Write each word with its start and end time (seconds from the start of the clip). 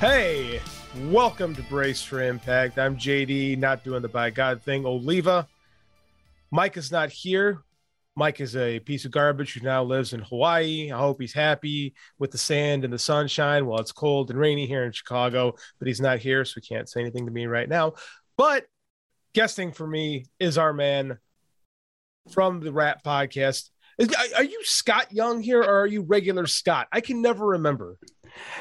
Hey, 0.00 0.60
welcome 1.06 1.56
to 1.56 1.62
Brace 1.62 2.04
for 2.04 2.22
Impact. 2.22 2.78
I'm 2.78 2.96
JD, 2.96 3.58
not 3.58 3.82
doing 3.82 4.00
the 4.00 4.06
by 4.06 4.30
God 4.30 4.62
thing. 4.62 4.86
Oliva, 4.86 5.48
Mike 6.52 6.76
is 6.76 6.92
not 6.92 7.10
here. 7.10 7.64
Mike 8.14 8.40
is 8.40 8.54
a 8.54 8.78
piece 8.78 9.04
of 9.04 9.10
garbage 9.10 9.54
who 9.54 9.60
now 9.60 9.82
lives 9.82 10.12
in 10.12 10.20
Hawaii. 10.20 10.92
I 10.92 10.98
hope 10.98 11.20
he's 11.20 11.32
happy 11.32 11.96
with 12.16 12.30
the 12.30 12.38
sand 12.38 12.84
and 12.84 12.92
the 12.92 12.98
sunshine 12.98 13.66
while 13.66 13.80
it's 13.80 13.90
cold 13.90 14.30
and 14.30 14.38
rainy 14.38 14.66
here 14.66 14.84
in 14.84 14.92
Chicago, 14.92 15.56
but 15.80 15.88
he's 15.88 16.00
not 16.00 16.20
here, 16.20 16.44
so 16.44 16.60
he 16.60 16.74
can't 16.74 16.88
say 16.88 17.00
anything 17.00 17.26
to 17.26 17.32
me 17.32 17.46
right 17.46 17.68
now. 17.68 17.94
But 18.36 18.66
guesting 19.34 19.72
for 19.72 19.86
me 19.86 20.26
is 20.38 20.58
our 20.58 20.72
man 20.72 21.18
from 22.30 22.60
the 22.60 22.70
Rap 22.70 23.02
Podcast. 23.02 23.70
Is, 23.98 24.08
are 24.36 24.44
you 24.44 24.60
Scott 24.64 25.12
Young 25.12 25.42
here 25.42 25.60
or 25.62 25.80
are 25.80 25.86
you 25.86 26.02
regular 26.02 26.46
Scott? 26.46 26.86
I 26.92 27.00
can 27.00 27.20
never 27.20 27.46
remember. 27.46 27.96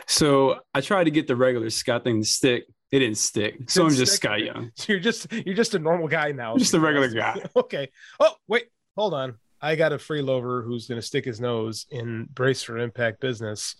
So 0.07 0.59
I 0.73 0.81
tried 0.81 1.03
to 1.05 1.11
get 1.11 1.27
the 1.27 1.35
regular 1.35 1.69
Scott 1.69 2.03
thing 2.03 2.21
to 2.21 2.27
stick. 2.27 2.65
It 2.91 2.99
didn't 2.99 3.17
stick. 3.17 3.69
So 3.69 3.81
Didn't 3.81 3.93
I'm 3.93 3.97
just? 3.97 4.15
Scott 4.15 4.39
Young. 4.41 4.71
So 4.75 4.93
you're 4.93 4.99
just 5.01 5.31
you're 5.31 5.55
just 5.55 5.75
a 5.75 5.79
normal 5.79 6.07
guy 6.07 6.31
now. 6.31 6.57
Just 6.57 6.73
a 6.73 6.79
regular 6.79 7.09
guy. 7.13 7.41
okay. 7.55 7.89
Oh, 8.19 8.33
wait, 8.47 8.67
hold 8.95 9.13
on. 9.13 9.35
I 9.61 9.75
got 9.75 9.91
a 9.91 9.97
freeloader 9.97 10.63
who's 10.65 10.87
gonna 10.87 11.01
stick 11.01 11.25
his 11.25 11.39
nose 11.41 11.85
in 11.91 12.27
brace 12.33 12.63
for 12.63 12.77
impact 12.77 13.19
business. 13.19 13.75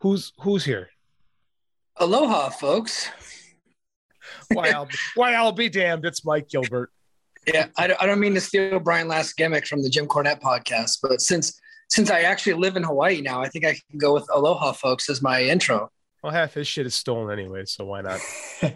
Who's 0.00 0.32
who's 0.38 0.64
here? 0.64 0.88
Aloha, 1.96 2.48
folks. 2.50 3.10
Why 4.52 4.70
I'll 4.70 4.88
why 5.14 5.34
I'll 5.34 5.52
be 5.52 5.68
damned. 5.68 6.04
It's 6.06 6.24
Mike 6.24 6.48
Gilbert. 6.48 6.90
Yeah, 7.46 7.66
I 7.76 7.88
don't, 7.88 8.02
I 8.02 8.06
don't 8.06 8.20
mean 8.20 8.34
to 8.34 8.40
steal 8.40 8.78
Brian 8.78 9.08
Last 9.08 9.36
gimmick 9.36 9.66
from 9.66 9.82
the 9.82 9.90
Jim 9.90 10.06
Cornette 10.06 10.40
podcast, 10.40 10.98
but 11.02 11.20
since 11.20 11.60
since 11.90 12.10
I 12.10 12.20
actually 12.20 12.54
live 12.54 12.76
in 12.76 12.82
Hawaii 12.82 13.20
now, 13.20 13.42
I 13.42 13.48
think 13.48 13.66
I 13.66 13.76
can 13.90 13.98
go 13.98 14.14
with 14.14 14.26
Aloha, 14.32 14.72
folks, 14.72 15.10
as 15.10 15.20
my 15.20 15.42
intro. 15.42 15.90
Well, 16.22 16.32
half 16.32 16.54
his 16.54 16.66
shit 16.66 16.86
is 16.86 16.94
stolen 16.94 17.36
anyway, 17.36 17.64
so 17.66 17.84
why 17.84 18.00
not? 18.00 18.20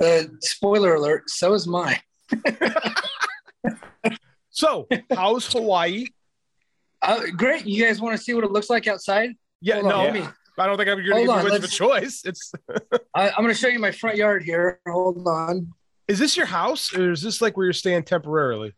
uh, 0.00 0.22
spoiler 0.40 0.96
alert: 0.96 1.30
so 1.30 1.54
is 1.54 1.66
mine. 1.66 1.98
So, 4.58 4.88
how's 5.14 5.46
Hawaii? 5.52 6.06
Uh, 7.00 7.26
great. 7.36 7.64
You 7.64 7.84
guys 7.84 8.00
want 8.00 8.16
to 8.16 8.20
see 8.20 8.34
what 8.34 8.42
it 8.42 8.50
looks 8.50 8.68
like 8.68 8.88
outside? 8.88 9.36
Yeah, 9.60 9.76
Hold 9.76 9.86
no, 9.86 10.10
me- 10.10 10.26
I 10.58 10.66
don't 10.66 10.76
think 10.76 10.88
I'm 10.88 10.96
gonna 10.96 11.14
Hold 11.14 11.28
give 11.28 11.36
you 11.36 11.42
much 11.44 11.58
of 11.58 11.62
a 11.62 11.68
choice. 11.68 12.22
It's 12.24 12.52
I, 13.14 13.30
I'm 13.30 13.44
going 13.44 13.50
to 13.50 13.54
show 13.54 13.68
you 13.68 13.78
my 13.78 13.92
front 13.92 14.16
yard 14.16 14.42
here. 14.42 14.80
Hold 14.88 15.24
on. 15.28 15.72
Is 16.08 16.18
this 16.18 16.36
your 16.36 16.46
house 16.46 16.94
or 16.94 17.12
is 17.12 17.22
this 17.22 17.40
like 17.40 17.56
where 17.56 17.66
you're 17.66 17.72
staying 17.72 18.02
temporarily? 18.04 18.72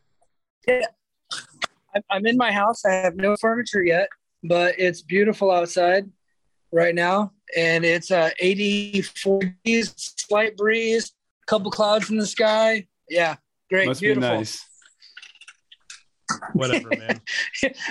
I'm- 0.69 2.03
I'm 2.11 2.27
in 2.27 2.37
my 2.37 2.53
house. 2.53 2.85
I 2.85 2.91
have 2.93 3.17
no 3.17 3.37
furniture 3.37 3.83
yet, 3.83 4.09
but 4.45 4.75
it's 4.79 5.03
beautiful 5.03 5.51
outside 5.51 6.09
right 6.73 6.95
now, 6.95 7.33
and 7.57 7.85
it's 7.85 8.11
uh, 8.13 8.31
84 8.39 9.41
degrees, 9.41 9.93
slight 9.97 10.57
breeze, 10.57 11.13
couple 11.47 11.71
clouds 11.71 12.11
in 12.11 12.17
the 12.17 12.27
sky. 12.27 12.87
Yeah, 13.09 13.37
great, 13.69 13.87
Must 13.89 14.01
beautiful. 14.01 14.31
be 14.31 14.37
nice. 14.37 14.65
Whatever, 16.55 16.89
man. 16.91 17.21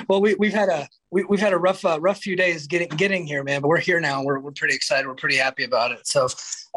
Well, 0.08 0.22
we, 0.22 0.36
we've 0.36 0.54
had 0.54 0.70
a 0.70 0.88
we, 1.12 1.24
we've 1.24 1.40
had 1.40 1.54
a 1.54 1.58
rough 1.58 1.84
uh, 1.86 2.00
rough 2.00 2.20
few 2.22 2.36
days 2.36 2.68
getting 2.68 2.88
getting 2.90 3.26
here, 3.26 3.44
man. 3.44 3.62
But 3.62 3.68
we're 3.68 3.80
here 3.80 4.00
now. 4.00 4.24
We're 4.24 4.40
we're 4.40 4.52
pretty 4.52 4.76
excited. 4.76 5.08
We're 5.08 5.16
pretty 5.16 5.38
happy 5.38 5.64
about 5.64 5.92
it. 5.92 6.06
So, 6.08 6.28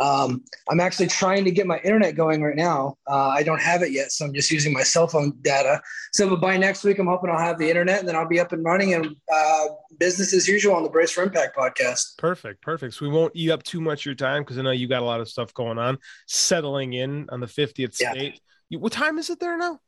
um, 0.01 0.43
I'm 0.71 0.81
actually 0.81 1.09
trying 1.09 1.45
to 1.45 1.51
get 1.51 1.67
my 1.67 1.79
internet 1.79 2.17
going 2.17 2.43
right 2.43 2.57
now. 2.57 2.97
Uh, 3.09 3.29
I 3.29 3.43
don't 3.43 3.61
have 3.61 3.83
it 3.83 3.93
yet, 3.93 4.11
so 4.13 4.25
I'm 4.25 4.33
just 4.33 4.51
using 4.51 4.73
my 4.73 4.83
cell 4.83 5.07
phone 5.07 5.35
data. 5.43 5.83
So, 6.13 6.29
but 6.31 6.41
by 6.41 6.57
next 6.57 6.83
week, 6.85 6.99
I'm 6.99 7.07
hoping 7.07 7.31
I'll 7.31 7.39
have 7.39 7.59
the 7.59 7.69
internet, 7.69 8.01
and 8.01 8.09
then 8.09 8.17
I'll 8.17 8.29
be 8.29 8.41
up 8.41 8.53
and 8.53 8.65
running 8.65 8.95
and 8.95 9.15
uh, 9.33 9.65
business 9.99 10.33
as 10.33 10.49
usual 10.49 10.75
on 10.75 10.83
the 10.83 10.91
Brace 10.91 11.11
for 11.11 11.23
Impact 11.23 11.57
podcast. 11.57 12.17
Perfect, 12.19 12.63
perfect. 12.63 12.95
So 12.95 13.07
we 13.07 13.13
won't 13.13 13.33
eat 13.35 13.51
up 13.51 13.63
too 13.63 13.81
much 13.81 14.03
of 14.03 14.07
your 14.07 14.15
time 14.15 14.43
because 14.43 14.59
I 14.59 14.63
know 14.63 14.71
you 14.71 14.89
got 14.89 15.03
a 15.03 15.07
lot 15.07 15.21
of 15.21 15.29
stuff 15.29 15.53
going 15.55 15.79
on, 15.79 15.99
settling 16.27 16.95
in 16.95 17.29
on 17.31 17.41
the 17.41 17.47
50th 17.47 18.01
Yeah. 18.01 18.13
state. 18.13 18.41
What 18.71 18.93
time 18.93 19.19
is 19.19 19.29
it 19.29 19.39
there 19.39 19.59
now? 19.59 19.81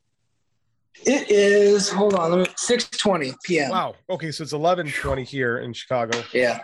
It 1.03 1.29
is 1.29 1.89
hold 1.89 2.13
on, 2.15 2.31
let 2.31 2.39
me 2.39 2.45
6:20 2.55 3.35
p.m. 3.43 3.69
Wow. 3.69 3.95
Okay, 4.09 4.31
so 4.31 4.43
it's 4.43 4.53
11:20 4.53 5.23
here 5.23 5.59
in 5.59 5.73
Chicago. 5.73 6.21
Yeah. 6.33 6.59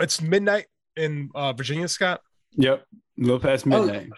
It's 0.00 0.20
midnight 0.20 0.66
in 0.96 1.30
uh, 1.34 1.52
Virginia, 1.52 1.88
Scott. 1.88 2.20
Yep. 2.52 2.84
A 3.18 3.22
little 3.22 3.40
past 3.40 3.66
Oh. 3.66 3.84
midnight. 3.84 4.08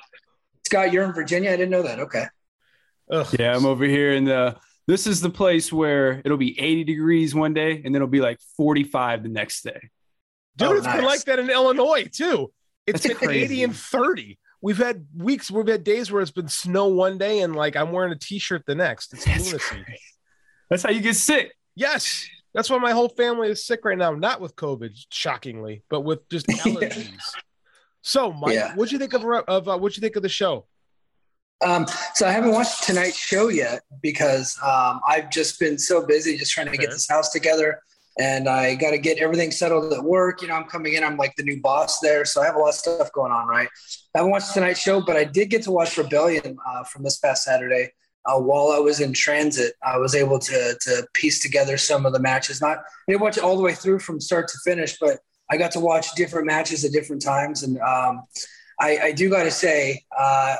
Scott, 0.66 0.92
you're 0.92 1.04
in 1.04 1.12
Virginia. 1.12 1.50
I 1.50 1.56
didn't 1.56 1.70
know 1.70 1.82
that. 1.82 1.98
Okay. 2.00 2.26
Ugh. 3.10 3.26
Yeah, 3.38 3.54
I'm 3.56 3.66
over 3.66 3.84
here 3.84 4.12
in 4.12 4.24
the 4.24 4.56
this 4.86 5.06
is 5.06 5.20
the 5.20 5.30
place 5.30 5.72
where 5.72 6.22
it'll 6.24 6.38
be 6.38 6.58
80 6.58 6.84
degrees 6.84 7.34
one 7.34 7.52
day 7.52 7.72
and 7.76 7.84
then 7.86 7.96
it'll 7.96 8.08
be 8.08 8.20
like 8.20 8.38
45 8.56 9.22
the 9.22 9.28
next 9.28 9.62
day. 9.62 9.90
Dude, 10.56 10.68
Oh, 10.68 10.72
it's 10.76 10.86
been 10.86 11.04
like 11.04 11.24
that 11.24 11.38
in 11.38 11.50
Illinois 11.50 12.04
too. 12.10 12.52
It's 12.86 13.02
That's 13.02 13.20
been 13.20 13.30
80 13.30 13.64
and 13.64 13.76
30. 13.76 14.38
We've 14.60 14.76
had 14.78 15.06
weeks, 15.16 15.50
we've 15.50 15.66
had 15.68 15.84
days 15.84 16.10
where 16.10 16.20
it's 16.20 16.30
been 16.32 16.48
snow 16.48 16.88
one 16.88 17.16
day 17.18 17.40
and 17.40 17.54
like 17.54 17.76
I'm 17.76 17.92
wearing 17.92 18.12
a 18.12 18.16
t-shirt 18.18 18.64
the 18.66 18.74
next. 18.74 19.14
It's 19.14 19.24
That's 19.24 19.46
lunacy. 19.46 19.66
crazy. 19.84 20.00
That's 20.70 20.82
how 20.82 20.90
you 20.90 21.00
get 21.00 21.14
sick. 21.16 21.54
Yes. 21.76 22.26
That's 22.54 22.68
why 22.68 22.78
my 22.78 22.92
whole 22.92 23.08
family 23.08 23.50
is 23.50 23.64
sick 23.64 23.84
right 23.84 23.96
now. 23.96 24.12
Not 24.14 24.40
with 24.40 24.56
COVID, 24.56 24.90
shockingly, 25.10 25.82
but 25.88 26.00
with 26.00 26.28
just 26.28 26.46
allergies. 26.48 27.20
so, 28.02 28.32
Mike, 28.32 28.54
Yeah. 28.54 28.74
what'd 28.74 28.90
you 28.90 28.98
think 28.98 29.12
of 29.12 29.22
of 29.46 29.68
uh, 29.68 29.78
what'd 29.78 29.96
you 29.96 30.00
think 30.00 30.16
of 30.16 30.22
the 30.22 30.28
show? 30.28 30.66
Um, 31.64 31.86
so 32.14 32.26
I 32.26 32.30
haven't 32.30 32.52
watched 32.52 32.84
tonight's 32.84 33.16
show 33.18 33.48
yet 33.48 33.82
because 34.00 34.56
um, 34.62 35.00
I've 35.06 35.28
just 35.30 35.58
been 35.58 35.76
so 35.78 36.06
busy 36.06 36.36
just 36.36 36.52
trying 36.52 36.66
to 36.66 36.72
Fair. 36.72 36.82
get 36.86 36.90
this 36.90 37.08
house 37.08 37.30
together, 37.30 37.80
and 38.18 38.48
I 38.48 38.74
got 38.74 38.90
to 38.90 38.98
get 38.98 39.18
everything 39.18 39.50
settled 39.50 39.92
at 39.92 40.02
work. 40.02 40.42
You 40.42 40.48
know, 40.48 40.54
I'm 40.54 40.64
coming 40.64 40.94
in, 40.94 41.04
I'm 41.04 41.16
like 41.16 41.36
the 41.36 41.42
new 41.42 41.60
boss 41.60 42.00
there, 42.00 42.24
so 42.24 42.42
I 42.42 42.46
have 42.46 42.56
a 42.56 42.58
lot 42.58 42.70
of 42.70 42.74
stuff 42.74 43.12
going 43.12 43.32
on. 43.32 43.46
Right, 43.46 43.68
I 44.14 44.18
haven't 44.18 44.30
watched 44.30 44.52
tonight's 44.54 44.80
show, 44.80 45.00
but 45.00 45.16
I 45.16 45.24
did 45.24 45.50
get 45.50 45.62
to 45.62 45.70
watch 45.70 45.96
Rebellion 45.96 46.56
uh, 46.66 46.84
from 46.84 47.02
this 47.02 47.18
past 47.18 47.44
Saturday. 47.44 47.92
Uh, 48.26 48.38
while 48.38 48.72
I 48.72 48.78
was 48.78 49.00
in 49.00 49.12
transit, 49.12 49.74
I 49.82 49.98
was 49.98 50.14
able 50.14 50.38
to 50.38 50.76
to 50.80 51.06
piece 51.14 51.40
together 51.40 51.78
some 51.78 52.04
of 52.06 52.12
the 52.12 52.20
matches. 52.20 52.60
Not 52.60 52.78
I 52.78 52.82
didn't 53.12 53.22
watch 53.22 53.38
it 53.38 53.44
all 53.44 53.56
the 53.56 53.62
way 53.62 53.74
through 53.74 54.00
from 54.00 54.20
start 54.20 54.48
to 54.48 54.58
finish, 54.64 54.98
but 55.00 55.18
I 55.50 55.56
got 55.56 55.70
to 55.72 55.80
watch 55.80 56.12
different 56.14 56.46
matches 56.46 56.84
at 56.84 56.92
different 56.92 57.22
times, 57.22 57.62
and 57.62 57.78
um, 57.80 58.24
I, 58.80 58.98
I 58.98 59.12
do 59.12 59.28
got 59.30 59.44
to 59.44 59.50
say, 59.50 60.04
uh, 60.18 60.56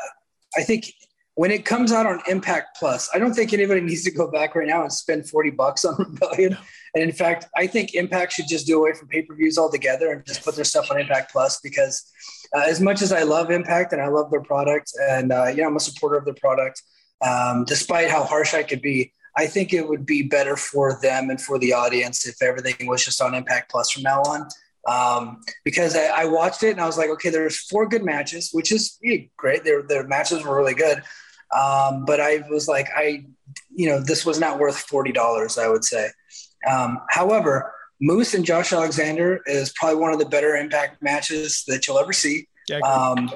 I 0.57 0.63
think 0.63 0.93
when 1.35 1.51
it 1.51 1.65
comes 1.65 1.93
out 1.93 2.05
on 2.05 2.21
Impact 2.27 2.77
Plus, 2.79 3.09
I 3.15 3.19
don't 3.19 3.33
think 3.33 3.53
anybody 3.53 3.81
needs 3.83 4.03
to 4.05 4.11
go 4.11 4.31
back 4.31 4.55
right 4.55 4.67
now 4.67 4.83
and 4.83 4.93
spend 4.93 5.29
40 5.29 5.51
bucks 5.51 5.85
on 5.85 5.95
Rebellion. 5.99 6.59
And 6.99 7.09
in 7.09 7.15
fact, 7.15 7.47
I 7.57 7.67
think 7.67 7.95
Impact 7.95 8.33
should 8.33 8.49
just 8.49 8.67
do 8.67 8.79
away 8.79 8.93
from 8.93 9.09
pay 9.09 9.23
per 9.23 9.35
views 9.35 9.57
altogether 9.57 10.11
and 10.11 10.27
just 10.27 10.45
put 10.45 10.57
their 10.57 10.65
stuff 10.65 10.91
on 10.91 11.01
Impact 11.01 11.31
Plus 11.31 11.61
because 11.61 12.11
uh, 12.57 12.65
as 12.67 12.81
much 12.81 13.03
as 13.03 13.13
I 13.13 13.23
love 13.23 13.51
Impact 13.51 13.93
and 13.93 14.03
I 14.03 14.09
love 14.09 14.31
their 14.31 14.43
product, 14.43 14.93
and 15.11 15.33
uh, 15.33 15.47
you 15.47 15.59
know, 15.59 15.69
I'm 15.69 15.77
a 15.77 15.81
supporter 15.81 16.17
of 16.17 16.25
their 16.25 16.35
product, 16.35 16.83
um, 17.25 17.65
despite 17.65 18.11
how 18.11 18.25
harsh 18.25 18.55
I 18.55 18.63
could 18.63 18.83
be. 18.83 19.13
I 19.37 19.47
think 19.47 19.73
it 19.73 19.89
would 19.89 20.05
be 20.05 20.23
better 20.23 20.57
for 20.57 20.99
them 21.01 21.31
and 21.31 21.41
for 21.41 21.61
the 21.61 21.73
audience 21.73 22.27
if 22.27 22.43
everything 22.43 22.89
was 22.89 23.05
just 23.05 23.23
on 23.23 23.35
Impact 23.35 23.71
Plus 23.71 23.91
from 23.93 24.03
now 24.03 24.23
on 24.23 24.49
um, 24.89 25.41
because 25.65 25.95
I, 25.97 26.23
I 26.23 26.25
watched 26.25 26.63
it 26.63 26.71
and 26.71 26.81
I 26.81 26.87
was 26.87 26.97
like, 26.97 27.11
okay, 27.11 27.31
there's 27.31 27.59
four 27.59 27.89
good 27.89 28.05
matches, 28.05 28.51
which 28.53 28.73
is 28.73 28.99
great. 29.37 29.65
Their 29.65 29.83
their 29.83 30.07
matches 30.07 30.45
were 30.45 30.57
really 30.57 30.75
good, 30.75 31.03
um, 31.57 32.05
but 32.05 32.21
I 32.21 32.45
was 32.51 32.69
like, 32.69 32.89
I, 32.97 33.27
you 33.75 33.89
know, 33.89 34.01
this 34.01 34.25
was 34.25 34.41
not 34.41 34.59
worth 34.59 34.79
forty 34.79 35.13
dollars. 35.13 35.59
I 35.59 35.69
would 35.69 35.85
say. 35.85 36.09
Um, 36.71 37.01
however, 37.09 37.73
Moose 38.01 38.35
and 38.35 38.45
Josh 38.45 38.73
Alexander 38.73 39.41
is 39.47 39.73
probably 39.73 40.01
one 40.01 40.13
of 40.13 40.19
the 40.19 40.27
better 40.27 40.57
Impact 40.57 41.03
matches 41.03 41.65
that 41.67 41.87
you'll 41.87 41.99
ever 41.99 42.13
see. 42.13 42.47
Yeah, 42.69 42.79
Um, 42.81 43.31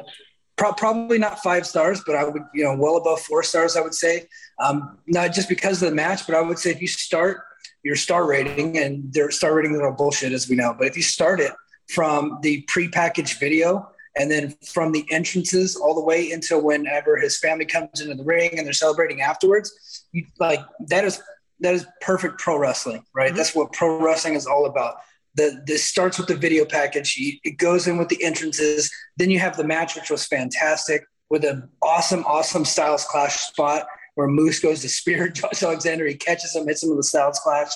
pro- 0.56 0.72
probably 0.72 1.18
not 1.18 1.42
five 1.42 1.66
stars, 1.66 2.02
but 2.06 2.14
I 2.14 2.24
would, 2.24 2.42
you 2.54 2.62
know, 2.62 2.76
well 2.76 2.96
above 2.96 3.20
four 3.20 3.42
stars, 3.42 3.76
I 3.76 3.80
would 3.80 3.94
say. 3.94 4.28
Um, 4.62 4.98
not 5.06 5.32
just 5.32 5.48
because 5.48 5.82
of 5.82 5.88
the 5.90 5.94
match, 5.94 6.26
but 6.26 6.36
I 6.36 6.40
would 6.40 6.58
say 6.58 6.70
if 6.70 6.80
you 6.80 6.88
start 6.88 7.42
your 7.82 7.96
star 7.96 8.26
rating, 8.26 8.78
and 8.78 9.12
their 9.12 9.30
star 9.30 9.54
rating 9.54 9.74
are 9.80 9.92
bullshit 9.92 10.32
as 10.32 10.48
we 10.48 10.54
know, 10.54 10.74
but 10.76 10.86
if 10.86 10.96
you 10.96 11.02
start 11.02 11.40
it 11.40 11.52
from 11.88 12.38
the 12.42 12.64
prepackaged 12.70 13.40
video 13.40 13.88
and 14.16 14.30
then 14.30 14.54
from 14.64 14.92
the 14.92 15.04
entrances 15.10 15.74
all 15.74 15.94
the 15.94 16.04
way 16.04 16.30
until 16.30 16.60
whenever 16.60 17.16
his 17.16 17.38
family 17.38 17.64
comes 17.64 18.00
into 18.00 18.14
the 18.14 18.22
ring 18.22 18.56
and 18.56 18.64
they're 18.64 18.72
celebrating 18.72 19.20
afterwards, 19.20 20.04
you, 20.12 20.24
like 20.38 20.60
that 20.88 21.04
is 21.04 21.20
that 21.62 21.74
is 21.74 21.86
perfect 22.00 22.38
pro 22.38 22.58
wrestling, 22.58 23.04
right? 23.14 23.32
Mhm. 23.32 23.36
That's 23.36 23.54
what 23.54 23.72
pro 23.72 24.00
wrestling 24.00 24.34
is 24.34 24.46
all 24.46 24.66
about. 24.66 24.96
The 25.34 25.62
this 25.66 25.84
starts 25.84 26.18
with 26.18 26.28
the 26.28 26.36
video 26.36 26.64
package. 26.64 27.16
It 27.44 27.56
goes 27.56 27.86
in 27.86 27.96
with 27.96 28.08
the 28.08 28.22
entrances. 28.22 28.90
Then 29.16 29.30
you 29.30 29.38
have 29.38 29.56
the 29.56 29.64
match, 29.64 29.94
which 29.94 30.10
was 30.10 30.26
fantastic, 30.26 31.04
with 31.30 31.44
an 31.44 31.68
awesome, 31.80 32.24
awesome 32.26 32.64
Styles 32.64 33.04
Clash 33.04 33.40
spot 33.40 33.86
where 34.14 34.28
Moose 34.28 34.60
goes 34.60 34.80
to 34.82 34.88
spear 34.88 35.28
Josh 35.40 35.62
Alexander. 35.62 36.06
He 36.06 36.14
catches 36.14 36.54
him, 36.54 36.66
hits 36.66 36.82
him 36.82 36.90
with 36.90 36.98
the 36.98 37.04
Styles 37.04 37.38
Clash. 37.38 37.72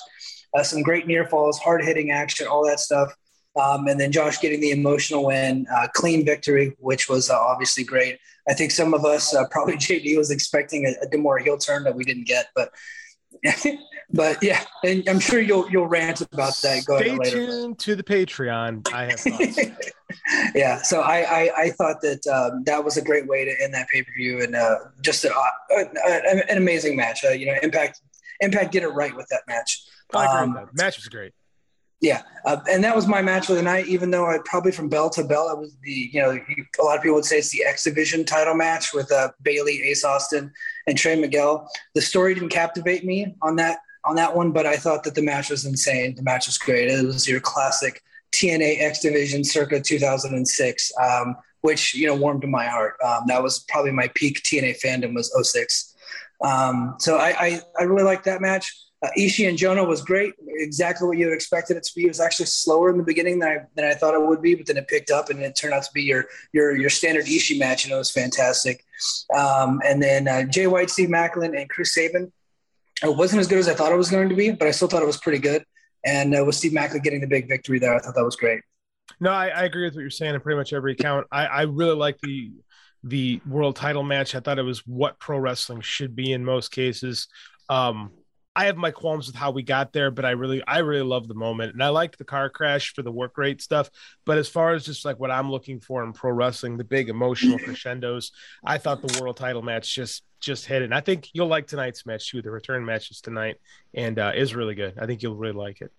Uh, 0.55 0.63
some 0.63 0.83
great 0.83 1.07
near 1.07 1.27
falls, 1.27 1.57
hard 1.59 1.83
hitting 1.83 2.11
action, 2.11 2.47
all 2.47 2.65
that 2.65 2.79
stuff. 2.79 3.11
Um, 3.59 3.87
and 3.87 3.99
then 3.99 4.11
Josh 4.11 4.39
getting 4.39 4.61
the 4.61 4.71
emotional 4.71 5.25
win, 5.25 5.65
uh, 5.75 5.87
clean 5.93 6.23
victory, 6.23 6.75
which 6.77 7.09
was 7.09 7.29
uh, 7.29 7.39
obviously 7.39 7.83
great. 7.83 8.19
I 8.47 8.53
think 8.53 8.71
some 8.71 8.93
of 8.93 9.03
us, 9.03 9.33
uh, 9.33 9.45
probably 9.49 9.73
JD, 9.77 10.15
was 10.17 10.29
expecting 10.29 10.85
a, 10.85 10.91
a 11.03 11.09
Demore 11.09 11.41
heel 11.41 11.57
turn 11.57 11.83
that 11.83 11.95
we 11.95 12.03
didn't 12.03 12.27
get, 12.27 12.47
but 12.55 12.71
but 14.13 14.41
yeah, 14.41 14.63
and 14.83 15.07
I'm 15.07 15.19
sure 15.19 15.39
you'll 15.39 15.69
you'll 15.69 15.87
rant 15.87 16.21
about 16.21 16.55
that. 16.63 16.85
Go 16.85 16.97
Stay 16.99 17.11
later. 17.11 17.45
tuned 17.45 17.79
to 17.79 17.95
the 17.95 18.03
Patreon. 18.03 18.91
I 18.93 19.05
have 19.05 19.19
thoughts. 19.19 19.59
yeah, 20.55 20.81
so 20.81 21.01
I, 21.01 21.19
I, 21.19 21.51
I 21.57 21.69
thought 21.71 22.01
that 22.01 22.25
um, 22.27 22.63
that 22.65 22.83
was 22.83 22.97
a 22.97 23.01
great 23.01 23.27
way 23.27 23.45
to 23.45 23.63
end 23.63 23.73
that 23.73 23.87
pay 23.89 24.03
per 24.03 24.11
view 24.17 24.41
and 24.41 24.55
uh, 24.55 24.75
just 25.01 25.25
a, 25.25 25.29
a, 25.31 25.85
a, 26.07 26.51
an 26.51 26.57
amazing 26.57 26.95
match. 26.95 27.23
Uh, 27.23 27.29
you 27.29 27.45
know, 27.45 27.55
Impact 27.61 28.01
Impact 28.39 28.71
did 28.71 28.83
it 28.83 28.89
right 28.89 29.15
with 29.15 29.27
that 29.29 29.41
match. 29.47 29.83
Um, 30.13 30.53
that. 30.53 30.67
Match 30.73 30.97
was 30.97 31.07
great. 31.07 31.33
Yeah, 31.99 32.21
uh, 32.45 32.57
and 32.69 32.83
that 32.83 32.95
was 32.95 33.07
my 33.07 33.23
match 33.23 33.49
of 33.49 33.55
the 33.55 33.63
night. 33.63 33.87
Even 33.87 34.11
though 34.11 34.27
I 34.27 34.37
probably 34.45 34.71
from 34.71 34.87
bell 34.87 35.09
to 35.11 35.23
bell, 35.23 35.49
it 35.49 35.57
was 35.57 35.75
the 35.81 35.91
you 35.91 36.21
know 36.21 36.31
you, 36.31 36.65
a 36.79 36.83
lot 36.83 36.95
of 36.95 37.01
people 37.01 37.15
would 37.15 37.25
say 37.25 37.39
it's 37.39 37.49
the 37.49 37.63
X 37.63 37.85
Division 37.85 38.23
title 38.23 38.53
match 38.53 38.93
with 38.93 39.11
uh, 39.11 39.29
Bailey, 39.41 39.81
Ace 39.83 40.03
Austin, 40.03 40.51
and 40.85 40.95
Trey 40.95 41.19
Miguel. 41.19 41.67
The 41.95 42.01
story 42.01 42.35
didn't 42.35 42.49
captivate 42.49 43.03
me 43.03 43.35
on 43.41 43.55
that 43.55 43.79
on 44.05 44.15
that 44.15 44.35
one, 44.35 44.51
but 44.51 44.67
I 44.67 44.77
thought 44.77 45.03
that 45.05 45.15
the 45.15 45.23
match 45.23 45.49
was 45.49 45.65
insane. 45.65 46.13
The 46.13 46.21
match 46.21 46.45
was 46.45 46.59
great. 46.59 46.87
It 46.87 47.03
was 47.03 47.27
your 47.27 47.39
classic 47.39 48.03
TNA 48.31 48.79
X 48.81 48.99
Division 48.99 49.43
circa 49.43 49.81
2006, 49.81 50.91
um, 51.01 51.35
which 51.61 51.95
you 51.95 52.05
know 52.05 52.15
warmed 52.15 52.41
to 52.41 52.47
my 52.47 52.67
heart. 52.67 52.95
Um, 53.03 53.23
that 53.25 53.41
was 53.41 53.65
probably 53.67 53.91
my 53.91 54.09
peak 54.13 54.43
TNA 54.43 54.79
fandom 54.79 55.15
was 55.15 55.33
06. 55.41 55.95
Um, 56.41 56.95
so 56.99 57.17
I, 57.17 57.29
I 57.39 57.61
I 57.79 57.83
really 57.83 58.03
liked 58.03 58.25
that 58.25 58.39
match. 58.39 58.71
Uh, 59.03 59.09
Ishii 59.15 59.47
and 59.47 59.57
Jonah 59.57 59.83
was 59.83 60.01
great, 60.01 60.33
exactly 60.47 61.07
what 61.07 61.17
you 61.19 61.31
expected 61.31 61.77
it 61.77 61.83
to 61.83 61.91
be. 61.95 62.05
It 62.05 62.07
was 62.07 62.19
actually 62.19 62.47
slower 62.47 62.89
in 62.89 62.97
the 62.97 63.03
beginning 63.03 63.37
than 63.37 63.49
I, 63.49 63.57
than 63.75 63.85
I 63.85 63.93
thought 63.93 64.15
it 64.15 64.25
would 64.25 64.41
be, 64.41 64.55
but 64.55 64.65
then 64.65 64.77
it 64.77 64.87
picked 64.87 65.11
up 65.11 65.29
and 65.29 65.39
it 65.39 65.55
turned 65.55 65.75
out 65.75 65.83
to 65.83 65.91
be 65.93 66.01
your 66.01 66.25
your 66.51 66.75
your 66.75 66.89
standard 66.89 67.25
Ishii 67.25 67.59
match, 67.59 67.85
and 67.85 67.93
it 67.93 67.97
was 67.97 68.09
fantastic. 68.09 68.83
Um, 69.37 69.81
and 69.85 70.01
then 70.01 70.27
uh, 70.27 70.43
Jay 70.43 70.65
White, 70.65 70.89
Steve 70.89 71.09
Maclin, 71.09 71.59
and 71.59 71.69
Chris 71.69 71.93
Sabin. 71.93 72.31
It 73.03 73.15
wasn't 73.15 73.41
as 73.41 73.47
good 73.47 73.59
as 73.59 73.69
I 73.69 73.75
thought 73.75 73.91
it 73.91 73.97
was 73.97 74.09
going 74.09 74.29
to 74.29 74.35
be, 74.35 74.49
but 74.49 74.67
I 74.67 74.71
still 74.71 74.87
thought 74.87 75.03
it 75.03 75.07
was 75.07 75.17
pretty 75.17 75.37
good. 75.37 75.63
And 76.03 76.35
uh, 76.35 76.43
with 76.43 76.55
Steve 76.55 76.71
Maclin 76.71 77.03
getting 77.03 77.21
the 77.21 77.27
big 77.27 77.47
victory 77.47 77.77
there, 77.77 77.93
I 77.93 77.99
thought 77.99 78.15
that 78.15 78.25
was 78.25 78.35
great. 78.35 78.61
No, 79.19 79.29
I, 79.29 79.49
I 79.49 79.63
agree 79.65 79.85
with 79.85 79.93
what 79.93 80.01
you're 80.01 80.09
saying 80.09 80.33
in 80.33 80.41
pretty 80.41 80.57
much 80.57 80.73
every 80.73 80.93
account. 80.93 81.27
I, 81.31 81.45
I 81.45 81.61
really 81.63 81.95
like 81.95 82.17
the 82.21 82.51
the 83.03 83.39
world 83.47 83.75
title 83.75 84.03
match. 84.03 84.33
I 84.33 84.39
thought 84.39 84.57
it 84.57 84.63
was 84.63 84.79
what 84.87 85.19
pro 85.19 85.37
wrestling 85.37 85.81
should 85.81 86.15
be 86.15 86.33
in 86.33 86.43
most 86.43 86.71
cases. 86.71 87.27
Um, 87.69 88.11
I 88.57 88.65
have 88.65 88.75
my 88.75 88.89
qualms 88.89 89.27
with 89.27 89.35
how 89.35 89.51
we 89.51 89.61
got 89.61 89.93
there, 89.93 90.09
but 90.09 90.25
I 90.25 90.31
really, 90.31 90.63
I 90.65 90.79
really 90.79 91.05
love 91.05 91.27
the 91.27 91.35
moment, 91.35 91.73
and 91.73 91.83
I 91.83 91.89
like 91.89 92.17
the 92.17 92.23
car 92.23 92.49
crash 92.49 92.91
for 92.91 93.03
the 93.03 93.11
work 93.11 93.37
rate 93.37 93.61
stuff. 93.61 93.91
But 94.25 94.39
as 94.39 94.49
far 94.49 94.73
as 94.73 94.83
just 94.83 95.05
like 95.05 95.19
what 95.19 95.29
I'm 95.29 95.51
looking 95.51 95.79
for 95.79 96.03
in 96.03 96.11
pro 96.11 96.31
wrestling, 96.31 96.75
the 96.75 96.83
big 96.83 97.07
emotional 97.07 97.59
crescendos, 97.59 98.31
I 98.65 98.79
thought 98.79 99.03
the 99.03 99.21
world 99.21 99.37
title 99.37 99.61
match 99.61 99.93
just 99.93 100.23
just 100.39 100.65
hit 100.65 100.81
it. 100.81 100.85
And 100.85 100.95
I 100.95 101.01
think 101.01 101.29
you'll 101.33 101.47
like 101.47 101.67
tonight's 101.67 102.07
match 102.07 102.31
too. 102.31 102.41
The 102.41 102.49
return 102.49 102.83
matches 102.83 103.21
tonight, 103.21 103.57
and 103.93 104.17
uh, 104.17 104.31
is 104.35 104.55
really 104.55 104.73
good. 104.73 104.97
I 104.97 105.05
think 105.05 105.21
you'll 105.21 105.35
really 105.35 105.53
like 105.53 105.81
it. 105.81 105.91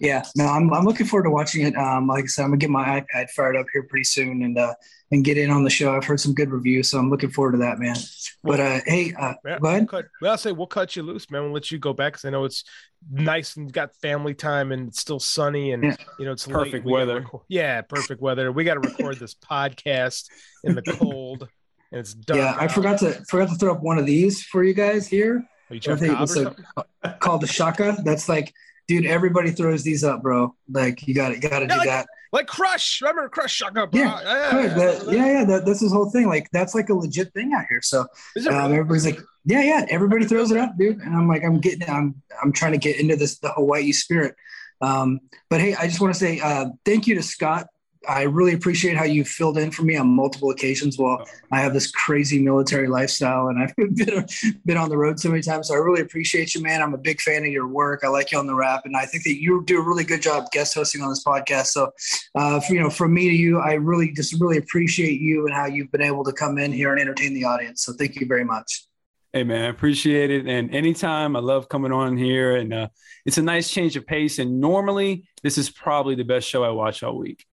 Yeah, 0.00 0.22
no, 0.36 0.46
I'm, 0.46 0.72
I'm 0.74 0.84
looking 0.84 1.06
forward 1.06 1.24
to 1.24 1.30
watching 1.30 1.66
it. 1.66 1.76
Um, 1.76 2.06
like 2.08 2.24
I 2.24 2.26
said, 2.26 2.42
I'm 2.42 2.48
gonna 2.50 2.58
get 2.58 2.70
my 2.70 3.00
iPad 3.00 3.30
fired 3.30 3.56
up 3.56 3.66
here 3.72 3.84
pretty 3.84 4.04
soon 4.04 4.42
and 4.42 4.58
uh, 4.58 4.74
and 5.10 5.24
get 5.24 5.38
in 5.38 5.50
on 5.50 5.62
the 5.64 5.70
show. 5.70 5.94
I've 5.96 6.04
heard 6.04 6.18
some 6.20 6.34
good 6.34 6.50
reviews, 6.50 6.90
so 6.90 6.98
I'm 6.98 7.10
looking 7.10 7.30
forward 7.30 7.52
to 7.52 7.58
that, 7.58 7.78
man. 7.78 7.96
But 8.42 8.60
uh, 8.60 8.80
hey, 8.86 9.12
uh, 9.14 9.34
Yeah, 9.44 9.58
go 9.60 9.68
ahead. 9.68 9.80
We'll, 9.82 9.86
cut, 9.86 10.06
well, 10.20 10.30
I'll 10.32 10.38
say 10.38 10.52
we'll 10.52 10.66
cut 10.66 10.96
you 10.96 11.02
loose, 11.02 11.30
man. 11.30 11.42
We'll 11.44 11.52
let 11.52 11.70
you 11.70 11.78
go 11.78 11.92
back 11.92 12.14
because 12.14 12.24
I 12.24 12.30
know 12.30 12.44
it's 12.44 12.64
nice 13.10 13.56
and 13.56 13.72
got 13.72 13.94
family 13.96 14.34
time 14.34 14.72
and 14.72 14.88
it's 14.88 15.00
still 15.00 15.20
sunny 15.20 15.72
and 15.72 15.82
Yeah. 15.84 15.96
you 16.18 16.24
know 16.24 16.32
it's 16.32 16.46
late. 16.48 16.54
Perfect 16.54 16.84
We 16.86 16.92
weather. 16.92 17.20
record- 17.20 17.42
yeah, 17.48 17.80
perfect 17.82 18.20
weather. 18.20 18.50
We 18.50 18.64
got 18.64 18.74
to 18.74 18.80
record 18.88 19.18
this 19.18 19.34
podcast 19.34 20.26
in 20.64 20.74
the 20.74 20.82
cold 20.82 21.48
and 21.92 22.00
it's 22.00 22.14
dark. 22.14 22.38
Yeah, 22.38 22.56
I 22.58 22.68
forgot 22.68 22.98
to 23.00 23.12
forgot 23.28 23.50
to 23.50 23.54
throw 23.56 23.72
up 23.74 23.82
one 23.82 23.98
of 23.98 24.06
these 24.06 24.42
for 24.42 24.64
you 24.64 24.72
guys 24.74 25.06
here. 25.06 25.46
Are 25.70 25.74
you 25.74 25.76
I 25.76 25.78
Jeff 25.78 25.98
think 26.00 26.12
Cobb 26.12 26.20
or 26.20 26.24
it's 26.24 26.36
a- 26.36 26.42
something? 26.44 27.18
called 27.20 27.40
the 27.42 27.46
Shaka. 27.46 27.96
That's 28.04 28.28
like, 28.28 28.52
dude, 29.00 29.06
everybody 29.06 29.50
throws 29.50 29.82
these 29.82 30.04
up, 30.04 30.22
bro. 30.22 30.54
Like 30.70 31.06
you 31.06 31.14
got 31.14 31.30
to 31.30 31.38
got 31.38 31.60
to 31.60 31.66
Yeah, 31.66 31.72
do 31.72 31.78
like- 31.78 31.88
that. 31.88 32.06
Like 32.34 32.46
Crush, 32.46 33.02
remember 33.02 33.28
Crush? 33.28 33.60
Up, 33.60 33.74
bro. 33.74 33.86
Yeah, 33.92 34.54
Right, 34.54 34.74
that- 34.74 35.04
yeah, 35.12 35.26
yeah. 35.26 35.44
That, 35.44 35.66
that's 35.66 35.80
his 35.80 35.92
whole 35.92 36.08
thing. 36.10 36.28
Like 36.28 36.48
that's 36.50 36.74
like 36.74 36.88
a 36.88 36.94
legit 36.94 37.32
thing 37.34 37.52
out 37.54 37.66
here. 37.68 37.82
So 37.82 38.00
um, 38.00 38.06
really? 38.36 38.48
everybody's 38.72 39.04
like, 39.04 39.20
yeah, 39.44 39.62
yeah. 39.62 39.84
Everybody 39.90 40.24
throws 40.24 40.50
it 40.50 40.56
up, 40.56 40.76
dude. 40.78 40.98
And 41.00 41.14
I'm 41.14 41.28
like, 41.28 41.44
I'm 41.44 41.60
getting, 41.60 41.88
I'm, 41.90 42.22
I'm 42.42 42.52
trying 42.52 42.72
to 42.72 42.78
get 42.78 42.98
into 42.98 43.16
this 43.16 43.38
the 43.38 43.50
Hawaii 43.50 43.92
spirit. 43.92 44.34
Um, 44.80 45.20
but 45.50 45.60
hey, 45.60 45.74
I 45.74 45.86
just 45.86 46.00
want 46.00 46.14
to 46.14 46.18
say 46.18 46.40
uh, 46.40 46.66
thank 46.86 47.06
you 47.06 47.14
to 47.16 47.22
Scott. 47.22 47.66
I 48.08 48.22
really 48.22 48.54
appreciate 48.54 48.96
how 48.96 49.04
you 49.04 49.24
filled 49.24 49.58
in 49.58 49.70
for 49.70 49.82
me 49.82 49.96
on 49.96 50.08
multiple 50.08 50.50
occasions 50.50 50.98
while 50.98 51.26
I 51.50 51.60
have 51.60 51.72
this 51.72 51.90
crazy 51.90 52.42
military 52.42 52.88
lifestyle 52.88 53.48
and 53.48 53.62
I've 53.62 53.74
been, 53.76 54.26
been 54.64 54.76
on 54.76 54.88
the 54.88 54.96
road 54.96 55.20
so 55.20 55.28
many 55.28 55.42
times. 55.42 55.68
So 55.68 55.74
I 55.74 55.78
really 55.78 56.02
appreciate 56.02 56.54
you, 56.54 56.62
man. 56.62 56.82
I'm 56.82 56.94
a 56.94 56.98
big 56.98 57.20
fan 57.20 57.44
of 57.44 57.52
your 57.52 57.68
work. 57.68 58.02
I 58.04 58.08
like 58.08 58.32
you 58.32 58.38
on 58.38 58.46
the 58.46 58.54
rap, 58.54 58.82
and 58.84 58.96
I 58.96 59.06
think 59.06 59.24
that 59.24 59.40
you 59.40 59.62
do 59.64 59.78
a 59.78 59.86
really 59.86 60.04
good 60.04 60.22
job 60.22 60.50
guest 60.50 60.74
hosting 60.74 61.02
on 61.02 61.10
this 61.10 61.24
podcast. 61.24 61.66
So, 61.66 61.92
uh, 62.34 62.60
for, 62.60 62.74
you 62.74 62.80
know, 62.80 62.90
from 62.90 63.14
me 63.14 63.28
to 63.28 63.34
you, 63.34 63.60
I 63.60 63.74
really 63.74 64.12
just 64.12 64.40
really 64.40 64.58
appreciate 64.58 65.20
you 65.20 65.46
and 65.46 65.54
how 65.54 65.66
you've 65.66 65.90
been 65.92 66.02
able 66.02 66.24
to 66.24 66.32
come 66.32 66.58
in 66.58 66.72
here 66.72 66.92
and 66.92 67.00
entertain 67.00 67.34
the 67.34 67.44
audience. 67.44 67.84
So 67.84 67.92
thank 67.92 68.16
you 68.16 68.26
very 68.26 68.44
much. 68.44 68.86
Hey 69.32 69.44
man, 69.44 69.64
I 69.64 69.68
appreciate 69.68 70.30
it. 70.30 70.46
And 70.46 70.74
anytime 70.74 71.36
I 71.36 71.38
love 71.38 71.66
coming 71.70 71.90
on 71.90 72.18
here 72.18 72.56
and 72.56 72.74
uh, 72.74 72.88
it's 73.24 73.38
a 73.38 73.42
nice 73.42 73.70
change 73.70 73.96
of 73.96 74.06
pace. 74.06 74.38
And 74.38 74.60
normally 74.60 75.26
this 75.42 75.56
is 75.56 75.70
probably 75.70 76.14
the 76.14 76.24
best 76.24 76.46
show 76.46 76.62
I 76.64 76.68
watch 76.68 77.02
all 77.02 77.16
week. 77.16 77.46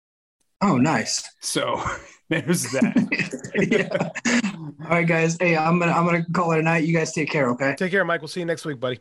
Oh, 0.62 0.76
nice. 0.76 1.28
So 1.40 1.82
there's 2.28 2.64
that. 2.72 3.42
yeah. 3.70 4.84
All 4.84 4.90
right, 4.90 5.06
guys. 5.06 5.36
Hey, 5.38 5.56
I'm 5.56 5.78
gonna 5.78 5.92
I'm 5.92 6.04
gonna 6.04 6.24
call 6.32 6.52
it 6.52 6.60
a 6.60 6.62
night. 6.62 6.84
You 6.84 6.94
guys 6.94 7.12
take 7.12 7.30
care. 7.30 7.50
Okay. 7.50 7.74
Take 7.76 7.90
care, 7.90 8.04
Mike. 8.04 8.20
We'll 8.20 8.28
see 8.28 8.40
you 8.40 8.46
next 8.46 8.64
week, 8.64 8.80
buddy. 8.80 9.00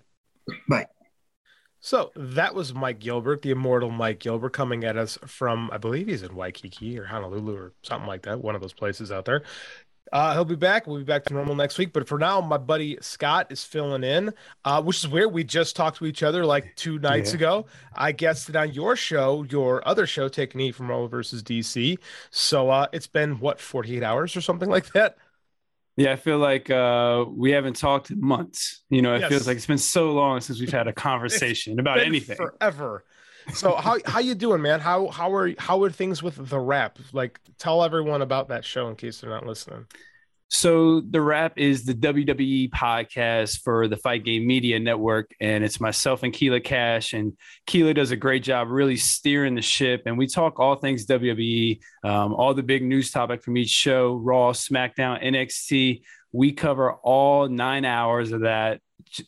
Bye. 0.67 0.87
So 1.85 2.11
that 2.15 2.55
was 2.55 2.73
Mike 2.73 2.97
Gilbert, 2.97 3.43
the 3.43 3.51
immortal 3.51 3.91
Mike 3.91 4.19
Gilbert, 4.19 4.53
coming 4.53 4.83
at 4.83 4.97
us 4.97 5.19
from, 5.27 5.69
I 5.71 5.77
believe 5.77 6.07
he's 6.07 6.23
in 6.23 6.35
Waikiki 6.35 6.97
or 6.97 7.05
Honolulu 7.05 7.55
or 7.55 7.73
something 7.83 8.07
like 8.07 8.23
that, 8.23 8.41
one 8.41 8.55
of 8.55 8.61
those 8.61 8.73
places 8.73 9.11
out 9.11 9.25
there. 9.25 9.43
Uh, 10.13 10.33
he'll 10.33 10.45
be 10.45 10.55
back. 10.55 10.87
We'll 10.87 10.99
be 10.99 11.03
back 11.03 11.23
to 11.25 11.33
normal 11.33 11.55
next 11.55 11.77
week. 11.77 11.91
But 11.91 12.07
for 12.07 12.17
now, 12.17 12.39
my 12.41 12.57
buddy 12.57 12.97
Scott 13.01 13.47
is 13.51 13.63
filling 13.63 14.03
in, 14.03 14.33
uh, 14.63 14.81
which 14.81 14.97
is 14.97 15.07
weird. 15.07 15.33
We 15.33 15.43
just 15.43 15.75
talked 15.75 15.97
to 15.97 16.05
each 16.05 16.23
other 16.23 16.45
like 16.45 16.75
two 16.75 16.99
nights 16.99 17.31
Yeah. 17.31 17.37
ago. 17.37 17.65
I 17.95 18.11
guested 18.11 18.55
on 18.55 18.71
your 18.73 18.95
show, 18.95 19.43
your 19.49 19.85
other 19.87 20.05
show, 20.07 20.27
Taking 20.29 20.61
E 20.61 20.71
from 20.71 20.89
Roll 20.89 21.07
versus 21.07 21.41
DC. 21.43 21.97
So 22.29 22.69
uh, 22.69 22.87
it's 22.93 23.07
been, 23.07 23.39
what, 23.39 23.59
48 23.59 24.03
hours 24.03 24.35
or 24.35 24.41
something 24.41 24.69
like 24.69 24.91
that? 24.93 25.17
Yeah, 25.97 26.11
I 26.11 26.17
feel 26.17 26.39
like 26.39 26.69
uh, 26.69 27.23
we 27.29 27.51
haven't 27.51 27.77
talked 27.77 28.11
in 28.11 28.19
months. 28.19 28.83
You 28.89 29.01
know, 29.01 29.15
it 29.15 29.21
Yes. 29.21 29.29
feels 29.29 29.47
like 29.47 29.55
it's 29.57 29.65
been 29.65 29.77
so 29.77 30.11
long 30.11 30.41
since 30.41 30.59
we've 30.59 30.71
had 30.71 30.87
a 30.87 30.93
conversation 31.09 31.79
about 31.79 31.99
anything. 31.99 32.35
forever. 32.35 33.05
So 33.53 33.75
how 33.75 33.97
how 34.05 34.19
you 34.19 34.35
doing, 34.35 34.61
man? 34.61 34.79
How 34.79 35.07
how 35.07 35.33
are 35.33 35.53
how 35.57 35.83
are 35.83 35.89
things 35.89 36.23
with 36.23 36.49
the 36.49 36.59
rap? 36.59 36.99
Like, 37.13 37.39
tell 37.59 37.83
everyone 37.83 38.21
about 38.21 38.49
that 38.49 38.65
show 38.65 38.87
in 38.89 38.95
case 38.95 39.21
they're 39.21 39.29
not 39.29 39.45
listening. 39.45 39.85
So 40.47 41.01
the 41.01 41.21
rap 41.21 41.53
is 41.57 41.85
the 41.85 41.93
WWE 41.93 42.69
podcast 42.69 43.61
for 43.61 43.87
the 43.87 43.97
Fight 43.97 44.23
Game 44.23 44.45
Media 44.45 44.79
Network, 44.79 45.31
and 45.39 45.63
it's 45.63 45.81
myself 45.81 46.21
and 46.21 46.31
Keela 46.31 46.59
Cash, 46.59 47.13
and 47.13 47.33
Keela 47.65 47.93
does 47.95 48.11
a 48.11 48.15
great 48.15 48.43
job 48.43 48.69
really 48.69 48.95
steering 48.95 49.55
the 49.55 49.61
ship, 49.61 50.03
and 50.05 50.17
we 50.17 50.27
talk 50.27 50.59
all 50.59 50.75
things 50.75 51.07
WWE, 51.07 51.79
um, 52.03 52.33
all 52.35 52.53
the 52.53 52.63
big 52.63 52.83
news 52.83 53.09
topic 53.09 53.43
from 53.43 53.57
each 53.57 53.69
show, 53.69 54.15
Raw, 54.15 54.51
SmackDown, 54.51 55.23
NXT. 55.23 56.03
We 56.31 56.51
cover 56.51 56.93
all 56.93 57.49
nine 57.49 57.83
hours 57.83 58.31
of 58.31 58.41
that, 58.41 58.81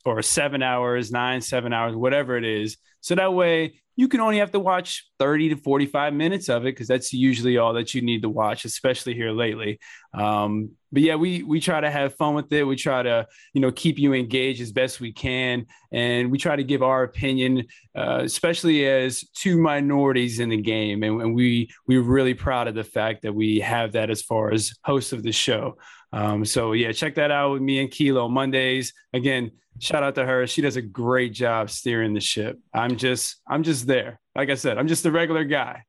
or 0.05 0.21
seven 0.21 0.61
hours, 0.61 1.11
nine, 1.11 1.41
seven 1.41 1.73
hours, 1.73 1.95
whatever 1.95 2.37
it 2.37 2.45
is. 2.45 2.77
So 3.01 3.15
that 3.15 3.33
way 3.33 3.73
you 3.97 4.07
can 4.07 4.19
only 4.19 4.37
have 4.37 4.51
to 4.51 4.59
watch 4.59 5.09
30 5.17 5.49
to 5.49 5.55
45 5.55 6.13
minutes 6.13 6.49
of 6.49 6.63
it 6.63 6.75
because 6.75 6.87
that's 6.87 7.11
usually 7.11 7.57
all 7.57 7.73
that 7.73 7.95
you 7.95 8.03
need 8.03 8.21
to 8.21 8.29
watch, 8.29 8.63
especially 8.63 9.15
here 9.15 9.31
lately. 9.31 9.79
Um, 10.13 10.69
but 10.91 11.01
yeah, 11.01 11.15
we 11.15 11.41
we 11.43 11.59
try 11.59 11.81
to 11.81 11.89
have 11.89 12.15
fun 12.15 12.35
with 12.35 12.53
it. 12.53 12.63
We 12.63 12.75
try 12.75 13.01
to 13.01 13.27
you 13.53 13.59
know 13.59 13.71
keep 13.71 13.97
you 13.97 14.13
engaged 14.13 14.61
as 14.61 14.71
best 14.71 15.01
we 15.01 15.11
can, 15.11 15.65
and 15.91 16.31
we 16.31 16.37
try 16.37 16.55
to 16.55 16.63
give 16.63 16.83
our 16.83 17.03
opinion, 17.03 17.65
uh, 17.95 18.21
especially 18.23 18.87
as 18.87 19.23
two 19.35 19.57
minorities 19.57 20.39
in 20.39 20.49
the 20.49 20.61
game, 20.61 21.01
and, 21.03 21.19
and 21.19 21.35
we 21.35 21.69
we're 21.87 22.03
really 22.03 22.35
proud 22.35 22.67
of 22.67 22.75
the 22.75 22.83
fact 22.83 23.23
that 23.23 23.33
we 23.33 23.59
have 23.59 23.93
that 23.93 24.11
as 24.11 24.21
far 24.21 24.53
as 24.53 24.73
hosts 24.83 25.11
of 25.11 25.23
the 25.23 25.31
show. 25.31 25.75
Um, 26.13 26.45
so 26.45 26.71
yeah, 26.71 26.91
check 26.91 27.15
that 27.15 27.31
out 27.31 27.53
with 27.53 27.61
me 27.61 27.79
and 27.79 27.91
Kilo 27.91 28.29
Mondays. 28.29 28.93
Again, 29.11 29.51
shout 29.79 30.03
out 30.03 30.15
to 30.15 30.25
her. 30.25 30.47
She 30.47 30.61
does 30.61 30.75
a 30.75 30.81
great 30.81 31.33
job 31.33 31.69
steering 31.69 32.13
the 32.13 32.21
ship. 32.21 32.59
I'm 32.73 32.96
just 32.97 33.37
I'm 33.47 33.63
just 33.63 33.87
there. 33.87 34.19
Like 34.35 34.49
I 34.49 34.55
said, 34.55 34.77
I'm 34.77 34.87
just 34.87 35.05
a 35.05 35.11
regular 35.11 35.43
guy. 35.43 35.83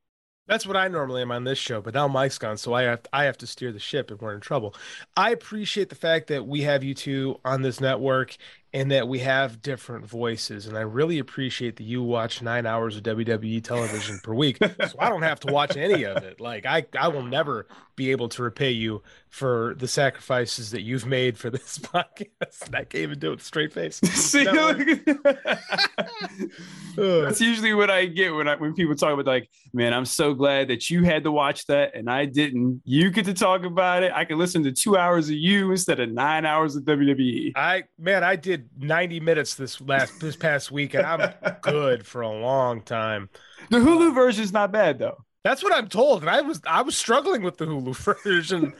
That's 0.47 0.67
what 0.67 0.79
I 0.79 0.89
normally 0.89 1.21
am 1.21 1.31
on 1.31 1.45
this 1.45 1.59
show, 1.59 1.83
but 1.83 1.93
now 1.93 2.09
Mike's 2.09 2.39
gone, 2.39 2.57
so 2.57 2.73
I 2.73 2.85
have 2.85 3.01
I 3.13 3.25
have 3.25 3.37
to 3.39 3.47
steer 3.47 3.71
the 3.71 3.79
ship, 3.79 4.11
and 4.11 4.19
we're 4.19 4.35
in 4.35 4.41
trouble. 4.41 4.75
I 5.15 5.31
appreciate 5.33 5.91
the 5.91 5.95
fact 5.95 6.29
that 6.29 6.47
we 6.47 6.63
have 6.63 6.83
you 6.83 6.95
two 6.95 7.39
on 7.45 7.61
this 7.61 7.83
network, 7.83 8.35
and 8.73 8.91
that 8.91 9.09
we 9.09 9.21
have 9.21 9.63
different 9.63 10.07
voices. 10.07 10.67
And 10.67 10.77
I 10.77 10.83
really 10.83 11.19
appreciate 11.19 11.77
that 11.77 11.85
you 11.85 12.03
watch 12.03 12.43
nine 12.43 12.67
hours 12.67 12.97
of 12.97 13.03
WWE 13.03 13.63
television 13.65 14.21
per 14.23 14.35
week. 14.35 14.59
So 14.59 14.97
I 14.99 15.09
don't 15.09 15.23
have 15.23 15.41
to 15.41 15.53
watch 15.53 15.77
any 15.77 16.05
of 16.05 16.19
it. 16.19 16.41
Like 16.41 16.67
I, 16.67 16.85
I 16.99 17.09
will 17.09 17.23
never 17.23 17.67
be 17.99 18.13
able 18.13 18.29
to 18.29 18.43
repay 18.43 18.71
you 18.71 19.03
for 19.29 19.75
the 19.79 19.89
sacrifices 19.89 20.71
that 20.71 20.83
you've 20.83 21.05
made 21.05 21.37
for 21.37 21.51
this 21.51 21.79
podcast. 21.79 22.73
I 22.73 22.85
can't 22.85 22.95
even 22.95 23.19
do 23.19 23.33
it 23.33 23.41
straight 23.41 23.73
face. 23.73 23.97
See, 24.13 24.45
That's 26.97 27.41
usually 27.41 27.75
what 27.75 27.91
I 27.91 28.07
get 28.07 28.35
when 28.35 28.49
I 28.49 28.57
when 28.57 28.75
people 28.75 28.95
talk 28.95 29.13
about 29.13 29.27
like, 29.27 29.51
man, 29.73 29.93
I'm 29.93 30.05
so 30.05 30.33
glad 30.33 30.69
that 30.69 30.89
you 30.91 31.05
had 31.05 31.25
to 31.25 31.33
watch 31.33 31.67
that 31.67 31.95
and 31.95 32.09
I 32.09 32.25
didn't. 32.25 32.83
You 32.85 33.11
get 33.11 33.27
to 33.27 33.35
talk 33.35 33.65
about 33.65 34.05
it. 34.05 34.13
I 34.15 34.25
can 34.25 34.39
listen 34.39 34.63
to 34.65 34.73
two 34.73 34.97
hours 34.97 35.29
of 35.29 35.35
you 35.35 35.71
instead 35.71 36.01
of 36.01 36.11
nine 36.11 36.47
hours 36.47 36.77
of 36.77 36.85
WWE. 36.85 37.53
I 37.57 37.85
man, 37.99 38.23
I 38.23 38.37
did 38.37 38.68
90 38.77 39.21
minutes 39.21 39.55
this 39.55 39.81
last 39.81 40.21
this 40.21 40.37
past 40.37 40.71
week, 40.71 40.95
and 40.95 41.07
I'm 41.07 41.33
good 41.63 42.07
for 42.07 42.23
a 42.23 42.31
long 42.31 42.83
time. 42.83 43.29
The 43.71 43.79
Hulu 43.79 44.15
version 44.15 44.45
is 44.45 44.53
not 44.53 44.73
bad 44.73 44.99
though. 44.99 45.25
That's 45.45 45.63
what 45.63 45.75
I'm 45.75 45.89
told, 45.89 46.23
and 46.23 46.31
I 46.31 46.41
was 46.41 46.61
I 46.67 46.83
was 46.83 46.97
struggling 46.97 47.43
with 47.43 47.57
the 47.57 47.67
Hulu 47.67 47.97
version. 48.25 48.75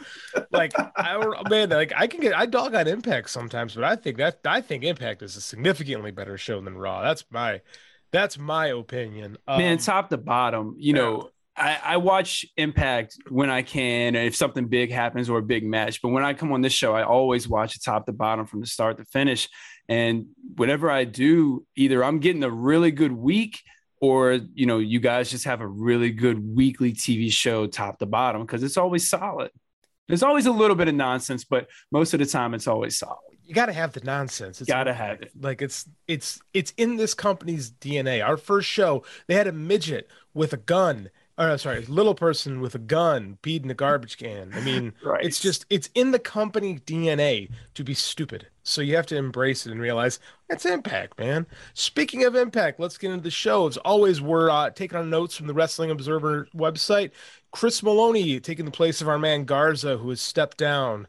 like 0.51 0.73
I 0.97 1.45
man, 1.49 1.71
like 1.71 1.93
I 1.97 2.07
can 2.07 2.21
get 2.21 2.37
I 2.37 2.47
dog 2.47 2.75
on 2.75 2.87
Impact 2.87 3.31
sometimes, 3.31 3.75
but 3.75 3.85
I 3.85 3.97
think 3.97 4.19
that 4.19 4.41
I 4.45 4.61
think 4.61 4.85
Impact 4.85 5.23
is 5.23 5.37
a 5.37 5.41
significantly 5.41 6.11
better 6.11 6.37
show 6.37 6.61
than 6.61 6.77
Raw. 6.77 7.03
That's 7.03 7.25
my 7.31 7.61
that's 8.13 8.39
my 8.39 8.69
opinion. 8.69 9.39
Um, 9.47 9.59
man, 9.59 9.79
top 9.79 10.11
to 10.11 10.17
bottom, 10.17 10.75
you 10.79 10.95
yeah. 10.95 11.03
know, 11.03 11.31
I, 11.59 11.79
I, 11.85 11.97
watch 11.99 12.47
Impact 12.57 13.17
when 13.29 13.51
I 13.51 13.63
can, 13.63 14.15
and 14.15 14.27
if 14.27 14.37
something 14.37 14.69
big 14.69 14.91
happens 14.91 15.29
or 15.29 15.39
a 15.39 15.43
big 15.43 15.65
match. 15.65 16.01
But 16.01 16.11
when 16.11 16.25
I 16.25 16.33
come 16.33 16.53
on 16.53 16.61
this 16.61 16.73
show, 16.73 16.95
I 16.95 17.03
always 17.03 17.49
watch 17.49 17.77
it 17.77 17.83
top 17.83 18.07
to 18.07 18.13
bottom 18.13 18.47
from 18.47 18.61
the 18.61 18.67
start 18.67 18.97
to 18.99 19.05
finish. 19.05 19.49
And 19.89 20.27
whatever 20.57 20.91
I 20.91 21.05
do, 21.05 21.67
either 21.77 22.05
I'm 22.05 22.19
getting 22.19 22.45
a 22.45 22.51
really 22.51 22.91
good 22.91 23.13
week, 23.13 23.63
or 24.01 24.41
you 24.55 24.67
know, 24.67 24.79
you 24.79 25.01
guys 25.01 25.31
just 25.31 25.45
have 25.45 25.61
a 25.61 25.67
really 25.67 26.11
good 26.11 26.39
weekly 26.57 26.93
TV 26.93 27.33
show 27.33 27.67
top 27.67 27.99
to 27.99 28.07
bottom 28.07 28.43
because 28.43 28.63
it's 28.63 28.77
always 28.77 29.09
solid. 29.09 29.51
There's 30.09 30.23
always 30.23 30.47
a 30.47 30.53
little 30.53 30.77
bit 30.77 30.89
of 30.89 30.95
nonsense, 30.95 31.45
but 31.45 31.69
most 31.91 32.15
of 32.15 32.21
the 32.21 32.27
time 32.27 32.55
it's 32.55 32.67
always 32.67 32.99
solid. 32.99 33.19
You 33.45 33.55
got 33.55 33.67
to 33.67 33.73
have 33.73 33.93
the 33.93 34.01
nonsense. 34.01 34.61
It's 34.61 34.69
got 34.69 34.85
to 34.85 34.93
have 34.93 35.23
it. 35.23 35.33
Like 35.41 35.63
it's 35.63 35.89
it's 36.07 36.39
it's 36.53 36.73
in 36.77 36.97
this 36.97 37.15
company's 37.15 37.71
DNA. 37.71 38.25
Our 38.25 38.37
first 38.37 38.69
show, 38.69 39.05
they 39.27 39.35
had 39.35 39.47
a 39.47 39.53
midget 39.53 40.09
with 40.35 40.53
a 40.53 40.59
gun 40.59 41.11
or 41.39 41.57
sorry, 41.57 41.85
little 41.87 42.15
person 42.15 42.61
with 42.61 42.75
a 42.75 42.81
gun 42.81 43.39
peed 43.43 43.63
in 43.63 43.71
a 43.71 43.75
garbage 43.75 44.19
can. 44.19 44.53
I 44.55 44.61
mean, 44.61 44.93
right. 45.05 45.25
it's 45.25 45.39
just 45.39 45.65
it's 45.71 45.89
in 45.95 46.11
the 46.11 46.19
company 46.19 46.81
DNA 46.85 47.51
to 47.75 47.85
be 47.85 47.95
stupid. 47.95 48.49
So 48.65 48.83
you 48.83 48.97
have 48.97 49.07
to 49.07 49.17
embrace 49.17 49.65
it 49.65 49.73
and 49.73 49.81
realize 49.81 50.19
that's 50.49 50.67
impact, 50.67 51.19
man. 51.19 51.47
Speaking 51.75 52.25
of 52.25 52.35
impact, 52.35 52.81
let's 52.81 52.99
get 52.99 53.13
into 53.13 53.23
the 53.23 53.31
show. 53.31 53.67
As 53.67 53.77
always, 53.79 54.21
we're 54.21 54.51
uh, 54.51 54.71
taking 54.71 54.99
on 54.99 55.11
notes 55.11 55.37
from 55.37 55.47
the 55.47 55.55
Wrestling 55.55 55.91
Observer 55.91 56.49
website. 56.55 57.13
Chris 57.53 57.83
Maloney 57.83 58.41
taking 58.41 58.65
the 58.65 58.71
place 58.71 59.01
of 59.01 59.09
our 59.09 59.19
man 59.19 59.45
Garza, 59.45 59.97
who 59.97 60.11
has 60.11 60.21
stepped 60.21 60.59
down. 60.59 61.07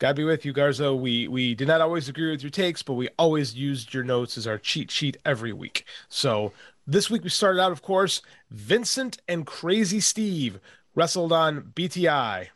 God 0.00 0.16
be 0.16 0.24
with 0.24 0.44
you, 0.44 0.52
Garza. 0.52 0.94
We 0.94 1.28
we 1.28 1.54
did 1.54 1.68
not 1.68 1.80
always 1.80 2.08
agree 2.08 2.30
with 2.30 2.42
your 2.42 2.50
takes, 2.50 2.82
but 2.82 2.94
we 2.94 3.08
always 3.18 3.54
used 3.54 3.94
your 3.94 4.04
notes 4.04 4.36
as 4.36 4.46
our 4.46 4.58
cheat 4.58 4.90
sheet 4.90 5.16
every 5.24 5.52
week. 5.52 5.86
So 6.08 6.52
this 6.86 7.10
week 7.10 7.22
we 7.22 7.30
started 7.30 7.60
out, 7.60 7.72
of 7.72 7.82
course, 7.82 8.22
Vincent 8.50 9.18
and 9.28 9.46
Crazy 9.46 10.00
Steve 10.00 10.60
wrestled 10.94 11.32
on 11.32 11.72
BTI. 11.74 12.48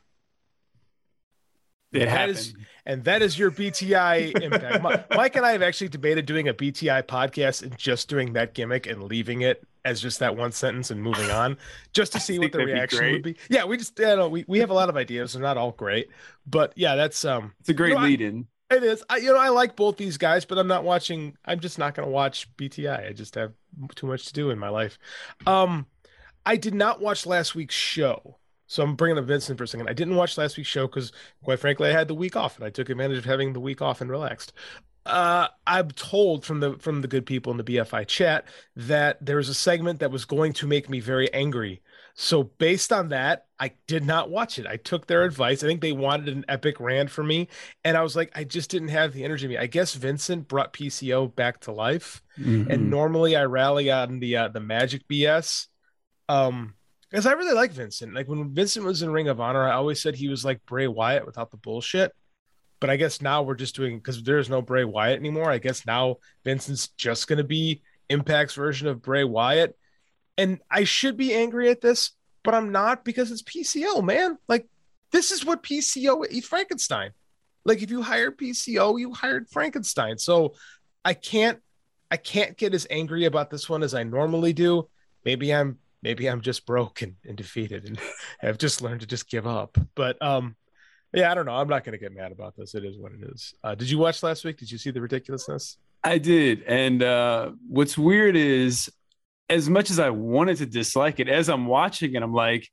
It 1.90 2.04
that 2.04 2.28
is, 2.28 2.54
and 2.84 3.02
that 3.04 3.22
is 3.22 3.38
your 3.38 3.50
BTI 3.50 4.42
impact. 4.42 5.10
Mike 5.10 5.36
and 5.36 5.46
I 5.46 5.52
have 5.52 5.62
actually 5.62 5.88
debated 5.88 6.26
doing 6.26 6.48
a 6.48 6.52
BTI 6.52 7.04
podcast 7.04 7.62
and 7.62 7.76
just 7.78 8.08
doing 8.08 8.34
that 8.34 8.52
gimmick 8.52 8.86
and 8.86 9.04
leaving 9.04 9.40
it 9.40 9.66
as 9.86 10.02
just 10.02 10.18
that 10.18 10.36
one 10.36 10.52
sentence 10.52 10.90
and 10.90 11.02
moving 11.02 11.30
on, 11.30 11.56
just 11.94 12.12
to 12.12 12.20
see 12.20 12.38
what 12.38 12.52
the 12.52 12.58
reaction 12.58 13.04
be 13.04 13.12
would 13.12 13.22
be. 13.22 13.36
Yeah, 13.48 13.64
we 13.64 13.78
just, 13.78 13.98
you 13.98 14.04
know, 14.04 14.28
we, 14.28 14.44
we 14.46 14.58
have 14.58 14.68
a 14.68 14.74
lot 14.74 14.90
of 14.90 14.98
ideas. 14.98 15.32
They're 15.32 15.42
not 15.42 15.56
all 15.56 15.72
great, 15.72 16.10
but 16.46 16.74
yeah, 16.76 16.94
that's 16.94 17.24
um, 17.24 17.54
it's 17.60 17.70
a 17.70 17.74
great 17.74 17.90
you 17.90 17.94
know, 17.94 18.02
lead 18.02 18.20
in. 18.20 18.46
It 18.70 18.84
is. 18.84 19.02
I, 19.08 19.16
you 19.16 19.32
know, 19.32 19.38
I 19.38 19.48
like 19.48 19.76
both 19.76 19.96
these 19.96 20.18
guys, 20.18 20.44
but 20.44 20.58
I'm 20.58 20.66
not 20.66 20.84
watching. 20.84 21.36
I'm 21.44 21.60
just 21.60 21.78
not 21.78 21.94
going 21.94 22.06
to 22.06 22.12
watch 22.12 22.54
BTI. 22.56 23.08
I 23.08 23.12
just 23.12 23.34
have 23.34 23.52
too 23.94 24.06
much 24.06 24.26
to 24.26 24.32
do 24.34 24.50
in 24.50 24.58
my 24.58 24.68
life. 24.68 24.98
Um, 25.46 25.86
I 26.44 26.56
did 26.56 26.74
not 26.74 27.00
watch 27.00 27.24
last 27.24 27.54
week's 27.54 27.74
show, 27.74 28.36
so 28.66 28.82
I'm 28.82 28.94
bringing 28.94 29.18
up 29.18 29.24
Vincent 29.24 29.56
for 29.56 29.64
a 29.64 29.68
second. 29.68 29.88
I 29.88 29.94
didn't 29.94 30.16
watch 30.16 30.36
last 30.36 30.58
week's 30.58 30.68
show 30.68 30.86
because, 30.86 31.12
quite 31.42 31.60
frankly, 31.60 31.88
I 31.88 31.92
had 31.92 32.08
the 32.08 32.14
week 32.14 32.36
off, 32.36 32.56
and 32.56 32.64
I 32.64 32.70
took 32.70 32.90
advantage 32.90 33.18
of 33.18 33.24
having 33.24 33.54
the 33.54 33.60
week 33.60 33.80
off 33.80 34.02
and 34.02 34.10
relaxed. 34.10 34.52
Uh, 35.06 35.48
I'm 35.66 35.90
told 35.92 36.44
from 36.44 36.60
the 36.60 36.74
from 36.74 37.00
the 37.00 37.08
good 37.08 37.24
people 37.24 37.50
in 37.50 37.56
the 37.56 37.64
BFI 37.64 38.06
chat 38.06 38.44
that 38.76 39.24
there 39.24 39.36
was 39.36 39.48
a 39.48 39.54
segment 39.54 40.00
that 40.00 40.10
was 40.10 40.26
going 40.26 40.52
to 40.54 40.66
make 40.66 40.90
me 40.90 41.00
very 41.00 41.32
angry 41.32 41.80
so 42.20 42.42
based 42.42 42.92
on 42.92 43.10
that, 43.10 43.46
I 43.60 43.70
did 43.86 44.04
not 44.04 44.28
watch 44.28 44.58
it. 44.58 44.66
I 44.66 44.76
took 44.76 45.06
their 45.06 45.22
advice. 45.22 45.62
I 45.62 45.68
think 45.68 45.80
they 45.80 45.92
wanted 45.92 46.28
an 46.34 46.44
epic 46.48 46.80
rant 46.80 47.10
for 47.10 47.22
me, 47.22 47.46
and 47.84 47.96
I 47.96 48.02
was 48.02 48.16
like, 48.16 48.32
I 48.34 48.42
just 48.42 48.70
didn't 48.70 48.88
have 48.88 49.12
the 49.12 49.22
energy. 49.22 49.56
I 49.56 49.68
guess 49.68 49.94
Vincent 49.94 50.48
brought 50.48 50.72
PCO 50.72 51.32
back 51.32 51.60
to 51.60 51.72
life, 51.72 52.20
mm-hmm. 52.36 52.72
and 52.72 52.90
normally 52.90 53.36
I 53.36 53.44
rally 53.44 53.88
on 53.92 54.18
the 54.18 54.36
uh, 54.36 54.48
the 54.48 54.58
magic 54.58 55.06
BS. 55.06 55.68
Um, 56.28 56.74
because 57.08 57.24
I 57.24 57.32
really 57.32 57.54
like 57.54 57.70
Vincent. 57.70 58.12
Like 58.14 58.26
when 58.26 58.52
Vincent 58.52 58.84
was 58.84 59.00
in 59.00 59.12
Ring 59.12 59.28
of 59.28 59.40
Honor, 59.40 59.68
I 59.68 59.74
always 59.74 60.02
said 60.02 60.16
he 60.16 60.28
was 60.28 60.44
like 60.44 60.66
Bray 60.66 60.88
Wyatt 60.88 61.24
without 61.24 61.52
the 61.52 61.56
bullshit. 61.56 62.12
But 62.80 62.90
I 62.90 62.96
guess 62.96 63.22
now 63.22 63.42
we're 63.42 63.54
just 63.54 63.76
doing 63.76 63.96
because 63.96 64.24
there's 64.24 64.50
no 64.50 64.60
Bray 64.60 64.82
Wyatt 64.82 65.20
anymore. 65.20 65.52
I 65.52 65.58
guess 65.58 65.86
now 65.86 66.16
Vincent's 66.44 66.88
just 66.88 67.28
gonna 67.28 67.44
be 67.44 67.82
Impact's 68.10 68.54
version 68.54 68.88
of 68.88 69.02
Bray 69.02 69.22
Wyatt 69.22 69.78
and 70.38 70.60
I 70.70 70.84
should 70.84 71.16
be 71.16 71.34
angry 71.34 71.68
at 71.68 71.80
this, 71.80 72.12
but 72.44 72.54
I'm 72.54 72.72
not 72.72 73.04
because 73.04 73.30
it's 73.30 73.42
PCO, 73.42 74.02
man. 74.02 74.38
Like 74.48 74.68
this 75.10 75.32
is 75.32 75.44
what 75.44 75.62
PCO 75.62 76.24
is 76.26 76.46
Frankenstein. 76.46 77.10
Like 77.64 77.82
if 77.82 77.90
you 77.90 78.00
hired 78.00 78.38
PCO, 78.38 78.98
you 78.98 79.12
hired 79.12 79.48
Frankenstein. 79.50 80.16
So 80.16 80.54
I 81.04 81.12
can't 81.12 81.58
I 82.10 82.16
can't 82.16 82.56
get 82.56 82.72
as 82.72 82.86
angry 82.88 83.26
about 83.26 83.50
this 83.50 83.68
one 83.68 83.82
as 83.82 83.92
I 83.92 84.04
normally 84.04 84.52
do. 84.52 84.88
Maybe 85.24 85.52
I'm 85.52 85.78
maybe 86.02 86.30
I'm 86.30 86.40
just 86.40 86.64
broke 86.64 87.02
and, 87.02 87.16
and 87.26 87.36
defeated 87.36 87.86
and 87.86 87.98
have 88.38 88.56
just 88.56 88.80
learned 88.80 89.00
to 89.00 89.06
just 89.06 89.28
give 89.28 89.46
up. 89.46 89.76
But 89.96 90.22
um 90.22 90.56
yeah, 91.12 91.32
I 91.32 91.34
don't 91.34 91.46
know. 91.46 91.54
I'm 91.54 91.68
not 91.68 91.84
going 91.84 91.94
to 91.94 91.98
get 91.98 92.14
mad 92.14 92.32
about 92.32 92.54
this. 92.54 92.74
It 92.74 92.84
is 92.84 92.98
what 92.98 93.12
it 93.12 93.22
is. 93.22 93.54
Uh, 93.64 93.74
did 93.74 93.88
you 93.88 93.96
watch 93.96 94.22
last 94.22 94.44
week? 94.44 94.58
Did 94.58 94.70
you 94.70 94.76
see 94.76 94.90
the 94.90 95.00
ridiculousness? 95.00 95.78
I 96.04 96.18
did. 96.18 96.62
And 96.64 97.02
uh, 97.02 97.52
what's 97.66 97.96
weird 97.96 98.36
is 98.36 98.90
as 99.48 99.68
much 99.68 99.90
as 99.90 99.98
I 99.98 100.10
wanted 100.10 100.58
to 100.58 100.66
dislike 100.66 101.20
it, 101.20 101.28
as 101.28 101.48
I'm 101.48 101.66
watching 101.66 102.14
it, 102.14 102.22
I'm 102.22 102.32
like, 102.32 102.68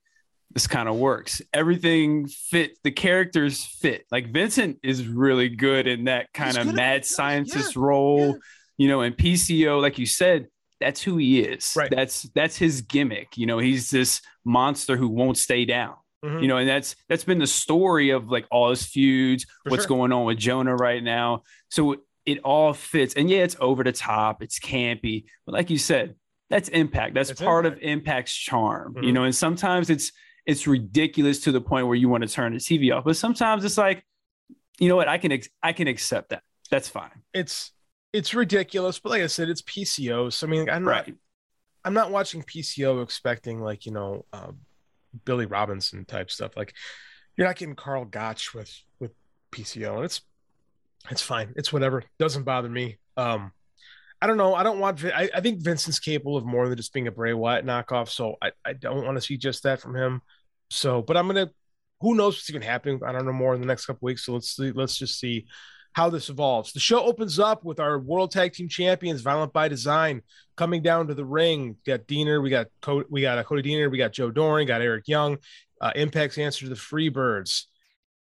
this 0.51 0.67
kind 0.67 0.87
of 0.87 0.95
works. 0.95 1.41
Everything 1.53 2.27
fit. 2.27 2.77
The 2.83 2.91
characters 2.91 3.63
fit. 3.63 4.05
Like 4.11 4.31
Vincent 4.31 4.79
is 4.83 5.07
really 5.07 5.49
good 5.49 5.87
in 5.87 6.05
that 6.05 6.31
kind 6.33 6.57
of 6.57 6.73
mad 6.73 7.05
scientist 7.05 7.75
yeah, 7.75 7.81
role, 7.81 8.27
yeah. 8.27 8.33
you 8.77 8.87
know, 8.87 9.01
and 9.01 9.15
PCO, 9.17 9.81
like 9.81 9.97
you 9.97 10.05
said, 10.05 10.47
that's 10.79 11.01
who 11.01 11.17
he 11.17 11.41
is. 11.41 11.73
Right. 11.75 11.89
That's 11.89 12.23
that's 12.35 12.57
his 12.57 12.81
gimmick. 12.81 13.37
You 13.37 13.47
know, 13.47 13.59
he's 13.59 13.89
this 13.89 14.21
monster 14.43 14.97
who 14.97 15.09
won't 15.09 15.37
stay 15.37 15.65
down. 15.65 15.95
Mm-hmm. 16.23 16.39
You 16.39 16.47
know, 16.47 16.57
and 16.57 16.69
that's 16.69 16.95
that's 17.09 17.23
been 17.23 17.39
the 17.39 17.47
story 17.47 18.11
of 18.11 18.29
like 18.29 18.45
all 18.51 18.69
his 18.69 18.85
feuds, 18.85 19.45
For 19.63 19.71
what's 19.71 19.83
sure. 19.83 19.89
going 19.89 20.11
on 20.11 20.25
with 20.25 20.37
Jonah 20.37 20.75
right 20.75 21.03
now. 21.03 21.43
So 21.69 21.97
it 22.25 22.39
all 22.43 22.73
fits. 22.73 23.13
And 23.15 23.29
yeah, 23.29 23.39
it's 23.39 23.55
over 23.59 23.83
the 23.83 23.91
top, 23.91 24.41
it's 24.41 24.59
campy, 24.59 25.25
but 25.45 25.53
like 25.53 25.69
you 25.69 25.77
said, 25.77 26.15
that's 26.49 26.69
impact. 26.69 27.15
That's, 27.15 27.29
that's 27.29 27.41
part 27.41 27.65
impact. 27.65 27.83
of 27.83 27.89
impact's 27.89 28.33
charm, 28.33 28.93
mm-hmm. 28.93 29.03
you 29.03 29.11
know. 29.11 29.23
And 29.23 29.35
sometimes 29.35 29.89
it's 29.89 30.11
it's 30.45 30.67
ridiculous 30.67 31.39
to 31.41 31.51
the 31.51 31.61
point 31.61 31.87
where 31.87 31.95
you 31.95 32.09
want 32.09 32.23
to 32.23 32.29
turn 32.29 32.53
the 32.53 32.59
TV 32.59 32.95
off. 32.95 33.03
But 33.03 33.17
sometimes 33.17 33.65
it's 33.65 33.77
like, 33.77 34.05
you 34.79 34.87
know 34.87 34.95
what, 34.95 35.07
I 35.07 35.17
can 35.17 35.31
ex- 35.31 35.49
I 35.63 35.73
can 35.73 35.87
accept 35.87 36.29
that. 36.29 36.43
That's 36.69 36.89
fine. 36.89 37.23
It's 37.33 37.71
it's 38.13 38.33
ridiculous, 38.33 38.99
but 38.99 39.09
like 39.09 39.21
I 39.21 39.27
said, 39.27 39.49
it's 39.49 39.61
PCO. 39.63 40.31
So 40.31 40.47
I 40.47 40.49
mean, 40.49 40.69
I'm 40.69 40.87
right. 40.87 41.07
not 41.07 41.17
I'm 41.83 41.93
not 41.93 42.11
watching 42.11 42.43
PCO 42.43 43.03
expecting 43.03 43.61
like 43.61 43.85
you 43.85 43.91
know 43.91 44.25
uh, 44.33 44.51
Billy 45.25 45.45
Robinson 45.45 46.05
type 46.05 46.31
stuff. 46.31 46.55
Like 46.55 46.73
you're 47.35 47.47
not 47.47 47.55
getting 47.55 47.75
Karl 47.75 48.05
Gotch 48.05 48.53
with 48.53 48.71
with 48.99 49.11
PCO, 49.51 49.95
and 49.95 50.05
it's 50.05 50.21
it's 51.09 51.21
fine. 51.21 51.53
It's 51.55 51.73
whatever. 51.73 52.03
Doesn't 52.19 52.43
bother 52.43 52.69
me. 52.69 52.97
Um, 53.17 53.51
I 54.21 54.27
don't 54.27 54.37
know. 54.37 54.55
I 54.55 54.63
don't 54.63 54.79
want. 54.79 55.03
I, 55.05 55.29
I 55.33 55.41
think 55.41 55.61
Vincent's 55.61 55.99
capable 55.99 56.37
of 56.37 56.45
more 56.45 56.67
than 56.67 56.77
just 56.77 56.93
being 56.93 57.07
a 57.07 57.11
Bray 57.11 57.33
Wyatt 57.33 57.65
knockoff. 57.65 58.09
So 58.09 58.35
I, 58.41 58.51
I 58.63 58.73
don't 58.73 59.05
want 59.05 59.17
to 59.17 59.21
see 59.21 59.37
just 59.37 59.63
that 59.63 59.81
from 59.81 59.95
him. 59.95 60.21
So, 60.69 61.01
but 61.01 61.17
I'm 61.17 61.27
gonna. 61.27 61.51
Who 62.01 62.15
knows 62.15 62.35
what's 62.35 62.49
even 62.49 62.61
happening? 62.61 63.01
I 63.05 63.11
don't 63.11 63.25
know 63.25 63.33
more 63.33 63.55
in 63.55 63.61
the 63.61 63.67
next 63.67 63.85
couple 63.85 64.05
weeks. 64.05 64.25
So 64.25 64.33
let's 64.33 64.55
see. 64.55 64.71
Let's 64.71 64.97
just 64.97 65.19
see 65.19 65.45
how 65.93 66.09
this 66.09 66.29
evolves. 66.29 66.73
The 66.73 66.79
show 66.79 67.01
opens 67.05 67.39
up 67.39 67.63
with 67.63 67.79
our 67.79 67.97
World 67.97 68.31
Tag 68.31 68.51
Team 68.51 68.67
Champions, 68.67 69.21
Violent 69.21 69.53
by 69.53 69.69
Design, 69.69 70.23
coming 70.57 70.81
down 70.81 71.07
to 71.07 71.13
the 71.13 71.23
ring. 71.23 71.77
We 71.85 71.93
got 71.93 72.05
Deaner, 72.05 72.43
we 72.43 72.49
got 72.49 72.67
Cody, 72.81 73.07
we 73.09 73.21
got 73.21 73.43
Cody 73.45 73.63
Deaner, 73.63 73.89
we 73.89 73.97
got 73.97 74.11
Joe 74.11 74.29
Doering, 74.29 74.67
got 74.67 74.81
Eric 74.81 75.07
Young. 75.07 75.37
Uh, 75.79 75.91
Impact's 75.95 76.37
answer 76.37 76.65
to 76.65 76.69
the 76.69 76.75
Freebirds. 76.75 77.63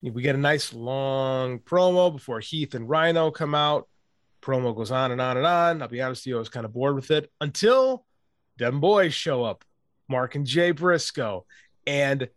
We 0.03 0.21
get 0.21 0.35
a 0.35 0.39
nice 0.39 0.73
long 0.73 1.57
promo 1.57 2.13
before 2.13 2.39
Heath 2.39 2.75
and 2.75 2.87
Rhino 2.87 3.31
come 3.31 3.55
out 3.55 3.87
promo 4.45 4.75
goes 4.75 4.91
on 4.91 5.11
and 5.11 5.19
on 5.19 5.37
and 5.37 5.45
on. 5.45 5.81
I'll 5.81 5.87
be 5.87 6.01
honest 6.01 6.21
with 6.21 6.27
you, 6.27 6.35
I 6.35 6.39
was 6.39 6.49
kind 6.49 6.65
of 6.65 6.73
bored 6.73 6.95
with 6.95 7.11
it 7.11 7.31
until 7.41 8.05
them 8.57 8.79
boys 8.79 9.13
show 9.13 9.43
up, 9.43 9.65
Mark 10.07 10.35
and 10.35 10.45
Jay 10.45 10.71
Briscoe. 10.71 11.45
And 11.87 12.29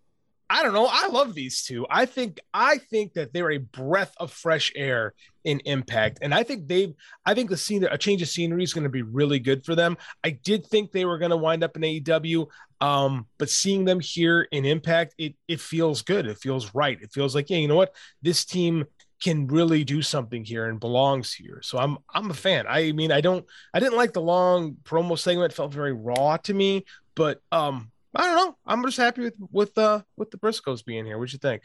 I 0.50 0.62
don't 0.62 0.72
know. 0.72 0.88
I 0.90 1.08
love 1.08 1.34
these 1.34 1.62
two. 1.62 1.86
I 1.90 2.06
think 2.06 2.40
I 2.54 2.78
think 2.78 3.12
that 3.14 3.34
they're 3.34 3.50
a 3.50 3.58
breath 3.58 4.14
of 4.16 4.32
fresh 4.32 4.72
air 4.74 5.12
in 5.44 5.60
Impact, 5.66 6.20
and 6.22 6.34
I 6.34 6.42
think 6.42 6.66
they've 6.66 6.94
I 7.26 7.34
think 7.34 7.50
the 7.50 7.56
scene, 7.56 7.84
a 7.84 7.98
change 7.98 8.22
of 8.22 8.28
scenery, 8.28 8.62
is 8.62 8.72
going 8.72 8.84
to 8.84 8.90
be 8.90 9.02
really 9.02 9.40
good 9.40 9.66
for 9.66 9.74
them. 9.74 9.98
I 10.24 10.30
did 10.30 10.66
think 10.66 10.90
they 10.90 11.04
were 11.04 11.18
going 11.18 11.32
to 11.32 11.36
wind 11.36 11.62
up 11.62 11.76
in 11.76 11.82
AEW, 11.82 12.46
um, 12.80 13.26
but 13.36 13.50
seeing 13.50 13.84
them 13.84 14.00
here 14.00 14.48
in 14.50 14.64
Impact, 14.64 15.14
it 15.18 15.34
it 15.48 15.60
feels 15.60 16.00
good. 16.00 16.26
It 16.26 16.38
feels 16.38 16.74
right. 16.74 16.98
It 17.00 17.12
feels 17.12 17.34
like, 17.34 17.50
yeah, 17.50 17.58
you 17.58 17.68
know 17.68 17.76
what, 17.76 17.94
this 18.22 18.46
team 18.46 18.86
can 19.22 19.46
really 19.48 19.84
do 19.84 20.02
something 20.02 20.44
here 20.44 20.66
and 20.66 20.78
belongs 20.80 21.32
here. 21.32 21.60
So 21.62 21.78
I'm 21.78 21.98
I'm 22.12 22.30
a 22.30 22.34
fan. 22.34 22.66
I 22.68 22.92
mean, 22.92 23.12
I 23.12 23.20
don't 23.20 23.44
I 23.74 23.80
didn't 23.80 23.96
like 23.96 24.12
the 24.12 24.20
long 24.20 24.76
promo 24.84 25.18
segment. 25.18 25.52
It 25.52 25.56
felt 25.56 25.72
very 25.72 25.92
raw 25.92 26.36
to 26.38 26.54
me, 26.54 26.84
but 27.14 27.40
um 27.52 27.90
I 28.14 28.24
don't 28.24 28.36
know. 28.36 28.56
I'm 28.66 28.82
just 28.84 28.96
happy 28.96 29.22
with 29.22 29.34
with 29.50 29.78
uh 29.78 30.02
with 30.16 30.30
the 30.30 30.38
Briscoes 30.38 30.84
being 30.84 31.04
here. 31.04 31.18
What'd 31.18 31.32
you 31.32 31.38
think? 31.38 31.62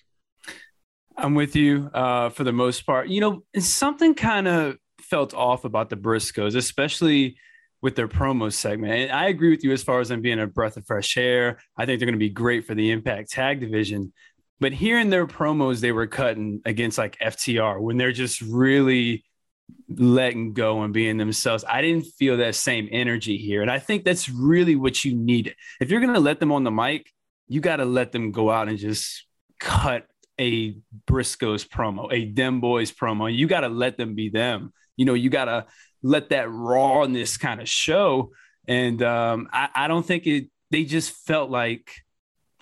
I'm 1.16 1.36
with 1.36 1.56
you 1.56 1.90
uh, 1.94 2.30
for 2.30 2.44
the 2.44 2.52
most 2.52 2.86
part. 2.86 3.08
You 3.08 3.22
know, 3.22 3.44
something 3.60 4.16
kind 4.16 4.48
of 4.48 4.78
felt 5.00 5.34
off 5.34 5.64
about 5.64 5.90
the 5.90 5.96
Briscoes, 5.96 6.56
especially 6.56 7.38
with 7.82 7.96
their 7.96 8.08
promo 8.08 8.52
segment. 8.52 8.94
And 8.94 9.12
I 9.12 9.28
agree 9.28 9.50
with 9.50 9.64
you 9.64 9.74
as 9.74 9.84
far 9.84 10.00
as 10.00 10.10
them 10.10 10.22
being 10.22 10.40
a 10.40 10.48
breath 10.48 10.78
of 10.78 10.86
fresh 10.86 11.18
air. 11.18 11.60
I 11.78 11.86
think 11.86 12.00
they're 12.00 12.08
going 12.08 12.14
to 12.14 12.20
be 12.20 12.30
great 12.30 12.66
for 12.66 12.74
the 12.74 12.92
Impact 12.92 13.30
Tag 13.30 13.60
Division. 13.60 14.14
But 14.64 14.72
hearing 14.72 15.10
their 15.10 15.28
promos 15.28 15.82
they 15.82 15.92
were 15.92 16.08
cutting 16.08 16.62
against 16.64 16.98
like 16.98 17.20
FTR 17.20 17.82
when 17.82 17.98
they're 17.98 18.14
just 18.14 18.40
really 18.40 19.26
letting 19.90 20.54
go 20.54 20.84
and 20.84 20.94
being 20.94 21.18
themselves. 21.18 21.66
I 21.68 21.82
didn't 21.82 22.06
feel 22.18 22.38
that 22.38 22.56
same 22.56 22.88
energy 22.90 23.36
here. 23.36 23.62
And 23.62 23.70
I 23.70 23.80
think 23.80 24.06
that's 24.06 24.30
really 24.30 24.78
what 24.78 25.04
you 25.04 25.18
need. 25.18 25.54
If 25.82 25.92
you're 25.92 26.00
going 26.00 26.14
to 26.14 26.20
let 26.22 26.40
them 26.40 26.54
on 26.54 26.64
the 26.64 26.72
mic, 26.72 27.12
you 27.50 27.60
got 27.60 27.76
to 27.76 27.84
let 27.84 28.14
them 28.14 28.32
go 28.32 28.50
out 28.50 28.70
and 28.70 28.78
just 28.78 29.26
cut 29.60 30.08
a 30.40 30.78
Briscoes 31.08 31.68
promo, 31.68 32.08
a 32.14 32.24
Dem 32.24 32.62
Boys 32.62 32.90
promo. 32.90 33.36
You 33.36 33.48
got 33.48 33.62
to 33.62 33.68
let 33.68 33.98
them 33.98 34.16
be 34.16 34.30
them. 34.30 34.72
You 34.96 35.04
know, 35.04 35.14
you 35.14 35.30
got 35.30 35.46
to 35.46 35.66
let 36.04 36.30
that 36.30 36.50
rawness 36.50 37.36
kind 37.36 37.60
of 37.60 37.68
show. 37.68 38.32
And 38.66 39.04
um, 39.04 39.50
I, 39.52 39.68
I 39.76 39.88
don't 39.90 40.06
think 40.06 40.26
it, 40.26 40.46
they 40.72 40.86
just 40.86 41.12
felt 41.12 41.50
like 41.50 41.92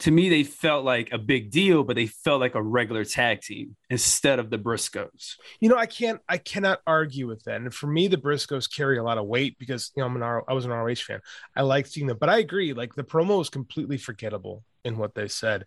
to 0.02 0.12
me, 0.12 0.30
they 0.30 0.44
felt 0.44 0.84
like 0.84 1.12
a 1.12 1.18
big 1.20 1.52
deal, 1.52 1.84
but 1.84 1.96
they 1.96 2.08
felt 2.08 2.42
like 2.42 2.56
a 2.56 2.62
regular 2.62 3.06
tag 3.06 3.42
team 3.42 3.76
instead 3.92 4.40
of 4.40 4.50
the 4.50 4.58
Briscoes. 4.58 5.36
You 5.60 5.70
know, 5.70 5.78
I 5.78 5.86
can't, 5.86 6.20
I 6.28 6.38
cannot 6.38 6.80
argue 6.88 7.28
with 7.28 7.44
that. 7.44 7.62
And 7.62 7.72
for 7.74 7.86
me, 7.86 8.08
the 8.08 8.18
Briscoes 8.18 8.68
carry 8.72 8.98
a 8.98 9.04
lot 9.04 9.20
of 9.20 9.28
weight 9.28 9.58
because 9.60 9.92
you 9.96 10.02
know 10.02 10.08
I'm 10.08 10.16
an 10.16 10.24
R, 10.24 10.44
I 10.48 10.54
was 10.54 10.66
an 10.66 10.72
ROH 10.72 10.96
fan. 10.96 11.22
I 11.56 11.62
like 11.62 11.86
seeing 11.86 12.08
them, 12.08 12.18
but 12.20 12.30
I 12.30 12.40
agree. 12.40 12.74
Like 12.74 12.96
the 12.96 13.04
promo 13.04 13.42
is 13.42 13.50
completely 13.50 13.98
forgettable 13.98 14.64
in 14.84 14.98
what 14.98 15.14
they 15.14 15.28
said, 15.28 15.66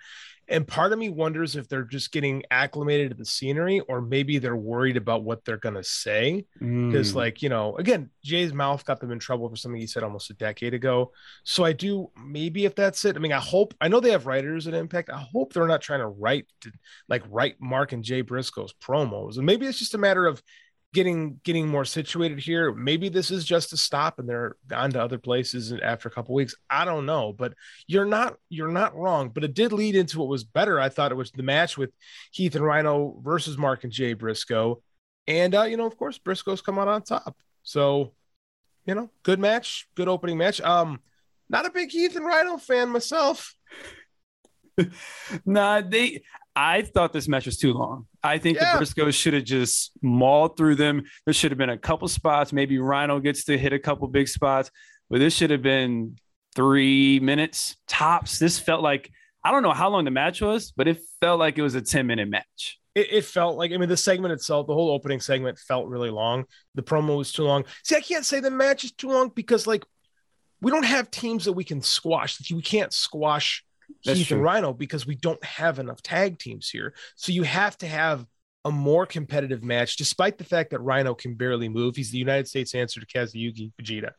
and 0.48 0.66
part 0.66 0.92
of 0.92 0.98
me 0.98 1.08
wonders 1.08 1.56
if 1.56 1.68
they're 1.68 1.84
just 1.84 2.12
getting 2.12 2.42
acclimated 2.50 3.10
to 3.10 3.16
the 3.16 3.24
scenery 3.24 3.80
or 3.80 4.00
maybe 4.00 4.38
they're 4.38 4.56
worried 4.56 4.96
about 4.96 5.24
what 5.24 5.44
they're 5.44 5.56
going 5.56 5.74
to 5.74 5.84
say. 5.84 6.46
Because, 6.58 7.12
mm. 7.12 7.14
like, 7.14 7.42
you 7.42 7.48
know, 7.48 7.76
again, 7.76 8.10
Jay's 8.22 8.52
mouth 8.52 8.84
got 8.84 9.00
them 9.00 9.10
in 9.10 9.18
trouble 9.18 9.48
for 9.48 9.56
something 9.56 9.80
he 9.80 9.86
said 9.86 10.02
almost 10.02 10.30
a 10.30 10.34
decade 10.34 10.74
ago. 10.74 11.12
So 11.44 11.64
I 11.64 11.72
do, 11.72 12.10
maybe 12.22 12.64
if 12.64 12.74
that's 12.74 13.04
it, 13.04 13.16
I 13.16 13.18
mean, 13.18 13.32
I 13.32 13.40
hope, 13.40 13.74
I 13.80 13.88
know 13.88 14.00
they 14.00 14.10
have 14.10 14.26
writers 14.26 14.66
at 14.66 14.74
Impact. 14.74 15.10
I 15.10 15.18
hope 15.32 15.52
they're 15.52 15.66
not 15.66 15.82
trying 15.82 16.00
to 16.00 16.08
write, 16.08 16.46
like, 17.08 17.22
write 17.30 17.56
Mark 17.60 17.92
and 17.92 18.04
Jay 18.04 18.20
Briscoe's 18.20 18.74
promos. 18.74 19.36
And 19.36 19.46
maybe 19.46 19.66
it's 19.66 19.78
just 19.78 19.94
a 19.94 19.98
matter 19.98 20.26
of, 20.26 20.42
getting 20.94 21.40
getting 21.44 21.68
more 21.68 21.84
situated 21.84 22.38
here. 22.38 22.72
Maybe 22.72 23.10
this 23.10 23.30
is 23.30 23.44
just 23.44 23.72
a 23.72 23.76
stop 23.76 24.18
and 24.18 24.28
they're 24.28 24.56
on 24.72 24.92
to 24.92 25.02
other 25.02 25.18
places 25.18 25.72
after 25.72 26.08
a 26.08 26.12
couple 26.12 26.34
weeks. 26.34 26.54
I 26.70 26.86
don't 26.86 27.04
know, 27.04 27.32
but 27.32 27.52
you're 27.86 28.06
not 28.06 28.36
you're 28.48 28.70
not 28.70 28.96
wrong. 28.96 29.28
But 29.28 29.44
it 29.44 29.52
did 29.52 29.72
lead 29.72 29.96
into 29.96 30.20
what 30.20 30.28
was 30.28 30.44
better. 30.44 30.80
I 30.80 30.88
thought 30.88 31.12
it 31.12 31.16
was 31.16 31.32
the 31.32 31.42
match 31.42 31.76
with 31.76 31.90
Heath 32.30 32.54
and 32.54 32.64
Rhino 32.64 33.18
versus 33.22 33.58
Mark 33.58 33.84
and 33.84 33.92
Jay 33.92 34.14
Briscoe, 34.14 34.82
and 35.26 35.54
uh, 35.54 35.64
you 35.64 35.76
know, 35.76 35.86
of 35.86 35.98
course, 35.98 36.16
Briscoe's 36.16 36.62
come 36.62 36.78
out 36.78 36.88
on 36.88 37.02
top. 37.02 37.36
So, 37.64 38.12
you 38.86 38.94
know, 38.94 39.10
good 39.24 39.40
match, 39.40 39.88
good 39.96 40.08
opening 40.08 40.38
match. 40.38 40.60
Um, 40.60 41.00
not 41.50 41.66
a 41.66 41.70
big 41.70 41.90
Heath 41.90 42.16
and 42.16 42.24
Rhino 42.24 42.56
fan 42.56 42.88
myself. 42.88 43.54
nah, 45.44 45.80
they 45.80 46.22
I 46.56 46.82
thought 46.82 47.12
this 47.12 47.26
match 47.26 47.46
was 47.46 47.56
too 47.56 47.72
long. 47.72 48.06
I 48.22 48.38
think 48.38 48.58
yeah. 48.58 48.78
the 48.78 48.84
Briscoes 48.84 49.14
should 49.14 49.34
have 49.34 49.44
just 49.44 49.90
mauled 50.02 50.56
through 50.56 50.76
them. 50.76 51.02
There 51.24 51.34
should 51.34 51.50
have 51.50 51.58
been 51.58 51.70
a 51.70 51.78
couple 51.78 52.06
spots. 52.06 52.52
Maybe 52.52 52.78
Rhino 52.78 53.18
gets 53.18 53.44
to 53.46 53.58
hit 53.58 53.72
a 53.72 53.78
couple 53.78 54.06
big 54.08 54.28
spots, 54.28 54.70
but 55.10 55.18
this 55.18 55.34
should 55.34 55.50
have 55.50 55.62
been 55.62 56.16
three 56.54 57.18
minutes 57.20 57.76
tops. 57.88 58.38
This 58.38 58.58
felt 58.58 58.82
like 58.82 59.10
I 59.42 59.50
don't 59.50 59.62
know 59.62 59.72
how 59.72 59.90
long 59.90 60.04
the 60.04 60.10
match 60.10 60.40
was, 60.40 60.72
but 60.76 60.88
it 60.88 61.00
felt 61.20 61.38
like 61.38 61.58
it 61.58 61.62
was 61.62 61.74
a 61.74 61.82
10 61.82 62.06
minute 62.06 62.28
match. 62.28 62.78
It, 62.94 63.08
it, 63.12 63.24
felt 63.24 63.58
like 63.58 63.72
I 63.72 63.76
mean 63.76 63.88
the 63.88 63.96
segment 63.96 64.32
itself, 64.32 64.68
the 64.68 64.74
whole 64.74 64.90
opening 64.90 65.20
segment 65.20 65.58
felt 65.58 65.88
really 65.88 66.10
long. 66.10 66.44
The 66.76 66.82
promo 66.82 67.18
was 67.18 67.32
too 67.32 67.42
long. 67.42 67.64
See, 67.82 67.96
I 67.96 68.00
can't 68.00 68.24
say 68.24 68.38
the 68.38 68.52
match 68.52 68.84
is 68.84 68.92
too 68.92 69.08
long 69.08 69.32
because 69.34 69.66
like 69.66 69.84
we 70.60 70.70
don't 70.70 70.84
have 70.84 71.10
teams 71.10 71.44
that 71.46 71.52
we 71.52 71.64
can 71.64 71.82
squash. 71.82 72.38
We 72.50 72.62
can't 72.62 72.92
squash 72.92 73.64
that's 74.04 74.18
Heath 74.18 74.28
true. 74.28 74.36
and 74.36 74.44
Rhino 74.44 74.72
because 74.72 75.06
we 75.06 75.14
don't 75.14 75.42
have 75.44 75.78
enough 75.78 76.02
tag 76.02 76.38
teams 76.38 76.68
here. 76.68 76.94
So 77.16 77.32
you 77.32 77.42
have 77.42 77.76
to 77.78 77.86
have 77.86 78.26
a 78.64 78.70
more 78.70 79.04
competitive 79.04 79.62
match, 79.62 79.96
despite 79.96 80.38
the 80.38 80.44
fact 80.44 80.70
that 80.70 80.80
Rhino 80.80 81.14
can 81.14 81.34
barely 81.34 81.68
move. 81.68 81.96
He's 81.96 82.10
the 82.10 82.18
United 82.18 82.48
States 82.48 82.74
answer 82.74 83.00
to 83.00 83.06
Kazuyuki 83.06 83.72
Fujita, 83.74 84.12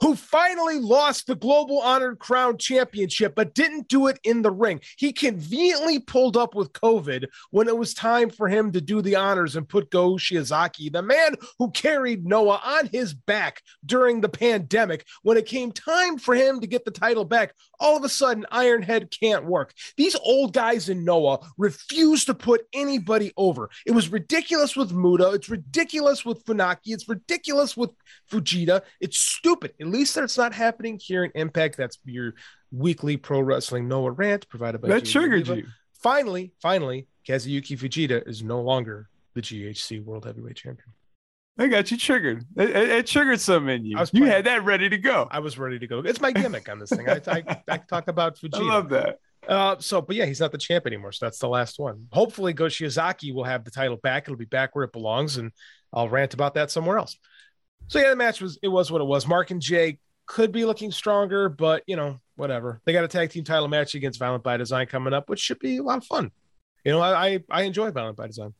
who 0.00 0.16
finally 0.16 0.78
lost 0.78 1.26
the 1.26 1.36
Global 1.36 1.80
Honored 1.80 2.18
Crown 2.18 2.58
Championship, 2.58 3.34
but 3.34 3.54
didn't 3.54 3.88
do 3.88 4.08
it 4.08 4.18
in 4.24 4.42
the 4.42 4.50
ring. 4.50 4.80
He 4.96 5.12
conveniently 5.12 6.00
pulled 6.00 6.36
up 6.36 6.54
with 6.54 6.72
COVID 6.72 7.26
when 7.50 7.68
it 7.68 7.76
was 7.76 7.94
time 7.94 8.30
for 8.30 8.48
him 8.48 8.72
to 8.72 8.80
do 8.80 9.02
the 9.02 9.16
honors 9.16 9.54
and 9.54 9.68
put 9.68 9.90
Go 9.90 10.14
Shiozaki, 10.14 10.92
the 10.92 11.02
man 11.02 11.36
who 11.58 11.70
carried 11.70 12.26
Noah 12.26 12.60
on 12.64 12.86
his 12.86 13.14
back 13.14 13.62
during 13.86 14.20
the 14.20 14.28
pandemic. 14.28 15.06
When 15.22 15.36
it 15.36 15.46
came 15.46 15.70
time 15.70 16.18
for 16.18 16.34
him 16.34 16.60
to 16.60 16.66
get 16.66 16.84
the 16.84 16.90
title 16.90 17.24
back, 17.24 17.54
all 17.78 17.96
of 17.96 18.04
a 18.04 18.08
sudden 18.08 18.46
Ironhead 18.52 19.16
can't 19.16 19.44
work. 19.44 19.74
These 19.96 20.16
old 20.16 20.52
guys 20.52 20.88
in 20.88 21.04
Noah 21.04 21.40
refuse 21.56 22.24
to 22.24 22.34
put 22.34 22.62
anybody 22.72 23.32
over. 23.36 23.70
It 23.92 23.94
was 23.94 24.10
ridiculous 24.10 24.74
with 24.74 24.90
Muta. 24.90 25.32
It's 25.32 25.50
ridiculous 25.50 26.24
with 26.24 26.42
Funaki. 26.46 26.86
It's 26.86 27.10
ridiculous 27.10 27.76
with 27.76 27.90
Fujita. 28.30 28.80
It's 29.02 29.18
stupid. 29.18 29.74
At 29.78 29.86
least 29.86 30.14
that's 30.14 30.38
not 30.38 30.54
happening 30.54 30.98
here 30.98 31.24
in 31.24 31.30
Impact. 31.34 31.76
That's 31.76 31.98
your 32.06 32.32
weekly 32.70 33.18
pro 33.18 33.40
wrestling 33.42 33.88
Noah 33.88 34.12
rant 34.12 34.48
provided 34.48 34.80
by 34.80 34.88
that 34.88 35.04
triggered 35.04 35.46
you. 35.46 35.66
Finally, 36.02 36.54
finally, 36.62 37.06
Kazuyuki 37.28 37.78
Fujita 37.78 38.26
is 38.26 38.42
no 38.42 38.62
longer 38.62 39.10
the 39.34 39.42
GHC 39.42 40.02
World 40.02 40.24
Heavyweight 40.24 40.56
Champion. 40.56 40.88
I 41.58 41.66
got 41.66 41.90
you 41.90 41.98
triggered. 41.98 42.46
It, 42.56 42.70
it, 42.70 42.88
it 42.88 43.06
triggered 43.06 43.42
some 43.42 43.68
in 43.68 43.84
you. 43.84 43.98
You 44.12 44.24
had 44.24 44.46
that 44.46 44.64
ready 44.64 44.88
to 44.88 44.96
go. 44.96 45.28
I 45.30 45.40
was 45.40 45.58
ready 45.58 45.78
to 45.78 45.86
go. 45.86 45.98
It's 45.98 46.18
my 46.18 46.32
gimmick 46.32 46.70
on 46.70 46.78
this 46.78 46.88
thing. 46.88 47.10
I, 47.10 47.20
I, 47.26 47.62
I 47.68 47.76
talk 47.76 48.08
about 48.08 48.36
Fujita. 48.40 48.54
I 48.54 48.62
love 48.62 48.88
that. 48.88 49.18
Uh, 49.46 49.76
so, 49.80 50.00
but 50.00 50.14
yeah, 50.14 50.24
he's 50.24 50.40
not 50.40 50.52
the 50.52 50.58
champ 50.58 50.86
anymore. 50.86 51.12
So 51.12 51.26
that's 51.26 51.38
the 51.38 51.48
last 51.48 51.78
one. 51.78 52.06
Hopefully, 52.12 52.52
Go 52.52 52.66
Shiozaki 52.66 53.34
will 53.34 53.44
have 53.44 53.64
the 53.64 53.70
title 53.70 53.96
back. 53.96 54.24
It'll 54.24 54.36
be 54.36 54.44
back 54.44 54.74
where 54.74 54.84
it 54.84 54.92
belongs, 54.92 55.36
and 55.36 55.50
I'll 55.92 56.08
rant 56.08 56.34
about 56.34 56.54
that 56.54 56.70
somewhere 56.70 56.98
else. 56.98 57.16
So 57.88 57.98
yeah, 57.98 58.10
the 58.10 58.16
match 58.16 58.40
was 58.40 58.58
it 58.62 58.68
was 58.68 58.90
what 58.90 59.00
it 59.00 59.04
was. 59.04 59.26
Mark 59.26 59.50
and 59.50 59.60
Jay 59.60 59.98
could 60.26 60.52
be 60.52 60.64
looking 60.64 60.92
stronger, 60.92 61.48
but 61.48 61.82
you 61.86 61.96
know, 61.96 62.20
whatever. 62.36 62.80
They 62.84 62.92
got 62.92 63.04
a 63.04 63.08
tag 63.08 63.30
team 63.30 63.44
title 63.44 63.68
match 63.68 63.94
against 63.94 64.18
Violent 64.18 64.44
by 64.44 64.56
Design 64.56 64.86
coming 64.86 65.12
up, 65.12 65.28
which 65.28 65.40
should 65.40 65.58
be 65.58 65.78
a 65.78 65.82
lot 65.82 65.98
of 65.98 66.04
fun. 66.04 66.30
You 66.84 66.92
know, 66.92 67.00
I 67.00 67.26
I, 67.26 67.38
I 67.50 67.62
enjoy 67.62 67.90
Violent 67.90 68.16
by 68.16 68.28
Design. 68.28 68.54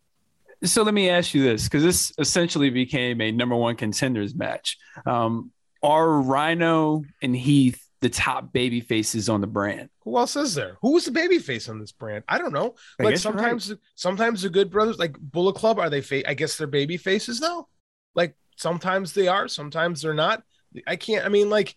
So 0.64 0.82
let 0.82 0.94
me 0.94 1.10
ask 1.10 1.34
you 1.34 1.42
this, 1.42 1.64
because 1.64 1.82
this 1.82 2.12
essentially 2.18 2.70
became 2.70 3.20
a 3.20 3.32
number 3.32 3.56
one 3.56 3.74
contenders 3.74 4.34
match. 4.34 4.78
Um, 5.06 5.50
are 5.82 6.08
Rhino 6.08 7.02
and 7.20 7.34
Heath 7.34 7.84
the 8.00 8.08
top 8.08 8.52
baby 8.52 8.80
faces 8.80 9.28
on 9.28 9.40
the 9.40 9.46
brand. 9.46 9.88
Who 10.04 10.18
else 10.18 10.34
is 10.36 10.54
there? 10.54 10.78
Who's 10.82 11.04
the 11.04 11.10
baby 11.12 11.38
face 11.38 11.68
on 11.68 11.78
this 11.78 11.92
brand? 11.92 12.24
I 12.28 12.38
don't 12.38 12.52
know. 12.52 12.74
I 12.98 13.04
like 13.04 13.16
sometimes, 13.16 13.70
right. 13.70 13.78
sometimes 13.94 14.42
the 14.42 14.50
Good 14.50 14.70
Brothers, 14.70 14.98
like 14.98 15.16
Bullet 15.18 15.54
Club, 15.54 15.78
are 15.78 15.90
they? 15.90 16.00
Fa- 16.00 16.28
I 16.28 16.34
guess 16.34 16.56
they're 16.56 16.66
baby 16.66 16.96
faces 16.96 17.40
now. 17.40 17.68
Like 18.14 18.34
sometimes 18.56 19.12
they 19.12 19.28
are, 19.28 19.46
sometimes 19.48 20.02
they're 20.02 20.14
not. 20.14 20.42
I 20.86 20.96
can't. 20.96 21.24
I 21.24 21.28
mean, 21.28 21.50
like, 21.50 21.74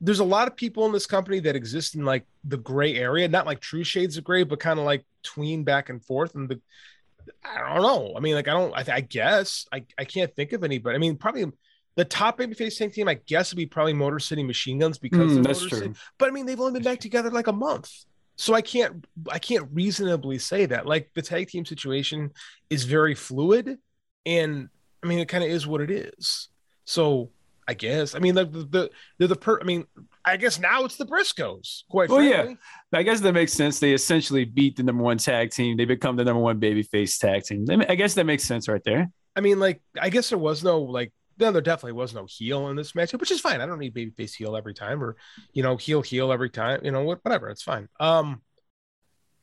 there's 0.00 0.18
a 0.18 0.24
lot 0.24 0.48
of 0.48 0.56
people 0.56 0.84
in 0.84 0.92
this 0.92 1.06
company 1.06 1.40
that 1.40 1.56
exist 1.56 1.94
in 1.94 2.04
like 2.04 2.26
the 2.44 2.58
gray 2.58 2.94
area, 2.94 3.28
not 3.28 3.46
like 3.46 3.60
true 3.60 3.84
shades 3.84 4.18
of 4.18 4.24
gray, 4.24 4.42
but 4.42 4.60
kind 4.60 4.78
of 4.78 4.84
like 4.84 5.06
tween 5.22 5.64
back 5.64 5.88
and 5.88 6.04
forth. 6.04 6.34
And 6.34 6.48
the, 6.48 6.60
I 7.42 7.74
don't 7.74 7.82
know. 7.82 8.12
I 8.14 8.20
mean, 8.20 8.34
like, 8.34 8.48
I 8.48 8.52
don't. 8.52 8.74
I, 8.74 8.96
I 8.96 9.00
guess 9.00 9.66
I 9.72 9.84
I 9.98 10.04
can't 10.04 10.34
think 10.34 10.52
of 10.52 10.62
anybody. 10.62 10.94
I 10.94 10.98
mean, 10.98 11.16
probably 11.16 11.50
the 11.96 12.04
top 12.04 12.38
babyface 12.38 12.78
tank 12.78 12.92
team, 12.94 13.08
I 13.08 13.14
guess, 13.14 13.52
would 13.52 13.56
be 13.56 13.66
probably 13.66 13.92
Motor 13.92 14.18
City 14.18 14.42
Machine 14.42 14.78
Guns 14.78 14.98
because 14.98 15.32
mm, 15.32 15.42
that's 15.42 15.62
Motor 15.62 15.68
true. 15.68 15.78
City. 15.78 15.94
But 16.18 16.28
I 16.28 16.32
mean, 16.32 16.46
they've 16.46 16.60
only 16.60 16.74
been 16.74 16.82
back 16.82 17.00
together 17.00 17.30
like 17.30 17.46
a 17.46 17.52
month, 17.52 17.90
so 18.36 18.54
I 18.54 18.62
can't 18.62 19.04
I 19.30 19.38
can't 19.38 19.68
reasonably 19.72 20.38
say 20.38 20.66
that. 20.66 20.86
Like 20.86 21.10
the 21.14 21.22
tag 21.22 21.48
team 21.48 21.64
situation 21.64 22.32
is 22.70 22.84
very 22.84 23.14
fluid, 23.14 23.78
and 24.24 24.68
I 25.02 25.06
mean, 25.06 25.18
it 25.18 25.28
kind 25.28 25.42
of 25.42 25.50
is 25.50 25.66
what 25.66 25.80
it 25.80 25.90
is. 25.90 26.48
So 26.84 27.30
I 27.68 27.74
guess. 27.74 28.14
I 28.14 28.20
mean, 28.20 28.34
the 28.34 28.44
the 28.44 28.90
the, 29.18 29.26
the 29.26 29.36
per. 29.36 29.60
I 29.60 29.64
mean, 29.64 29.86
I 30.24 30.36
guess 30.36 30.58
now 30.58 30.84
it's 30.84 30.96
the 30.96 31.06
Briscoes. 31.06 31.82
Quite. 31.90 32.08
Well, 32.08 32.18
frankly. 32.18 32.58
yeah. 32.92 32.98
I 32.98 33.02
guess 33.02 33.20
that 33.20 33.32
makes 33.32 33.52
sense. 33.52 33.80
They 33.80 33.92
essentially 33.92 34.44
beat 34.44 34.76
the 34.76 34.82
number 34.82 35.02
one 35.02 35.18
tag 35.18 35.50
team. 35.50 35.76
They 35.76 35.84
become 35.84 36.16
the 36.16 36.24
number 36.24 36.40
one 36.40 36.60
babyface 36.60 37.18
tag 37.18 37.42
team. 37.44 37.66
I 37.88 37.94
guess 37.96 38.14
that 38.14 38.24
makes 38.24 38.44
sense 38.44 38.68
right 38.68 38.82
there. 38.84 39.10
I 39.34 39.40
mean, 39.40 39.58
like, 39.58 39.82
I 40.00 40.10
guess 40.10 40.28
there 40.28 40.38
was 40.38 40.62
no 40.62 40.80
like. 40.80 41.12
No, 41.38 41.52
there 41.52 41.62
definitely 41.62 41.92
was 41.92 42.14
no 42.14 42.26
heel 42.26 42.68
in 42.68 42.76
this 42.76 42.92
matchup, 42.92 43.20
which 43.20 43.30
is 43.30 43.40
fine. 43.40 43.60
I 43.60 43.66
don't 43.66 43.78
need 43.78 43.94
babyface 43.94 44.34
heel 44.34 44.56
every 44.56 44.74
time, 44.74 45.02
or 45.02 45.16
you 45.52 45.62
know, 45.62 45.76
heel 45.76 46.02
heel 46.02 46.32
every 46.32 46.50
time. 46.50 46.80
You 46.82 46.90
know, 46.90 47.02
whatever. 47.02 47.50
It's 47.50 47.62
fine. 47.62 47.88
Um, 48.00 48.40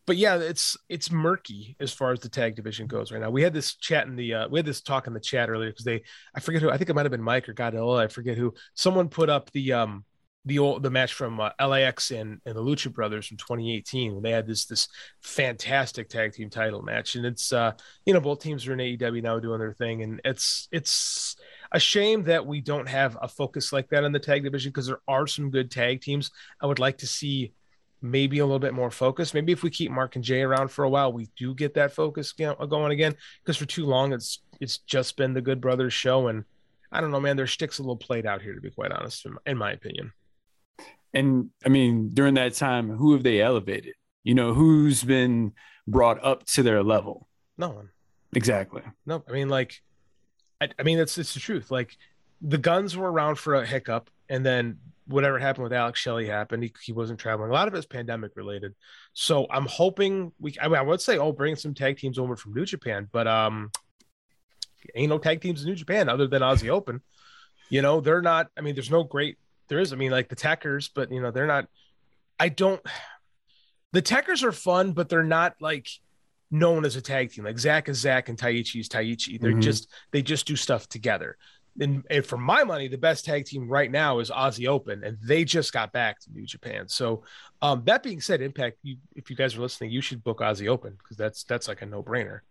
but 0.06 0.18
yeah, 0.18 0.38
it's 0.38 0.76
it's 0.90 1.12
murky 1.12 1.76
as 1.80 1.94
far 1.94 2.12
as 2.12 2.20
the 2.20 2.30
tag 2.30 2.56
division 2.56 2.88
goes 2.88 3.12
right 3.12 3.22
now. 3.22 3.30
We 3.30 3.42
had 3.42 3.54
this 3.54 3.76
chat 3.76 4.08
in 4.08 4.16
the 4.16 4.34
uh, 4.34 4.48
we 4.50 4.60
had 4.60 4.66
this 4.66 4.82
talk 4.82 5.08
in 5.08 5.14
the 5.14 5.20
chat 5.20 5.50
earlier 5.50 5.70
because 5.70 5.86
they 5.86 6.04
I 6.36 6.40
forget 6.40 6.62
who 6.62 6.70
I 6.70 6.78
think 6.78 6.90
it 6.90 6.96
might 6.96 7.06
have 7.06 7.12
been 7.12 7.22
Mike 7.22 7.48
or 7.48 7.54
Godzilla 7.54 8.04
I 8.04 8.08
forget 8.08 8.38
who 8.38 8.54
someone 8.74 9.08
put 9.08 9.30
up 9.30 9.52
the 9.52 9.74
um 9.74 10.06
the 10.46 10.60
old 10.60 10.84
the 10.84 10.90
match 10.90 11.14
from 11.14 11.40
uh, 11.40 11.52
LAX 11.60 12.12
and, 12.12 12.42
and 12.46 12.56
the 12.56 12.62
Lucha 12.62 12.92
Brothers 12.92 13.28
from 13.28 13.38
2018 13.38 14.14
when 14.14 14.24
they 14.24 14.32
had 14.32 14.46
this 14.46 14.66
this 14.66 14.90
fantastic 15.22 16.10
tag 16.10 16.34
team 16.34 16.50
title 16.50 16.82
match 16.82 17.16
and 17.16 17.26
it's 17.26 17.54
uh 17.54 17.72
you 18.06 18.14
know 18.14 18.20
both 18.20 18.42
teams 18.42 18.68
are 18.68 18.74
in 18.74 18.80
AEW 18.80 19.24
now 19.24 19.40
doing 19.40 19.60
their 19.60 19.74
thing 19.74 20.04
and 20.04 20.20
it's 20.26 20.68
it's 20.72 21.38
a 21.74 21.80
shame 21.80 22.24
that 22.24 22.46
we 22.46 22.62
don't 22.62 22.88
have 22.88 23.18
a 23.22 23.28
focus 23.28 23.74
like 23.74 23.90
that 23.90 24.04
in 24.04 24.12
the 24.12 24.20
tag 24.20 24.44
division 24.44 24.70
because 24.70 24.88
there 24.88 25.02
are 25.08 25.28
some 25.28 25.50
good 25.50 25.72
tag 25.72 26.02
teams 26.02 26.32
I 26.62 26.68
would 26.68 26.80
like 26.80 27.00
to 27.00 27.08
see 27.08 27.54
maybe 28.02 28.40
a 28.40 28.46
little 28.46 28.60
bit 28.60 28.74
more 28.74 28.92
focus. 28.92 29.34
Maybe 29.34 29.52
if 29.52 29.64
we 29.64 29.70
keep 29.70 29.90
Mark 29.90 30.16
and 30.16 30.24
Jay 30.24 30.42
around 30.42 30.70
for 30.70 30.84
a 30.84 30.90
while, 30.90 31.12
we 31.12 31.30
do 31.38 31.56
get 31.56 31.74
that 31.74 31.94
focus 31.94 32.34
uh, 32.40 32.54
going 32.66 32.92
again. 32.92 33.16
Because 33.42 33.58
for 33.58 33.66
too 33.66 33.86
long, 33.86 34.14
it's 34.14 34.40
it's 34.60 34.78
just 34.80 35.18
been 35.18 35.34
the 35.34 35.42
Good 35.42 35.62
Brothers 35.62 35.94
show, 35.94 36.28
and 36.28 36.44
I 36.92 37.02
don't 37.02 37.12
know, 37.12 37.20
man. 37.20 37.38
Their 37.38 37.48
sticks 37.48 37.80
a 37.80 37.82
little 37.82 37.98
played 37.98 38.26
out 38.26 38.42
here, 38.42 38.54
to 38.54 38.62
be 38.62 38.70
quite 38.70 38.92
honest, 38.92 39.26
in 39.46 39.58
my 39.58 39.72
opinion. 39.72 40.14
And 41.14 41.50
I 41.66 41.70
mean, 41.70 42.10
during 42.14 42.36
that 42.36 42.54
time, 42.54 42.90
who 42.90 43.14
have 43.14 43.24
they 43.24 43.42
elevated? 43.42 43.96
You 44.24 44.36
know, 44.36 44.54
who's 44.54 45.04
been 45.04 45.54
brought 45.88 46.24
up 46.24 46.46
to 46.48 46.64
their 46.64 46.84
level? 46.84 47.28
No 47.58 47.70
one. 47.70 47.90
Exactly. 48.36 48.82
No, 49.06 49.24
I 49.28 49.32
mean, 49.32 49.50
like, 49.50 49.82
I, 50.64 50.70
I 50.80 50.84
mean, 50.84 51.00
it's 51.00 51.18
it's 51.18 51.34
the 51.34 51.40
truth. 51.40 51.72
Like, 51.72 51.98
the 52.42 52.58
guns 52.58 52.96
were 52.98 53.12
around 53.12 53.36
for 53.36 53.56
a 53.56 53.66
hiccup, 53.66 54.10
and 54.30 54.46
then 54.46 54.80
whatever 55.08 55.38
happened 55.38 55.64
with 55.64 55.74
Alex 55.74 56.00
Shelley 56.00 56.28
happened. 56.28 56.64
He, 56.64 56.74
he 56.84 56.94
wasn't 56.94 57.20
traveling. 57.20 57.50
A 57.50 57.54
lot 57.54 57.68
of 57.68 57.74
it's 57.74 57.86
pandemic 57.86 58.32
related. 58.36 58.74
So 59.14 59.48
I'm 59.50 59.66
hoping 59.66 60.32
we. 60.40 60.56
I 60.62 60.68
mean, 60.68 60.78
I 60.78 60.82
would 60.82 61.02
say, 61.02 61.18
oh, 61.18 61.32
bring 61.32 61.56
some 61.56 61.74
tag 61.74 61.98
teams 61.98 62.18
over 62.18 62.36
from 62.36 62.54
New 62.54 62.66
Japan, 62.66 63.08
but 63.12 63.28
um, 63.28 63.72
ain't 64.96 65.10
no 65.10 65.18
tag 65.18 65.42
teams 65.42 65.62
in 65.62 65.70
New 65.70 65.76
Japan 65.76 66.10
other 66.10 66.28
than 66.28 66.42
Aussie 66.42 66.70
Open. 66.70 67.02
You 67.70 67.82
know, 67.82 68.02
they're 68.02 68.22
not. 68.22 68.48
I 68.58 68.62
mean, 68.62 68.76
there's 68.76 68.92
no 68.92 69.04
great. 69.04 69.38
There 69.68 69.80
is. 69.80 69.94
I 69.94 69.96
mean, 69.96 70.12
like 70.12 70.30
the 70.30 70.36
Tekkers, 70.36 70.90
but 70.94 71.12
you 71.12 71.22
know, 71.22 71.32
they're 71.32 71.48
not. 71.48 71.68
I 72.40 72.50
don't. 72.50 72.82
The 73.92 74.02
Tekkers 74.02 74.44
are 74.44 74.52
fun, 74.52 74.94
but 74.94 75.10
they're 75.10 75.24
not 75.24 75.56
like 75.60 75.88
known 76.54 76.86
as 76.86 76.96
a 76.96 77.02
tag 77.02 77.32
team. 77.32 77.44
Like 77.44 77.60
Zack 77.60 77.90
is 77.90 77.98
Zack 77.98 78.30
and 78.30 78.38
Taichi 78.38 78.80
is 78.80 78.88
Taichi. 78.88 79.40
They're 79.42 79.52
mm-hmm. 79.52 79.60
just 79.60 79.90
they 80.12 80.22
just 80.22 80.48
do 80.48 80.56
stuff 80.56 80.88
together 80.88 81.38
and, 81.80 82.04
and 82.10 82.26
for 82.26 82.38
my 82.38 82.64
money, 82.64 82.88
the 82.88 82.98
best 82.98 83.26
tag 83.26 83.46
team 83.46 83.68
right 83.68 83.90
now 83.90 84.20
is 84.20 84.30
Aussie 84.30 84.68
Open, 84.68 85.04
and 85.04 85.18
they 85.22 85.44
just 85.44 85.74
got 85.74 85.92
back 85.92 86.20
to 86.20 86.32
New 86.32 86.46
Japan. 86.46 86.88
So, 86.88 87.24
um, 87.62 87.84
that 87.86 88.04
being 88.04 88.22
said, 88.22 88.42
Impact, 88.42 88.78
you, 88.84 88.98
if 89.16 89.30
you 89.30 89.36
guys 89.36 89.56
are 89.56 89.62
listening, 89.62 89.92
you 89.92 90.02
should 90.02 90.24
book 90.24 90.40
Aussie 90.40 90.68
Open 90.68 90.96
because 90.98 91.18
that's 91.18 91.44
that's 91.44 91.68
like 91.68 91.82
a 91.82 91.86
no 91.86 92.04
brainer. 92.04 92.42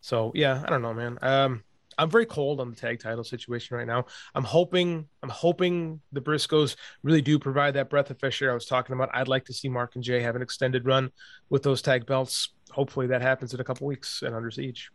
So 0.00 0.32
yeah, 0.34 0.62
I 0.66 0.70
don't 0.70 0.82
know, 0.82 0.94
man. 0.94 1.18
Um, 1.22 1.62
I'm 1.98 2.10
very 2.10 2.26
cold 2.26 2.58
on 2.58 2.70
the 2.70 2.76
tag 2.76 3.00
title 3.00 3.22
situation 3.22 3.76
right 3.76 3.86
now. 3.86 4.06
I'm 4.34 4.44
hoping 4.44 5.06
I'm 5.22 5.28
hoping 5.28 6.00
the 6.10 6.20
Briscoes 6.20 6.76
really 7.02 7.22
do 7.22 7.38
provide 7.38 7.74
that 7.74 7.90
breath 7.90 8.10
of 8.10 8.18
fresh 8.18 8.42
air 8.42 8.50
I 8.50 8.54
was 8.54 8.66
talking 8.66 8.94
about. 8.94 9.10
I'd 9.14 9.28
like 9.28 9.44
to 9.44 9.52
see 9.52 9.68
Mark 9.68 9.94
and 9.94 10.02
Jay 10.02 10.20
have 10.20 10.34
an 10.34 10.42
extended 10.42 10.86
run 10.86 11.10
with 11.50 11.62
those 11.62 11.82
tag 11.82 12.06
belts. 12.06 12.48
Hopefully 12.72 13.06
that 13.08 13.22
happens 13.22 13.54
in 13.54 13.60
a 13.60 13.64
couple 13.64 13.86
weeks 13.86 14.22
and 14.22 14.34
Under 14.34 14.50
Siege. 14.50 14.90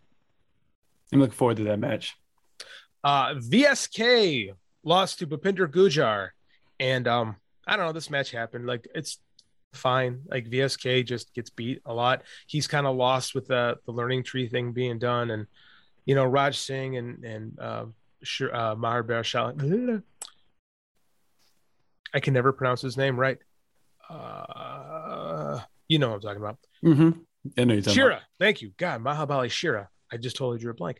I'm 1.13 1.19
looking 1.19 1.33
forward 1.33 1.57
to 1.57 1.63
that 1.65 1.79
match. 1.79 2.15
Uh, 3.03 3.35
VSK 3.35 4.51
lost 4.83 5.19
to 5.19 5.27
Bhupinder 5.27 5.67
Gujjar, 5.67 6.29
and 6.79 7.07
um, 7.07 7.35
I 7.65 7.77
don't 7.77 7.85
know. 7.85 7.91
This 7.93 8.09
match 8.09 8.31
happened. 8.31 8.65
Like 8.65 8.87
it's 8.93 9.19
fine. 9.73 10.21
Like 10.29 10.49
VSK 10.49 11.05
just 11.05 11.33
gets 11.33 11.49
beat 11.49 11.81
a 11.85 11.93
lot. 11.93 12.23
He's 12.47 12.67
kind 12.67 12.87
of 12.87 12.95
lost 12.95 13.35
with 13.35 13.47
the 13.47 13.77
the 13.85 13.91
learning 13.91 14.23
tree 14.23 14.49
thing 14.49 14.73
being 14.73 14.99
done, 14.99 15.31
and 15.31 15.47
you 16.05 16.15
know 16.15 16.25
Raj 16.25 16.57
Singh 16.57 16.97
and 16.97 17.23
and 17.23 17.59
uh, 17.59 17.85
uh 17.85 18.75
Mahabir 18.75 19.23
Shah. 19.23 19.53
I 22.13 22.19
can 22.19 22.33
never 22.33 22.51
pronounce 22.51 22.81
his 22.81 22.97
name 22.97 23.19
right. 23.19 23.37
Uh, 24.09 25.59
you 25.87 25.99
know 25.99 26.09
what 26.09 26.15
I'm 26.15 26.21
talking 26.21 26.41
about. 26.41 26.57
Mm-hmm. 26.83 27.19
I 27.57 27.63
know 27.63 27.73
you're 27.73 27.83
Shera. 27.83 28.07
About. 28.07 28.21
Thank 28.39 28.61
you. 28.61 28.71
God, 28.77 29.03
Mahabali 29.03 29.49
Shera. 29.49 29.89
I 30.11 30.17
just 30.17 30.37
totally 30.37 30.59
drew 30.59 30.71
a 30.71 30.73
blank. 30.73 30.99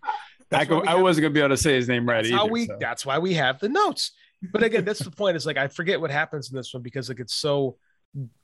I, 0.52 0.66
go, 0.66 0.82
I 0.82 0.96
wasn't 0.96 1.24
gonna 1.24 1.34
be 1.34 1.40
able 1.40 1.50
to 1.50 1.58
say 1.58 1.76
his 1.76 1.88
name 1.88 2.08
right 2.08 2.24
that's 2.24 2.34
either. 2.34 2.52
We, 2.52 2.66
so. 2.66 2.78
That's 2.80 3.06
why 3.06 3.20
we 3.20 3.34
have 3.34 3.60
the 3.60 3.70
notes. 3.70 4.12
But 4.52 4.64
again, 4.64 4.86
that's 4.86 5.00
the 5.00 5.12
point. 5.12 5.36
Is 5.36 5.46
like 5.46 5.58
I 5.58 5.68
forget 5.68 6.00
what 6.00 6.12
happens 6.12 6.50
in 6.50 6.56
this 6.56 6.74
one 6.74 6.84
because 6.84 7.10
like 7.10 7.20
it's 7.20 7.34
so 7.34 7.78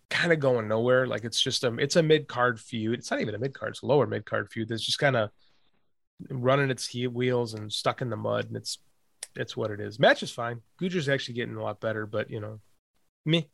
kind 0.10 0.34
of 0.34 0.39
going 0.39 0.68
nowhere. 0.68 1.08
Like 1.08 1.24
it's 1.24 1.42
just 1.42 1.63
a 1.63 1.74
it's 1.76 1.96
a 1.96 2.04
mid 2.04 2.28
card 2.28 2.60
feud. 2.60 3.00
It's 3.00 3.12
not 3.12 3.22
even 3.22 3.36
a 3.36 3.39
mid 3.39 3.54
card. 3.54 3.72
It's 3.72 3.84
a 3.84 3.86
lower 3.86 4.08
mid 4.08 4.26
card 4.26 4.52
feud. 4.52 4.70
That's 4.70 4.84
just 4.84 5.00
kind 5.00 5.16
of 5.16 5.30
running 6.30 6.70
its 6.72 6.94
wheels 6.94 7.54
and 7.54 7.72
stuck 7.72 8.02
in 8.02 8.10
the 8.10 8.18
mud. 8.18 8.46
And 8.46 8.58
it's 8.58 8.80
it's 9.36 9.56
what 9.56 9.72
it 9.72 9.80
is. 9.80 10.00
Match 10.00 10.24
is 10.24 10.32
fine. 10.32 10.62
Gujjar's 10.82 11.10
actually 11.10 11.36
getting 11.36 11.56
a 11.56 11.63
lot 11.63 11.80
better, 11.80 12.06
but 12.06 12.30
you 12.30 12.39
know, 12.39 12.60
me. 13.26 13.50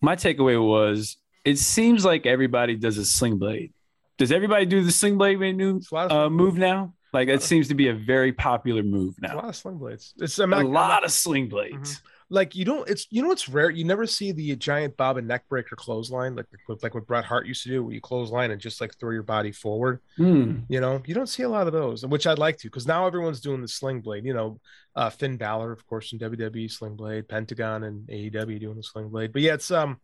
My 0.00 0.16
takeaway 0.16 0.62
was 0.62 1.18
it 1.44 1.58
seems 1.58 2.04
like 2.04 2.26
everybody 2.26 2.76
does 2.76 2.98
a 2.98 3.04
sling 3.04 3.38
blade 3.38 3.72
does 4.18 4.32
everybody 4.32 4.66
do 4.66 4.82
the 4.82 4.92
sling 4.92 5.18
blade 5.18 5.38
move, 5.38 5.86
uh, 5.92 6.28
move 6.28 6.56
now? 6.56 6.94
Like 7.12 7.28
it 7.28 7.42
seems 7.42 7.68
to 7.68 7.74
be 7.74 7.88
a 7.88 7.94
very 7.94 8.32
popular 8.32 8.82
move 8.82 9.14
now. 9.20 9.34
a 9.34 9.36
lot 9.36 9.48
of 9.48 9.56
sling 9.56 9.78
blades. 9.78 10.14
It's 10.18 10.38
a 10.38 10.46
lot 10.46 11.04
of 11.04 11.12
sling 11.12 11.48
blades. 11.48 11.96
Mm-hmm. 11.96 12.08
Like 12.30 12.56
you 12.56 12.64
don't. 12.64 12.88
It's 12.88 13.06
you 13.10 13.22
know 13.22 13.28
what's 13.28 13.48
rare. 13.48 13.70
You 13.70 13.84
never 13.84 14.06
see 14.06 14.32
the 14.32 14.56
giant 14.56 14.96
bob 14.96 15.18
and 15.18 15.28
neck 15.28 15.46
breaker 15.48 15.76
clothesline 15.76 16.34
like 16.34 16.46
like 16.82 16.94
what 16.94 17.06
Bret 17.06 17.24
Hart 17.24 17.46
used 17.46 17.62
to 17.64 17.68
do, 17.68 17.84
where 17.84 17.92
you 17.92 18.00
clothesline 18.00 18.50
and 18.50 18.60
just 18.60 18.80
like 18.80 18.98
throw 18.98 19.10
your 19.10 19.22
body 19.22 19.52
forward. 19.52 20.00
Mm. 20.18 20.64
You 20.68 20.80
know, 20.80 21.02
you 21.06 21.14
don't 21.14 21.28
see 21.28 21.42
a 21.42 21.48
lot 21.48 21.66
of 21.66 21.72
those, 21.72 22.04
which 22.04 22.26
I'd 22.26 22.38
like 22.38 22.56
to 22.58 22.68
because 22.68 22.86
now 22.86 23.06
everyone's 23.06 23.40
doing 23.40 23.60
the 23.60 23.68
sling 23.68 24.00
blade. 24.00 24.24
You 24.24 24.34
know, 24.34 24.60
uh, 24.96 25.10
Finn 25.10 25.36
Balor, 25.36 25.70
of 25.70 25.86
course, 25.86 26.12
in 26.12 26.18
WWE 26.18 26.72
sling 26.72 26.96
blade, 26.96 27.28
Pentagon 27.28 27.84
and 27.84 28.08
AEW 28.08 28.58
doing 28.58 28.76
the 28.76 28.82
sling 28.82 29.10
blade. 29.10 29.32
But 29.32 29.42
yeah, 29.42 29.54
it's 29.54 29.70
um, 29.70 30.00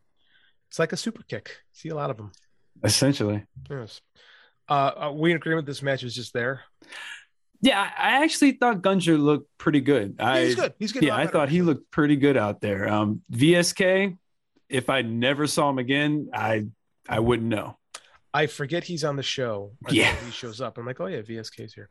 it's 0.70 0.78
like 0.78 0.92
a 0.92 0.96
super 0.96 1.24
kick. 1.24 1.56
See 1.72 1.88
a 1.88 1.96
lot 1.96 2.10
of 2.10 2.16
them. 2.16 2.30
Essentially. 2.84 3.44
Yes. 3.68 4.00
Uh, 4.68 4.92
are 4.96 5.12
we 5.12 5.32
in 5.32 5.36
agreement 5.36 5.66
this 5.66 5.82
match 5.82 6.04
is 6.04 6.14
just 6.14 6.32
there? 6.32 6.62
Yeah, 7.60 7.80
I 7.80 8.22
actually 8.22 8.52
thought 8.52 8.80
Gujjar 8.80 9.18
looked 9.18 9.48
pretty 9.58 9.80
good. 9.80 10.14
Yeah, 10.18 10.30
I, 10.30 10.44
he's 10.44 10.54
good. 10.54 10.74
He's 10.78 10.92
good. 10.92 11.02
Yeah, 11.02 11.16
I 11.16 11.26
thought 11.26 11.48
he 11.48 11.60
looked 11.60 11.90
pretty 11.90 12.14
good 12.14 12.36
out 12.36 12.60
there. 12.60 12.88
Um, 12.88 13.22
VSK, 13.32 14.16
if 14.68 14.88
I 14.88 15.02
never 15.02 15.48
saw 15.48 15.68
him 15.68 15.78
again, 15.78 16.30
I 16.32 16.66
I 17.08 17.18
wouldn't 17.18 17.48
know. 17.48 17.76
I 18.32 18.46
forget 18.46 18.84
he's 18.84 19.02
on 19.02 19.16
the 19.16 19.24
show. 19.24 19.72
Yeah, 19.90 20.14
he 20.24 20.30
shows 20.30 20.60
up. 20.60 20.78
I'm 20.78 20.86
like, 20.86 21.00
oh 21.00 21.06
yeah, 21.06 21.20
VSK's 21.20 21.74
here. 21.74 21.90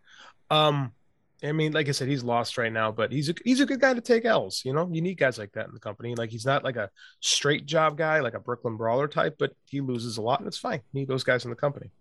Um, 0.50 0.94
I 1.43 1.54
mean, 1.54 1.71
like 1.71 1.88
I 1.88 1.91
said, 1.91 2.10
he's 2.10 2.23
lost 2.23 2.58
right 2.58 2.71
now, 2.71 2.91
but 2.91 3.12
he's 3.12 3.30
a 3.30 3.34
he's 3.45 3.62
a 3.62 3.65
good 3.65 3.80
guy 3.80 3.93
to 3.93 4.02
take 4.02 4.25
L's. 4.25 4.62
You 4.65 4.73
know, 4.73 4.89
you 4.91 5.02
need 5.02 5.17
guys 5.17 5.38
like 5.38 5.54
that 5.54 5.67
in 5.67 5.73
the 5.73 5.80
company. 5.80 6.13
Like 6.15 6.30
he's 6.30 6.45
not 6.45 6.63
like 6.63 6.75
a 6.75 6.89
straight 7.21 7.65
job 7.65 7.97
guy, 7.97 8.19
like 8.19 8.34
a 8.34 8.39
Brooklyn 8.39 8.75
Brawler 8.75 9.08
type, 9.08 9.38
but 9.39 9.54
he 9.65 9.80
loses 9.80 10.17
a 10.17 10.21
lot, 10.21 10.39
and 10.39 10.47
it's 10.47 10.58
fine. 10.58 10.82
You 10.91 11.02
need 11.02 11.08
those 11.08 11.23
guys 11.23 11.45
in 11.45 11.49
the 11.49 11.56
company. 11.56 11.91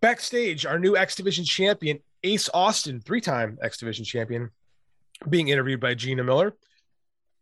Backstage, 0.00 0.64
our 0.64 0.78
new 0.78 0.96
X 0.96 1.14
Division 1.14 1.44
champion, 1.44 2.00
Ace 2.22 2.48
Austin, 2.54 3.00
three 3.00 3.20
time 3.20 3.58
X 3.62 3.78
Division 3.78 4.04
champion, 4.04 4.50
being 5.28 5.48
interviewed 5.48 5.80
by 5.80 5.94
Gina 5.94 6.24
Miller, 6.24 6.56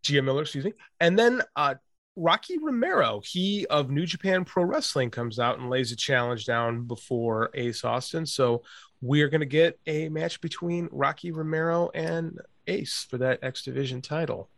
Gia 0.02 0.22
Miller, 0.22 0.42
excuse 0.42 0.64
me. 0.64 0.72
And 0.98 1.18
then 1.18 1.42
uh, 1.54 1.76
Rocky 2.16 2.58
Romero, 2.58 3.22
he 3.24 3.66
of 3.66 3.90
New 3.90 4.06
Japan 4.06 4.44
Pro 4.44 4.64
Wrestling, 4.64 5.10
comes 5.10 5.38
out 5.38 5.58
and 5.58 5.70
lays 5.70 5.92
a 5.92 5.96
challenge 5.96 6.46
down 6.46 6.82
before 6.82 7.50
Ace 7.54 7.84
Austin. 7.84 8.26
So 8.26 8.62
we 9.02 9.22
are 9.22 9.28
going 9.28 9.40
to 9.40 9.46
get 9.46 9.78
a 9.86 10.08
match 10.08 10.40
between 10.40 10.88
Rocky 10.92 11.32
Romero 11.32 11.90
and 11.94 12.38
Ace 12.66 13.06
for 13.08 13.18
that 13.18 13.40
X 13.42 13.62
Division 13.62 14.02
title. 14.02 14.48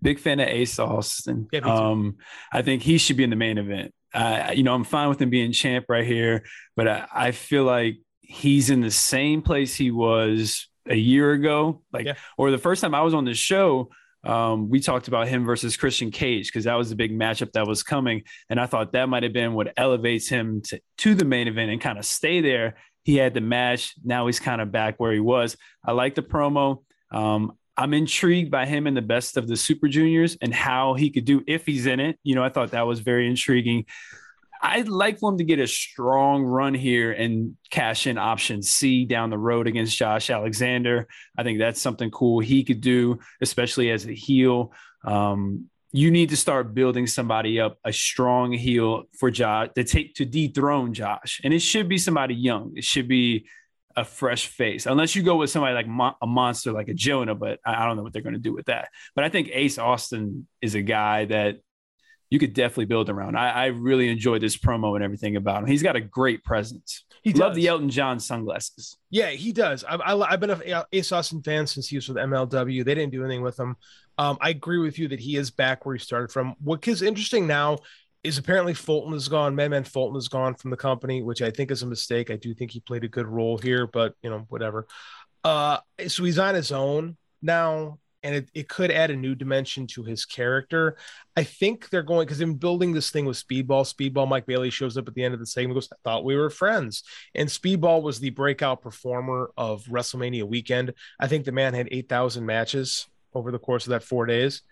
Big 0.00 0.18
fan 0.18 0.38
of 0.40 0.48
Ace 0.48 0.78
Austin. 0.78 1.48
Yeah, 1.52 1.60
um, 1.60 2.18
I 2.52 2.62
think 2.62 2.82
he 2.82 2.98
should 2.98 3.16
be 3.16 3.24
in 3.24 3.30
the 3.30 3.36
main 3.36 3.58
event. 3.58 3.92
Uh, 4.14 4.52
you 4.54 4.62
know, 4.62 4.74
I'm 4.74 4.84
fine 4.84 5.08
with 5.08 5.20
him 5.20 5.28
being 5.28 5.52
champ 5.52 5.86
right 5.88 6.06
here, 6.06 6.44
but 6.76 6.88
I, 6.88 7.06
I, 7.12 7.30
feel 7.32 7.64
like 7.64 7.98
he's 8.20 8.70
in 8.70 8.80
the 8.80 8.90
same 8.90 9.42
place 9.42 9.74
he 9.74 9.90
was 9.90 10.68
a 10.86 10.94
year 10.94 11.32
ago, 11.32 11.82
like, 11.92 12.06
yeah. 12.06 12.14
or 12.38 12.50
the 12.50 12.58
first 12.58 12.80
time 12.80 12.94
I 12.94 13.02
was 13.02 13.12
on 13.12 13.24
the 13.24 13.34
show. 13.34 13.90
Um, 14.24 14.68
we 14.68 14.80
talked 14.80 15.08
about 15.08 15.28
him 15.28 15.44
versus 15.44 15.76
Christian 15.76 16.10
Cage 16.10 16.48
because 16.48 16.64
that 16.64 16.74
was 16.74 16.90
the 16.90 16.96
big 16.96 17.16
matchup 17.16 17.52
that 17.52 17.66
was 17.66 17.82
coming, 17.82 18.22
and 18.48 18.58
I 18.58 18.66
thought 18.66 18.92
that 18.92 19.08
might 19.08 19.22
have 19.22 19.32
been 19.32 19.52
what 19.52 19.72
elevates 19.76 20.28
him 20.28 20.62
to, 20.62 20.80
to 20.98 21.14
the 21.14 21.24
main 21.24 21.46
event 21.46 21.70
and 21.70 21.80
kind 21.80 21.98
of 21.98 22.04
stay 22.04 22.40
there 22.40 22.76
he 23.08 23.16
had 23.16 23.32
the 23.32 23.40
match. 23.40 23.94
Now 24.04 24.26
he's 24.26 24.38
kind 24.38 24.60
of 24.60 24.70
back 24.70 24.96
where 24.98 25.12
he 25.12 25.18
was. 25.18 25.56
I 25.82 25.92
like 25.92 26.14
the 26.14 26.20
promo. 26.20 26.82
Um, 27.10 27.54
I'm 27.74 27.94
intrigued 27.94 28.50
by 28.50 28.66
him 28.66 28.86
in 28.86 28.92
the 28.92 29.00
best 29.00 29.38
of 29.38 29.48
the 29.48 29.56
Super 29.56 29.88
Juniors 29.88 30.36
and 30.42 30.52
how 30.52 30.92
he 30.92 31.08
could 31.08 31.24
do 31.24 31.42
if 31.46 31.64
he's 31.64 31.86
in 31.86 32.00
it. 32.00 32.18
You 32.22 32.34
know, 32.34 32.44
I 32.44 32.50
thought 32.50 32.72
that 32.72 32.86
was 32.86 33.00
very 33.00 33.26
intriguing. 33.26 33.86
I'd 34.60 34.88
like 34.88 35.20
for 35.20 35.32
him 35.32 35.38
to 35.38 35.44
get 35.44 35.58
a 35.58 35.66
strong 35.66 36.42
run 36.42 36.74
here 36.74 37.10
and 37.10 37.56
cash 37.70 38.06
in 38.06 38.18
option 38.18 38.62
C 38.62 39.06
down 39.06 39.30
the 39.30 39.38
road 39.38 39.68
against 39.68 39.96
Josh 39.96 40.28
Alexander. 40.28 41.08
I 41.38 41.44
think 41.44 41.60
that's 41.60 41.80
something 41.80 42.10
cool 42.10 42.40
he 42.40 42.62
could 42.62 42.82
do, 42.82 43.20
especially 43.40 43.90
as 43.90 44.04
a 44.04 44.12
heel. 44.12 44.74
Um, 45.02 45.70
you 45.92 46.10
need 46.10 46.28
to 46.28 46.36
start 46.36 46.74
building 46.74 47.06
somebody 47.06 47.60
up, 47.60 47.78
a 47.84 47.92
strong 47.92 48.52
heel 48.52 49.04
for 49.18 49.30
Josh 49.30 49.68
to 49.74 49.84
take 49.84 50.14
to 50.14 50.24
dethrone 50.24 50.92
Josh. 50.92 51.40
And 51.44 51.54
it 51.54 51.60
should 51.60 51.88
be 51.88 51.98
somebody 51.98 52.34
young. 52.34 52.72
It 52.76 52.84
should 52.84 53.08
be 53.08 53.46
a 53.96 54.04
fresh 54.04 54.46
face, 54.46 54.86
unless 54.86 55.16
you 55.16 55.22
go 55.22 55.36
with 55.36 55.50
somebody 55.50 55.74
like 55.74 55.88
mo- 55.88 56.14
a 56.22 56.26
monster 56.26 56.72
like 56.72 56.88
a 56.88 56.94
Jonah. 56.94 57.34
But 57.34 57.58
I, 57.64 57.82
I 57.82 57.86
don't 57.86 57.96
know 57.96 58.02
what 58.02 58.12
they're 58.12 58.22
going 58.22 58.34
to 58.34 58.38
do 58.38 58.54
with 58.54 58.66
that. 58.66 58.90
But 59.16 59.24
I 59.24 59.28
think 59.28 59.50
Ace 59.52 59.78
Austin 59.78 60.46
is 60.62 60.74
a 60.74 60.82
guy 60.82 61.24
that 61.24 61.56
you 62.30 62.38
could 62.38 62.52
definitely 62.52 62.84
build 62.86 63.08
around. 63.08 63.36
I, 63.36 63.50
I 63.50 63.66
really 63.66 64.08
enjoyed 64.08 64.42
this 64.42 64.56
promo 64.56 64.94
and 64.94 65.04
everything 65.04 65.36
about 65.36 65.62
him. 65.62 65.66
He's 65.66 65.82
got 65.82 65.96
a 65.96 66.00
great 66.00 66.44
presence. 66.44 67.04
He 67.22 67.32
love 67.32 67.54
the 67.54 67.66
Elton 67.66 67.90
John 67.90 68.20
sunglasses. 68.20 68.96
Yeah, 69.10 69.30
he 69.30 69.52
does. 69.52 69.84
I've, 69.84 70.00
I, 70.00 70.30
have 70.30 70.40
been 70.40 70.50
a 70.50 70.86
Ace 70.92 71.12
Austin 71.12 71.42
fan 71.42 71.66
since 71.66 71.88
he 71.88 71.96
was 71.96 72.08
with 72.08 72.16
MLW. 72.16 72.84
They 72.84 72.94
didn't 72.94 73.10
do 73.12 73.24
anything 73.24 73.42
with 73.42 73.58
him. 73.58 73.76
Um, 74.18 74.38
I 74.40 74.50
agree 74.50 74.78
with 74.78 74.98
you 74.98 75.08
that 75.08 75.20
he 75.20 75.36
is 75.36 75.50
back 75.50 75.84
where 75.84 75.94
he 75.94 75.98
started 76.00 76.30
from. 76.30 76.54
What 76.62 76.86
is 76.86 77.02
interesting 77.02 77.46
now 77.46 77.78
is 78.24 78.38
apparently 78.38 78.74
Fulton 78.74 79.14
is 79.14 79.28
gone. 79.28 79.54
Madman 79.54 79.84
Fulton 79.84 80.16
is 80.16 80.28
gone 80.28 80.54
from 80.54 80.70
the 80.70 80.76
company, 80.76 81.22
which 81.22 81.40
I 81.40 81.50
think 81.50 81.70
is 81.70 81.82
a 81.82 81.86
mistake. 81.86 82.30
I 82.30 82.36
do 82.36 82.54
think 82.54 82.70
he 82.70 82.80
played 82.80 83.04
a 83.04 83.08
good 83.08 83.26
role 83.26 83.58
here, 83.58 83.86
but 83.86 84.14
you 84.22 84.30
know, 84.30 84.44
whatever. 84.48 84.86
Uh, 85.44 85.78
so 86.08 86.24
he's 86.24 86.38
on 86.38 86.54
his 86.54 86.72
own 86.72 87.16
now, 87.42 87.98
and 88.22 88.34
it, 88.34 88.50
it 88.54 88.68
could 88.68 88.90
add 88.90 89.10
a 89.10 89.16
new 89.16 89.34
dimension 89.34 89.86
to 89.86 90.02
his 90.02 90.24
character. 90.24 90.96
I 91.36 91.44
think 91.44 91.88
they're 91.88 92.02
going 92.02 92.26
because 92.26 92.40
in 92.40 92.54
building 92.54 92.92
this 92.92 93.10
thing 93.10 93.24
with 93.24 93.36
Speedball, 93.36 93.92
Speedball 93.92 94.28
Mike 94.28 94.46
Bailey 94.46 94.70
shows 94.70 94.96
up 94.96 95.06
at 95.08 95.14
the 95.14 95.22
end 95.22 95.34
of 95.34 95.40
the 95.40 95.46
segment 95.46 95.76
goes, 95.76 95.88
I 95.92 95.96
thought 96.02 96.24
we 96.24 96.36
were 96.36 96.50
friends. 96.50 97.04
And 97.34 97.48
Speedball 97.48 98.02
was 98.02 98.18
the 98.18 98.30
breakout 98.30 98.82
performer 98.82 99.50
of 99.56 99.84
WrestleMania 99.84 100.44
weekend. 100.44 100.94
I 101.20 101.28
think 101.28 101.44
the 101.44 101.52
man 101.52 101.74
had 101.74 101.88
8,000 101.90 102.44
matches 102.44 103.06
over 103.34 103.52
the 103.52 103.58
course 103.58 103.86
of 103.86 103.90
that 103.90 104.02
four 104.02 104.26
days. 104.26 104.62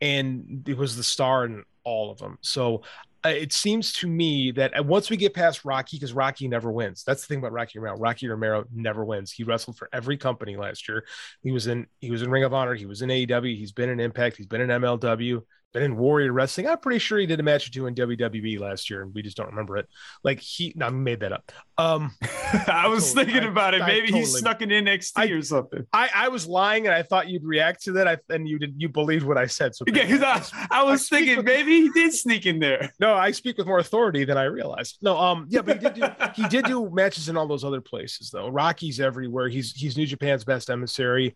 And 0.00 0.64
it 0.66 0.76
was 0.76 0.96
the 0.96 1.04
star 1.04 1.44
in 1.44 1.64
all 1.84 2.10
of 2.10 2.18
them. 2.18 2.38
So 2.40 2.82
it 3.30 3.52
seems 3.52 3.92
to 3.94 4.06
me 4.06 4.50
that 4.52 4.78
uh, 4.78 4.82
once 4.82 5.10
we 5.10 5.16
get 5.16 5.34
past 5.34 5.64
Rocky, 5.64 5.96
because 5.96 6.12
Rocky 6.12 6.48
never 6.48 6.70
wins. 6.70 7.04
That's 7.04 7.22
the 7.22 7.28
thing 7.28 7.38
about 7.38 7.52
Rocky 7.52 7.78
Romero. 7.78 7.98
Rocky 7.98 8.28
Romero 8.28 8.64
never 8.72 9.04
wins. 9.04 9.32
He 9.32 9.44
wrestled 9.44 9.76
for 9.76 9.88
every 9.92 10.16
company 10.16 10.56
last 10.56 10.88
year. 10.88 11.04
He 11.42 11.50
was 11.50 11.66
in 11.66 11.86
he 12.00 12.10
was 12.10 12.22
in 12.22 12.30
Ring 12.30 12.44
of 12.44 12.52
Honor. 12.52 12.74
He 12.74 12.86
was 12.86 13.02
in 13.02 13.08
AEW. 13.08 13.56
He's 13.56 13.72
been 13.72 13.88
in 13.88 14.00
Impact. 14.00 14.36
He's 14.36 14.46
been 14.46 14.60
in 14.60 14.68
MLW 14.68 15.42
been 15.74 15.82
in 15.82 15.96
Warrior 15.96 16.32
Wrestling. 16.32 16.66
I'm 16.66 16.78
pretty 16.78 17.00
sure 17.00 17.18
he 17.18 17.26
did 17.26 17.40
a 17.40 17.42
match 17.42 17.68
or 17.68 17.72
two 17.72 17.86
in 17.86 17.94
WWE 17.94 18.58
last 18.58 18.88
year, 18.88 19.02
and 19.02 19.12
we 19.12 19.22
just 19.22 19.36
don't 19.36 19.48
remember 19.48 19.76
it. 19.76 19.86
Like 20.22 20.40
he, 20.40 20.72
no, 20.76 20.86
I 20.86 20.90
made 20.90 21.20
that 21.20 21.32
up. 21.32 21.52
Um, 21.76 22.12
I 22.22 22.86
was 22.86 23.12
totally, 23.12 23.32
thinking 23.32 23.50
about 23.50 23.74
I, 23.74 23.78
it. 23.78 23.80
Maybe 23.80 24.06
totally, 24.06 24.20
he 24.20 24.26
snuck 24.26 24.62
in 24.62 24.70
NXT 24.70 25.12
I, 25.16 25.26
or 25.26 25.42
something. 25.42 25.86
I, 25.92 26.08
I 26.14 26.28
was 26.28 26.46
lying, 26.46 26.86
and 26.86 26.94
I 26.94 27.02
thought 27.02 27.28
you'd 27.28 27.44
react 27.44 27.82
to 27.84 27.92
that. 27.92 28.08
I, 28.08 28.16
and 28.30 28.48
you 28.48 28.58
did. 28.58 28.74
You 28.78 28.88
believed 28.88 29.26
what 29.26 29.36
I 29.36 29.46
said. 29.46 29.74
So 29.74 29.84
yeah, 29.92 30.04
I, 30.70 30.78
I, 30.80 30.82
was 30.84 31.08
thinking 31.08 31.36
with, 31.36 31.46
maybe 31.46 31.82
he 31.82 31.90
did 31.90 32.14
sneak 32.14 32.46
in 32.46 32.60
there. 32.60 32.92
No, 33.00 33.14
I 33.14 33.32
speak 33.32 33.58
with 33.58 33.66
more 33.66 33.80
authority 33.80 34.24
than 34.24 34.38
I 34.38 34.44
realized. 34.44 34.98
No, 35.02 35.18
um, 35.18 35.46
yeah, 35.50 35.62
but 35.62 35.78
he 35.78 35.88
did 35.88 35.94
do 35.94 36.06
he 36.34 36.48
did 36.48 36.64
do 36.66 36.88
matches 36.92 37.28
in 37.28 37.36
all 37.36 37.48
those 37.48 37.64
other 37.64 37.80
places 37.80 38.30
though. 38.30 38.48
Rocky's 38.48 39.00
everywhere. 39.00 39.48
He's 39.48 39.72
he's 39.72 39.96
New 39.96 40.06
Japan's 40.06 40.44
best 40.44 40.70
emissary 40.70 41.34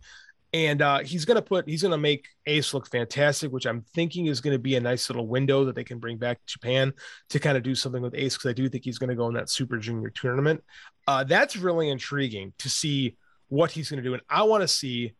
and 0.53 0.81
uh, 0.81 1.01
he's 1.01 1.25
to 1.37 1.43
put 1.43 1.69
he's 1.69 1.83
to 1.93 1.99
make 1.99 2.29
ace 2.47 2.73
look 2.73 2.89
fantastic 2.89 3.53
which 3.53 3.67
i'm 3.67 3.83
thinking 3.95 4.27
is 4.27 4.41
to 4.53 4.59
be 4.59 4.77
a 4.77 4.81
nice 4.81 5.11
little 5.11 5.27
window 5.27 5.65
that 5.65 5.75
they 5.75 5.85
can 5.85 5.99
bring 5.99 6.17
back 6.17 6.39
to 6.39 6.53
japan 6.55 6.93
to 7.29 7.39
kind 7.39 7.57
of 7.57 7.63
do 7.63 7.75
something 7.75 8.03
with 8.03 8.15
ace 8.15 8.37
because 8.37 8.51
i 8.51 8.53
do 8.53 8.69
think 8.69 8.85
he's 8.85 8.99
to 9.11 9.17
go 9.17 9.29
in 9.29 9.35
that 9.35 9.51
super 9.51 9.77
junior 9.77 10.11
tournament. 10.11 10.63
Uh, 11.07 11.25
that's 11.25 11.57
really 11.57 11.89
intriguing 11.89 12.53
to 12.59 12.69
see 12.69 13.17
what 13.49 13.71
he's 13.71 13.89
to 14.03 14.09
do. 14.09 14.15
And 14.15 14.23
i 14.29 14.43
want 14.43 14.63
to 14.63 14.69
see 14.69 15.13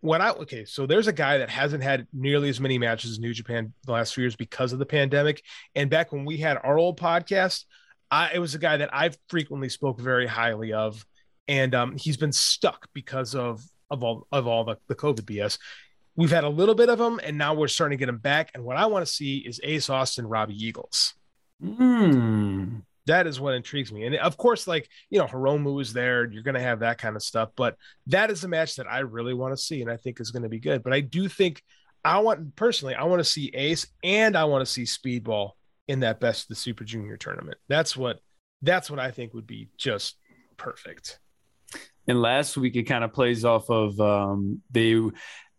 what 0.00 0.20
i 0.20 0.30
okay 0.30 0.64
so 0.64 0.86
there's 0.86 1.08
a 1.08 1.12
guy 1.12 1.38
that 1.38 1.50
hasn't 1.50 1.82
had 1.82 2.06
nearly 2.12 2.48
as 2.48 2.60
many 2.60 2.78
matches 2.78 3.10
as 3.10 3.18
new 3.18 3.34
japan 3.34 3.72
the 3.84 3.92
last 3.92 4.14
few 4.14 4.22
years 4.22 4.36
because 4.36 4.72
of 4.72 4.78
the 4.78 4.86
pandemic. 4.86 5.42
And 5.74 5.90
back 5.90 6.12
when 6.12 6.24
we 6.24 6.36
had 6.36 6.56
our 6.62 6.78
old 6.78 7.00
podcast 7.00 7.64
I, 8.10 8.30
it 8.32 8.38
was 8.38 8.54
a 8.54 8.58
guy 8.58 8.76
that 8.76 8.94
i've 8.94 9.18
frequently 9.28 9.68
spoke 9.68 10.00
very 10.00 10.26
highly 10.26 10.72
of. 10.72 11.04
And 11.48 11.74
um, 11.74 11.96
he's 11.96 12.18
been 12.18 12.32
stuck 12.32 12.88
because 12.92 13.34
of 13.34 13.64
of 13.90 14.02
all 14.02 14.26
of 14.32 14.46
all 14.46 14.64
the, 14.64 14.76
the 14.88 14.94
COVID 14.94 15.22
BS. 15.22 15.58
We've 16.16 16.30
had 16.30 16.44
a 16.44 16.48
little 16.48 16.74
bit 16.74 16.88
of 16.88 16.98
them, 16.98 17.20
and 17.22 17.38
now 17.38 17.54
we're 17.54 17.68
starting 17.68 17.96
to 17.96 18.00
get 18.00 18.06
them 18.06 18.18
back. 18.18 18.50
And 18.54 18.64
what 18.64 18.76
I 18.76 18.86
want 18.86 19.06
to 19.06 19.12
see 19.12 19.38
is 19.38 19.60
Ace 19.62 19.88
Austin, 19.88 20.26
Robbie 20.26 20.66
Eagles. 20.66 21.14
Mm. 21.62 22.82
That 23.06 23.26
is 23.26 23.40
what 23.40 23.54
intrigues 23.54 23.92
me. 23.92 24.04
And 24.04 24.16
of 24.16 24.36
course, 24.36 24.66
like, 24.66 24.88
you 25.10 25.18
know, 25.18 25.26
Hiromu 25.26 25.80
is 25.80 25.92
there. 25.92 26.30
You're 26.30 26.42
going 26.42 26.56
to 26.56 26.60
have 26.60 26.80
that 26.80 26.98
kind 26.98 27.16
of 27.16 27.22
stuff. 27.22 27.50
But 27.56 27.76
that 28.08 28.30
is 28.30 28.44
a 28.44 28.48
match 28.48 28.76
that 28.76 28.86
I 28.86 28.98
really 28.98 29.32
want 29.32 29.56
to 29.56 29.62
see 29.62 29.80
and 29.80 29.90
I 29.90 29.96
think 29.96 30.20
is 30.20 30.30
going 30.30 30.42
to 30.42 30.48
be 30.48 30.60
good. 30.60 30.82
But 30.82 30.92
I 30.92 31.00
do 31.00 31.28
think 31.28 31.62
I 32.04 32.18
want, 32.18 32.54
personally, 32.54 32.94
I 32.94 33.04
want 33.04 33.20
to 33.20 33.24
see 33.24 33.50
Ace 33.54 33.86
and 34.02 34.36
I 34.36 34.44
want 34.44 34.66
to 34.66 34.70
see 34.70 34.82
Speedball 34.82 35.52
in 35.86 36.00
that 36.00 36.20
best 36.20 36.44
of 36.44 36.48
the 36.48 36.54
Super 36.54 36.84
Junior 36.84 37.16
tournament. 37.16 37.58
That's 37.68 37.96
what, 37.96 38.20
that's 38.60 38.90
what 38.90 39.00
I 39.00 39.10
think 39.10 39.34
would 39.34 39.46
be 39.46 39.68
just 39.78 40.16
perfect. 40.56 41.18
And 42.08 42.20
last 42.20 42.56
week 42.56 42.74
it 42.76 42.84
kind 42.84 43.04
of 43.04 43.12
plays 43.12 43.44
off 43.44 43.68
of 43.70 44.00
um, 44.00 44.62
they 44.70 44.98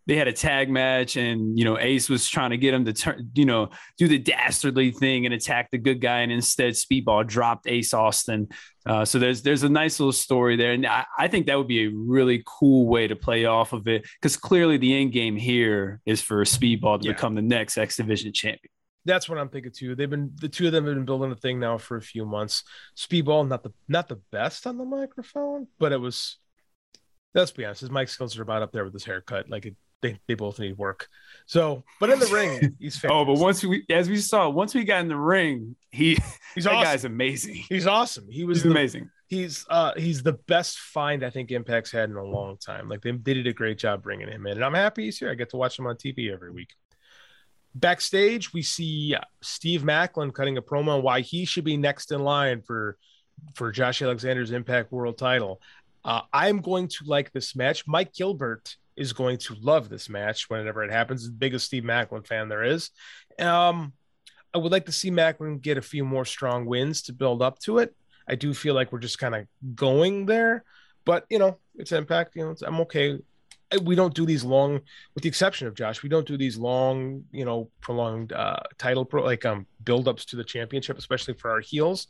they 0.06 0.16
had 0.16 0.26
a 0.26 0.32
tag 0.32 0.68
match 0.68 1.16
and 1.16 1.56
you 1.56 1.64
know 1.64 1.78
ace 1.78 2.08
was 2.08 2.28
trying 2.28 2.50
to 2.50 2.56
get 2.56 2.74
him 2.74 2.84
to 2.84 2.92
turn 2.92 3.30
you 3.34 3.44
know 3.44 3.68
do 3.96 4.08
the 4.08 4.18
dastardly 4.18 4.90
thing 4.90 5.24
and 5.24 5.32
attack 5.32 5.70
the 5.70 5.78
good 5.78 6.00
guy. 6.00 6.20
And 6.20 6.32
instead 6.32 6.72
speedball 6.72 7.26
dropped 7.26 7.68
ace 7.68 7.94
austin. 7.94 8.48
Uh, 8.84 9.04
so 9.04 9.20
there's 9.20 9.42
there's 9.42 9.62
a 9.62 9.68
nice 9.68 10.00
little 10.00 10.12
story 10.12 10.56
there. 10.56 10.72
And 10.72 10.84
I, 10.84 11.04
I 11.16 11.28
think 11.28 11.46
that 11.46 11.56
would 11.56 11.68
be 11.68 11.84
a 11.84 11.90
really 11.94 12.42
cool 12.44 12.88
way 12.88 13.06
to 13.06 13.14
play 13.14 13.44
off 13.44 13.72
of 13.72 13.86
it 13.86 14.02
because 14.20 14.36
clearly 14.36 14.78
the 14.78 15.00
end 15.00 15.12
game 15.12 15.36
here 15.36 16.00
is 16.04 16.20
for 16.20 16.42
speedball 16.44 17.00
to 17.00 17.06
yeah. 17.06 17.12
become 17.12 17.34
the 17.34 17.42
next 17.42 17.78
x 17.78 17.96
division 17.96 18.32
champion 18.32 18.72
that's 19.04 19.28
what 19.28 19.38
I'm 19.38 19.48
thinking 19.48 19.72
too. 19.72 19.94
They've 19.94 20.10
been 20.10 20.32
the 20.40 20.48
two 20.48 20.66
of 20.66 20.72
them 20.72 20.86
have 20.86 20.94
been 20.94 21.04
building 21.04 21.32
a 21.32 21.36
thing 21.36 21.58
now 21.58 21.78
for 21.78 21.96
a 21.96 22.02
few 22.02 22.26
months. 22.26 22.64
Speedball, 22.96 23.48
not 23.48 23.62
the 23.62 23.72
not 23.88 24.08
the 24.08 24.20
best 24.30 24.66
on 24.66 24.78
the 24.78 24.84
microphone, 24.84 25.66
but 25.78 25.92
it 25.92 26.00
was. 26.00 26.38
Let's 27.32 27.52
be 27.52 27.64
honest, 27.64 27.82
his 27.82 27.90
mic 27.92 28.08
skills 28.08 28.36
are 28.38 28.42
about 28.42 28.62
up 28.62 28.72
there 28.72 28.84
with 28.84 28.92
his 28.92 29.04
haircut. 29.04 29.48
Like 29.48 29.64
it, 29.64 29.76
they 30.02 30.18
they 30.26 30.34
both 30.34 30.58
need 30.58 30.76
work. 30.76 31.08
So, 31.46 31.84
but 32.00 32.10
in 32.10 32.18
the 32.18 32.26
ring, 32.26 32.76
he's 32.80 33.02
oh, 33.04 33.24
but 33.24 33.34
once 33.34 33.62
we, 33.62 33.84
as 33.88 34.08
we 34.08 34.16
saw, 34.16 34.48
once 34.48 34.74
we 34.74 34.84
got 34.84 35.00
in 35.00 35.08
the 35.08 35.16
ring, 35.16 35.76
he 35.90 36.18
he's 36.54 36.64
that 36.64 36.74
awesome. 36.74 36.84
guy's 36.84 37.04
amazing. 37.04 37.54
He's 37.68 37.86
awesome. 37.86 38.26
He 38.28 38.44
was 38.44 38.58
he's 38.58 38.64
the, 38.64 38.70
amazing. 38.70 39.10
He's 39.28 39.64
uh 39.70 39.92
he's 39.96 40.24
the 40.24 40.32
best 40.32 40.78
find 40.78 41.24
I 41.24 41.30
think 41.30 41.52
Impact's 41.52 41.92
had 41.92 42.10
in 42.10 42.16
a 42.16 42.24
long 42.24 42.56
time. 42.58 42.88
Like 42.88 43.00
they, 43.00 43.12
they 43.12 43.34
did 43.34 43.46
a 43.46 43.52
great 43.52 43.78
job 43.78 44.02
bringing 44.02 44.28
him 44.28 44.46
in, 44.46 44.54
and 44.54 44.64
I'm 44.64 44.74
happy 44.74 45.04
he's 45.04 45.18
here. 45.18 45.30
I 45.30 45.34
get 45.34 45.50
to 45.50 45.56
watch 45.56 45.78
him 45.78 45.86
on 45.86 45.94
TV 45.94 46.32
every 46.32 46.50
week. 46.50 46.74
Backstage, 47.74 48.52
we 48.52 48.62
see 48.62 49.16
Steve 49.42 49.82
Maclin 49.82 50.34
cutting 50.34 50.58
a 50.58 50.62
promo 50.62 50.96
on 50.96 51.02
why 51.02 51.20
he 51.20 51.44
should 51.44 51.64
be 51.64 51.76
next 51.76 52.12
in 52.12 52.22
line 52.22 52.62
for 52.62 52.96
for 53.54 53.70
Josh 53.70 54.02
Alexander's 54.02 54.50
Impact 54.50 54.92
World 54.92 55.16
Title. 55.16 55.60
Uh, 56.04 56.22
I'm 56.32 56.60
going 56.60 56.88
to 56.88 57.04
like 57.04 57.32
this 57.32 57.54
match. 57.54 57.86
Mike 57.86 58.12
Gilbert 58.12 58.76
is 58.96 59.12
going 59.12 59.38
to 59.38 59.54
love 59.60 59.88
this 59.88 60.08
match 60.08 60.50
whenever 60.50 60.82
it 60.82 60.90
happens. 60.90 61.24
The 61.24 61.32
biggest 61.32 61.66
Steve 61.66 61.84
Maclin 61.84 62.26
fan 62.26 62.48
there 62.48 62.64
is. 62.64 62.90
Um, 63.38 63.92
I 64.52 64.58
would 64.58 64.72
like 64.72 64.86
to 64.86 64.92
see 64.92 65.10
Maclin 65.10 65.60
get 65.60 65.78
a 65.78 65.82
few 65.82 66.04
more 66.04 66.24
strong 66.24 66.66
wins 66.66 67.02
to 67.02 67.12
build 67.12 67.40
up 67.40 67.58
to 67.60 67.78
it. 67.78 67.94
I 68.28 68.34
do 68.34 68.52
feel 68.52 68.74
like 68.74 68.92
we're 68.92 68.98
just 68.98 69.18
kind 69.18 69.34
of 69.34 69.46
going 69.74 70.26
there, 70.26 70.64
but 71.04 71.24
you 71.30 71.38
know, 71.38 71.58
it's 71.76 71.92
Impact. 71.92 72.36
You 72.36 72.44
know, 72.44 72.54
I'm 72.66 72.80
okay 72.80 73.18
we 73.82 73.94
don't 73.94 74.14
do 74.14 74.26
these 74.26 74.44
long, 74.44 74.80
with 75.14 75.22
the 75.22 75.28
exception 75.28 75.66
of 75.66 75.74
Josh, 75.74 76.02
we 76.02 76.08
don't 76.08 76.26
do 76.26 76.36
these 76.36 76.58
long, 76.58 77.24
you 77.32 77.44
know, 77.44 77.70
prolonged 77.80 78.32
uh, 78.32 78.60
title 78.78 79.04
pro 79.04 79.22
like 79.22 79.44
um 79.44 79.66
build-ups 79.84 80.24
to 80.26 80.36
the 80.36 80.44
championship, 80.44 80.98
especially 80.98 81.34
for 81.34 81.50
our 81.50 81.60
heels. 81.60 82.08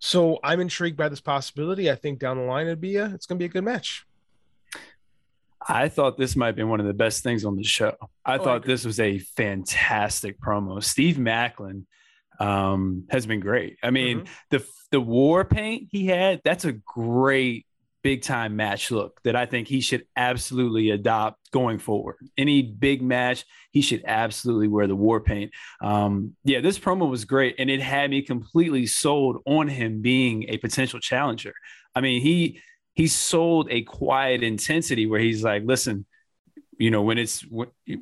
So 0.00 0.38
I'm 0.44 0.60
intrigued 0.60 0.96
by 0.96 1.08
this 1.08 1.20
possibility. 1.20 1.90
I 1.90 1.96
think 1.96 2.18
down 2.18 2.36
the 2.36 2.44
line 2.44 2.66
it'd 2.66 2.80
be 2.80 2.96
a, 2.96 3.06
it's 3.06 3.26
going 3.26 3.38
to 3.38 3.42
be 3.42 3.46
a 3.46 3.48
good 3.48 3.64
match. 3.64 4.06
I 5.66 5.88
thought 5.88 6.16
this 6.16 6.36
might 6.36 6.52
be 6.52 6.62
one 6.62 6.80
of 6.80 6.86
the 6.86 6.94
best 6.94 7.22
things 7.22 7.44
on 7.44 7.56
the 7.56 7.64
show. 7.64 7.96
I 8.24 8.38
oh, 8.38 8.44
thought 8.44 8.64
I 8.64 8.66
this 8.66 8.84
was 8.84 9.00
a 9.00 9.18
fantastic 9.18 10.40
promo. 10.40 10.82
Steve 10.82 11.16
Maclin 11.16 11.84
um, 12.38 13.04
has 13.10 13.26
been 13.26 13.40
great. 13.40 13.76
I 13.82 13.90
mean, 13.90 14.20
mm-hmm. 14.20 14.32
the 14.50 14.64
the 14.90 15.00
war 15.00 15.44
paint 15.44 15.88
he 15.90 16.06
had, 16.06 16.40
that's 16.44 16.64
a 16.64 16.72
great 16.72 17.66
big 18.02 18.22
time 18.22 18.56
match 18.56 18.90
look 18.90 19.20
that 19.24 19.36
I 19.36 19.46
think 19.46 19.68
he 19.68 19.80
should 19.80 20.04
absolutely 20.16 20.90
adopt 20.90 21.50
going 21.50 21.78
forward. 21.78 22.16
Any 22.36 22.62
big 22.62 23.02
match, 23.02 23.44
he 23.72 23.80
should 23.80 24.02
absolutely 24.06 24.68
wear 24.68 24.86
the 24.86 24.96
war 24.96 25.20
paint. 25.20 25.52
Um, 25.80 26.36
yeah, 26.44 26.60
this 26.60 26.78
promo 26.78 27.08
was 27.08 27.24
great, 27.24 27.56
and 27.58 27.70
it 27.70 27.80
had 27.80 28.10
me 28.10 28.22
completely 28.22 28.86
sold 28.86 29.42
on 29.46 29.68
him 29.68 30.00
being 30.00 30.44
a 30.48 30.58
potential 30.58 31.00
challenger. 31.00 31.54
I 31.94 32.00
mean, 32.00 32.22
he 32.22 32.60
he 32.94 33.06
sold 33.06 33.68
a 33.70 33.82
quiet 33.82 34.42
intensity 34.42 35.06
where 35.06 35.20
he's 35.20 35.44
like, 35.44 35.62
listen, 35.64 36.06
you 36.78 36.90
know, 36.90 37.02
when 37.02 37.18
it's 37.18 37.44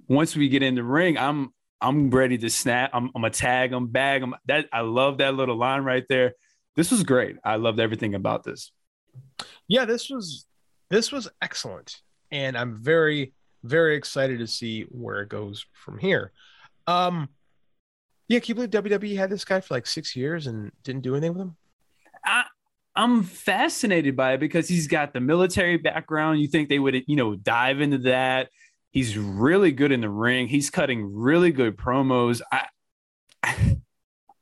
once 0.08 0.36
we 0.36 0.48
get 0.48 0.62
in 0.62 0.74
the 0.74 0.84
ring, 0.84 1.18
I'm 1.18 1.52
I'm 1.80 2.10
ready 2.10 2.38
to 2.38 2.50
snap. 2.50 2.90
I'm, 2.92 3.10
I'm 3.14 3.22
gonna 3.22 3.30
tag 3.30 3.72
him, 3.72 3.88
bag 3.88 4.22
him. 4.22 4.34
That 4.46 4.66
I 4.72 4.80
love 4.80 5.18
that 5.18 5.34
little 5.34 5.56
line 5.56 5.82
right 5.82 6.04
there. 6.08 6.34
This 6.76 6.90
was 6.90 7.02
great. 7.02 7.36
I 7.44 7.56
loved 7.56 7.80
everything 7.80 8.14
about 8.14 8.44
this. 8.44 8.70
Yeah, 9.68 9.84
this 9.84 10.10
was 10.10 10.46
this 10.90 11.10
was 11.10 11.28
excellent, 11.42 12.00
and 12.30 12.56
I'm 12.56 12.82
very 12.82 13.32
very 13.64 13.96
excited 13.96 14.38
to 14.38 14.46
see 14.46 14.82
where 14.82 15.22
it 15.22 15.28
goes 15.28 15.66
from 15.72 15.98
here. 15.98 16.32
Um, 16.86 17.28
yeah, 18.28 18.38
can 18.40 18.48
you 18.48 18.54
believe 18.54 18.70
WWE 18.70 19.16
had 19.16 19.30
this 19.30 19.44
guy 19.44 19.60
for 19.60 19.74
like 19.74 19.86
six 19.86 20.16
years 20.16 20.46
and 20.46 20.72
didn't 20.82 21.02
do 21.02 21.14
anything 21.14 21.32
with 21.32 21.42
him? 21.42 21.56
I, 22.24 22.44
I'm 22.94 23.22
fascinated 23.22 24.16
by 24.16 24.34
it 24.34 24.40
because 24.40 24.68
he's 24.68 24.88
got 24.88 25.12
the 25.12 25.20
military 25.20 25.76
background. 25.76 26.40
You 26.40 26.48
think 26.48 26.68
they 26.68 26.78
would, 26.78 27.02
you 27.06 27.16
know, 27.16 27.34
dive 27.34 27.80
into 27.80 27.98
that. 27.98 28.50
He's 28.90 29.18
really 29.18 29.72
good 29.72 29.92
in 29.92 30.00
the 30.00 30.08
ring. 30.08 30.48
He's 30.48 30.70
cutting 30.70 31.14
really 31.14 31.50
good 31.52 31.76
promos. 31.76 32.40
I, 32.50 32.66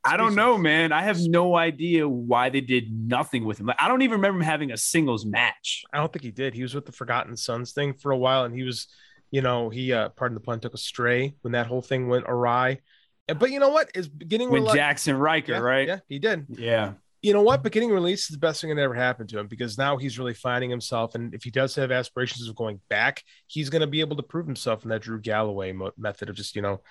I 0.04 0.16
don't 0.16 0.34
know, 0.34 0.58
man. 0.58 0.92
I 0.92 1.02
have 1.02 1.18
no 1.20 1.56
idea 1.56 2.08
why 2.08 2.50
they 2.50 2.60
did 2.60 2.92
nothing 2.92 3.44
with 3.44 3.58
him. 3.58 3.66
Like, 3.66 3.80
I 3.80 3.88
don't 3.88 4.02
even 4.02 4.16
remember 4.16 4.40
him 4.40 4.44
having 4.44 4.70
a 4.72 4.76
singles 4.76 5.24
match. 5.24 5.84
I 5.92 5.98
don't 5.98 6.12
think 6.12 6.24
he 6.24 6.30
did. 6.30 6.54
He 6.54 6.62
was 6.62 6.74
with 6.74 6.86
the 6.86 6.92
Forgotten 6.92 7.36
Sons 7.36 7.72
thing 7.72 7.94
for 7.94 8.12
a 8.12 8.18
while, 8.18 8.44
and 8.44 8.54
he 8.54 8.62
was, 8.62 8.88
you 9.30 9.40
know, 9.40 9.70
he, 9.70 9.92
uh, 9.92 10.10
pardon 10.10 10.34
the 10.34 10.40
pun, 10.40 10.60
took 10.60 10.74
a 10.74 10.78
stray 10.78 11.34
when 11.42 11.52
that 11.52 11.66
whole 11.66 11.82
thing 11.82 12.08
went 12.08 12.26
awry. 12.28 12.80
But 13.26 13.50
you 13.50 13.58
know 13.58 13.70
what? 13.70 13.90
Is 13.94 14.08
beginning 14.08 14.50
with 14.50 14.64
like, 14.64 14.78
Jaxson 14.78 15.18
Ryker, 15.18 15.52
yeah, 15.52 15.58
right? 15.58 15.88
Yeah, 15.88 15.98
he 16.08 16.18
did. 16.18 16.46
Yeah 16.50 16.92
you 17.24 17.32
know 17.32 17.40
what? 17.40 17.62
Beginning 17.62 17.88
release 17.88 18.24
is 18.24 18.28
the 18.28 18.38
best 18.38 18.60
thing 18.60 18.68
that 18.68 18.82
ever 18.82 18.92
happened 18.92 19.30
to 19.30 19.38
him 19.38 19.46
because 19.46 19.78
now 19.78 19.96
he's 19.96 20.18
really 20.18 20.34
finding 20.34 20.68
himself. 20.68 21.14
And 21.14 21.32
if 21.34 21.42
he 21.42 21.50
does 21.50 21.74
have 21.76 21.90
aspirations 21.90 22.46
of 22.46 22.54
going 22.54 22.80
back, 22.90 23.22
he's 23.46 23.70
going 23.70 23.80
to 23.80 23.86
be 23.86 24.00
able 24.00 24.16
to 24.16 24.22
prove 24.22 24.44
himself 24.44 24.84
in 24.84 24.90
that 24.90 25.00
Drew 25.00 25.18
Galloway 25.18 25.72
mo- 25.72 25.92
method 25.96 26.28
of 26.28 26.36
just, 26.36 26.54
you 26.54 26.60
know, 26.60 26.82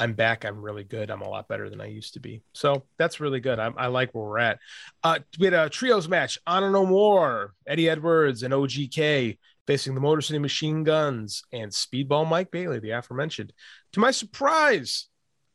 I'm 0.00 0.14
back. 0.14 0.46
I'm 0.46 0.62
really 0.62 0.82
good. 0.82 1.10
I'm 1.10 1.20
a 1.20 1.28
lot 1.28 1.46
better 1.46 1.68
than 1.68 1.80
I 1.80 1.86
used 1.86 2.14
to 2.14 2.20
be. 2.20 2.42
So 2.54 2.84
that's 2.96 3.20
really 3.20 3.38
good. 3.38 3.58
I, 3.58 3.70
I 3.76 3.86
like 3.88 4.14
where 4.14 4.24
we're 4.24 4.38
at. 4.38 4.58
Uh, 5.04 5.18
we 5.38 5.44
had 5.44 5.52
a 5.52 5.68
trios 5.68 6.08
match. 6.08 6.38
Honor 6.46 6.70
No 6.70 6.86
More, 6.86 7.52
Eddie 7.66 7.90
Edwards 7.90 8.42
and 8.42 8.54
OGK 8.54 9.38
facing 9.66 9.94
the 9.94 10.00
Motor 10.00 10.22
City 10.22 10.38
Machine 10.38 10.84
Guns 10.84 11.42
and 11.52 11.70
Speedball 11.70 12.26
Mike 12.26 12.50
Bailey, 12.50 12.80
the 12.80 12.92
aforementioned. 12.92 13.52
To 13.92 14.00
my 14.00 14.10
surprise, 14.10 15.06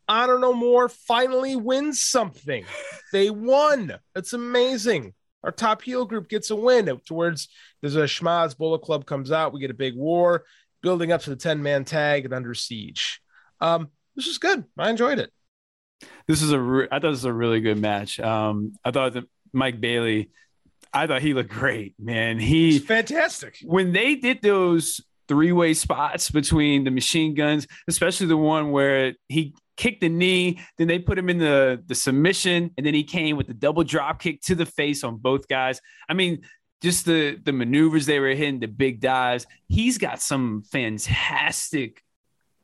Honor 0.08 0.38
No 0.38 0.54
More 0.54 0.90
finally 0.90 1.56
wins 1.56 2.04
something. 2.04 2.66
They 3.12 3.32
won. 3.32 3.96
That's 4.14 4.34
amazing. 4.34 5.14
Our 5.44 5.52
top 5.52 5.82
heel 5.82 6.06
group 6.06 6.30
gets 6.30 6.52
a 6.52 6.56
win 6.56 7.00
towards 7.06 7.50
there's 7.82 7.96
a 7.96 8.04
Schmaz 8.04 8.56
Bullet 8.56 8.84
Club 8.84 9.06
comes 9.06 9.32
out. 9.32 9.54
We 9.54 9.60
get 9.60 9.72
a 9.72 9.76
big 9.76 9.96
war 9.96 10.44
building 10.84 11.12
up 11.12 11.22
to 11.22 11.32
the 11.32 11.36
10 11.36 11.64
man 11.64 11.84
tag 11.84 12.26
and 12.26 12.34
under 12.34 12.54
siege. 12.54 13.22
Um, 13.60 13.90
this 14.16 14.28
is 14.28 14.38
good. 14.38 14.66
I 14.78 14.90
enjoyed 14.90 15.20
it. 15.20 15.32
This 16.28 16.42
is 16.42 16.52
a, 16.52 16.60
re- 16.60 16.88
I 16.92 16.96
thought 16.96 17.12
this 17.12 17.24
was 17.24 17.26
a 17.26 17.34
really 17.34 17.62
good 17.62 17.80
match. 17.80 18.20
Um, 18.20 18.74
I 18.84 18.92
thought 18.92 19.14
that 19.14 19.26
Mike 19.54 19.80
Bailey, 19.80 20.32
I 20.94 21.08
thought 21.08 21.22
he 21.22 21.34
looked 21.34 21.50
great, 21.50 21.96
man. 22.00 22.40
He 22.40 22.80
fantastic. 22.80 23.58
When 23.64 23.92
they 23.92 24.16
did 24.16 24.42
those 24.42 25.02
three 25.28 25.52
way 25.52 25.74
spots 25.74 26.30
between 26.30 26.84
the 26.84 26.92
machine 26.92 27.34
guns, 27.34 27.68
especially 27.88 28.28
the 28.28 28.38
one 28.38 28.72
where 28.72 29.14
he 29.28 29.56
kicked 29.78 30.02
the 30.02 30.10
knee. 30.10 30.60
Then 30.78 30.88
they 30.88 31.00
put 31.00 31.18
him 31.18 31.30
in 31.30 31.38
the, 31.38 31.84
the 31.86 31.96
submission, 31.96 32.72
and 32.78 32.86
then 32.86 32.94
he 32.94 33.04
came 33.04 33.38
with 33.38 33.48
the 33.48 33.54
double 33.54 33.84
drop 33.84 34.22
kick 34.22 34.42
to 34.44 34.56
the 34.56 34.66
face 34.66 35.04
on 35.04 35.18
both 35.18 35.48
guys. 35.48 35.82
I 36.10 36.14
mean, 36.14 36.42
just 36.82 37.06
the 37.06 37.40
the 37.44 37.54
maneuvers 37.54 38.06
they 38.06 38.20
were 38.20 38.30
hitting, 38.30 38.60
the 38.60 38.68
big 38.68 39.00
dives. 39.00 39.48
He's 39.68 39.98
got 39.98 40.22
some 40.22 40.64
fantastic 40.72 42.04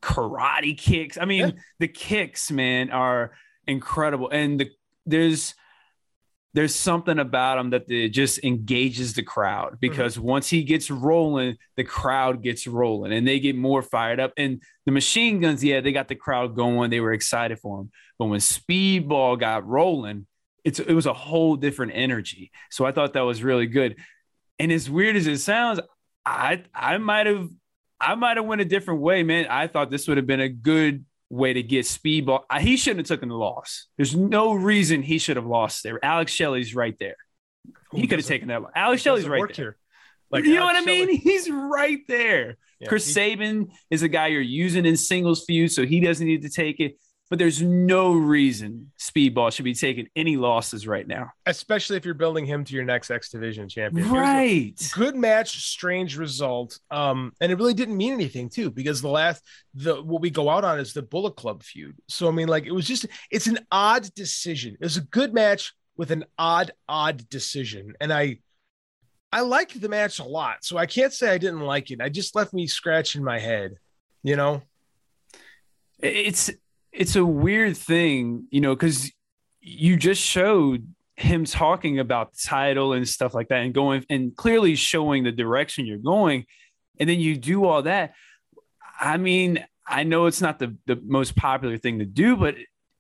karate 0.02 0.78
kicks. 0.78 1.18
I 1.18 1.26
mean, 1.26 1.48
yeah. 1.48 1.62
the 1.80 1.88
kicks, 1.88 2.52
man, 2.52 2.92
are 2.92 3.32
incredible. 3.68 4.30
And 4.30 4.60
the 4.60 4.72
there's 5.06 5.56
there's 6.54 6.76
something 6.76 7.18
about 7.18 7.58
him 7.60 7.70
that 7.70 7.88
the, 7.88 8.10
just 8.10 8.44
engages 8.44 9.14
the 9.14 9.24
crowd 9.24 9.74
mm-hmm. 9.74 9.78
because 9.80 10.16
mm-hmm. 10.16 10.28
once 10.28 10.50
he 10.50 10.64
gets 10.64 10.92
rolling, 10.92 11.58
the 11.78 11.84
crowd 11.84 12.42
gets 12.42 12.68
rolling 12.68 13.14
and 13.14 13.26
they 13.28 13.40
get 13.40 13.56
more 13.56 13.82
fired 13.82 14.20
up. 14.20 14.34
And 14.36 14.62
the 14.86 14.92
machine 14.92 15.40
guns, 15.40 15.64
yeah, 15.64 15.80
they 15.80 15.92
got 15.92 16.10
the 16.10 16.16
crowd 16.16 16.56
going. 16.56 16.90
They 16.90 17.00
were 17.00 17.14
excited 17.14 17.60
for 17.60 17.82
him. 17.82 17.92
But 18.20 18.26
when 18.26 18.40
Speedball 18.40 19.40
got 19.40 19.66
rolling, 19.66 20.28
it's 20.64 20.80
it 20.80 20.94
was 20.94 21.06
a 21.06 21.14
whole 21.14 21.56
different 21.56 21.94
energy. 21.96 22.52
So 22.70 22.86
I 22.86 22.92
thought 22.92 23.14
that 23.14 23.22
was 23.22 23.44
really 23.44 23.68
good. 23.68 23.96
And 24.60 24.72
as 24.72 24.90
weird 24.90 25.16
as 25.16 25.28
it 25.28 25.40
sounds, 25.40 25.80
I 26.26 26.64
I 26.76 26.98
might 26.98 27.28
have 27.28 27.50
I 28.02 28.16
might 28.16 28.38
have 28.38 28.46
went 28.46 28.62
a 28.62 28.66
different 28.66 29.02
way, 29.02 29.24
man. 29.24 29.48
I 29.50 29.68
thought 29.68 29.92
this 29.92 30.08
would 30.08 30.18
have 30.18 30.28
been 30.28 30.42
a 30.42 30.50
good 30.50 31.06
way 31.30 31.54
to 31.54 31.64
get 31.64 31.86
speedball. 31.86 32.44
He 32.60 32.76
shouldn't 32.78 33.08
have 33.08 33.18
taken 33.18 33.30
the 33.30 33.36
loss. 33.36 33.88
There's 33.98 34.16
no 34.16 34.54
reason 34.54 35.02
he 35.02 35.18
should 35.18 35.38
have 35.38 35.46
lost 35.46 35.84
there. 35.84 36.04
Alex 36.04 36.32
Shelley's 36.32 36.76
right 36.76 36.98
there. 37.00 37.16
He 37.94 38.08
could 38.08 38.20
have 38.20 38.28
taken 38.28 38.48
that. 38.50 38.62
Alex 38.76 39.02
Shelley's 39.02 39.28
right 39.28 39.44
there. 39.48 39.66
Here. 39.66 39.78
Like 40.32 40.46
you 40.46 40.56
know 40.56 40.62
Alex 40.62 40.80
what 40.80 40.84
I 40.84 40.86
mean? 40.86 41.18
He's 41.18 41.50
right 41.50 42.00
there. 42.08 42.58
Yeah, 42.80 42.88
Chris 42.88 43.06
he, 43.06 43.12
Sabin 43.14 43.72
is 43.90 44.02
a 44.02 44.08
guy 44.08 44.28
you're 44.28 44.42
using 44.42 44.86
in 44.86 44.98
singles 44.98 45.44
feud, 45.46 45.72
so 45.72 45.86
he 45.86 46.00
doesn't 46.00 46.26
need 46.26 46.42
to 46.44 46.50
take 46.50 46.80
it 46.80 46.96
but 47.32 47.40
there's 47.40 47.62
no 47.62 48.12
reason 48.12 48.92
Speedball 49.00 49.54
should 49.54 49.64
be 49.64 49.74
taking 49.74 50.10
any 50.18 50.36
losses 50.36 50.86
right 50.86 51.08
now. 51.08 51.32
Especially 51.46 51.96
if 51.96 52.04
you're 52.04 52.14
building 52.14 52.46
him 52.46 52.66
to 52.66 52.76
your 52.76 52.84
next 52.84 53.10
X 53.10 53.30
Division 53.30 53.70
champion. 53.70 54.12
Right. 54.12 54.76
Good 54.94 55.16
match, 55.16 55.58
strange 55.66 56.18
result. 56.18 56.78
Um, 56.92 57.32
and 57.40 57.50
it 57.50 57.58
really 57.58 57.74
didn't 57.74 57.96
mean 57.96 58.12
anything 58.12 58.50
too, 58.50 58.70
because 58.70 59.02
the 59.02 59.08
last 59.08 59.42
the 59.74 60.04
what 60.04 60.22
we 60.22 60.30
go 60.30 60.50
out 60.50 60.66
on 60.66 60.78
is 60.78 60.92
the 60.92 61.02
Bullet 61.02 61.38
Club 61.38 61.64
feud. 61.64 61.96
So 62.10 62.28
I 62.28 62.32
mean, 62.32 62.50
like 62.50 62.66
it 62.66 62.74
was 62.74 62.86
just 62.86 63.08
it's 63.32 63.48
an 63.48 63.60
odd 63.72 64.14
decision. 64.14 64.74
It 64.74 64.84
was 64.84 64.98
a 64.98 65.02
good 65.02 65.34
match 65.34 65.74
with 65.96 66.12
an 66.12 66.26
odd, 66.38 66.72
odd 66.90 67.30
decision. 67.30 67.94
And 68.02 68.12
I 68.12 68.40
I 69.32 69.40
liked 69.40 69.80
the 69.80 69.88
match 69.88 70.20
a 70.20 70.26
lot. 70.26 70.66
So 70.66 70.78
I 70.78 70.86
can't 70.86 71.14
say 71.14 71.32
I 71.32 71.38
didn't 71.38 71.62
like 71.62 71.92
it. 71.92 72.02
I 72.02 72.10
just 72.10 72.36
left 72.36 72.54
me 72.54 72.68
scratching 72.68 73.24
my 73.24 73.40
head, 73.40 73.76
you 74.22 74.36
know? 74.36 74.64
It's 76.00 76.52
it's 76.92 77.16
a 77.16 77.26
weird 77.26 77.78
thing, 77.78 78.48
you 78.52 78.62
know, 78.62 78.76
because 78.76 79.12
you 79.62 79.98
just 79.98 80.22
showed 80.22 80.88
him 81.16 81.46
talking 81.46 82.00
about 82.00 82.34
the 82.34 82.40
title 82.46 82.94
and 82.94 83.08
stuff 83.08 83.34
like 83.34 83.50
that 83.50 83.62
and 83.62 83.74
going 83.74 84.04
and 84.10 84.36
clearly 84.36 84.76
showing 84.76 85.24
the 85.24 85.32
direction 85.32 85.86
you're 85.86 85.98
going. 85.98 86.46
And 87.00 87.10
then 87.10 87.20
you 87.20 87.38
do 87.38 87.66
all 87.66 87.84
that. 87.84 88.14
I 89.00 89.18
mean, 89.18 89.66
I 89.88 90.04
know 90.04 90.26
it's 90.26 90.42
not 90.42 90.60
the, 90.60 90.76
the 90.86 91.00
most 91.04 91.36
popular 91.36 91.78
thing 91.78 92.00
to 92.00 92.06
do, 92.06 92.36
but 92.36 92.56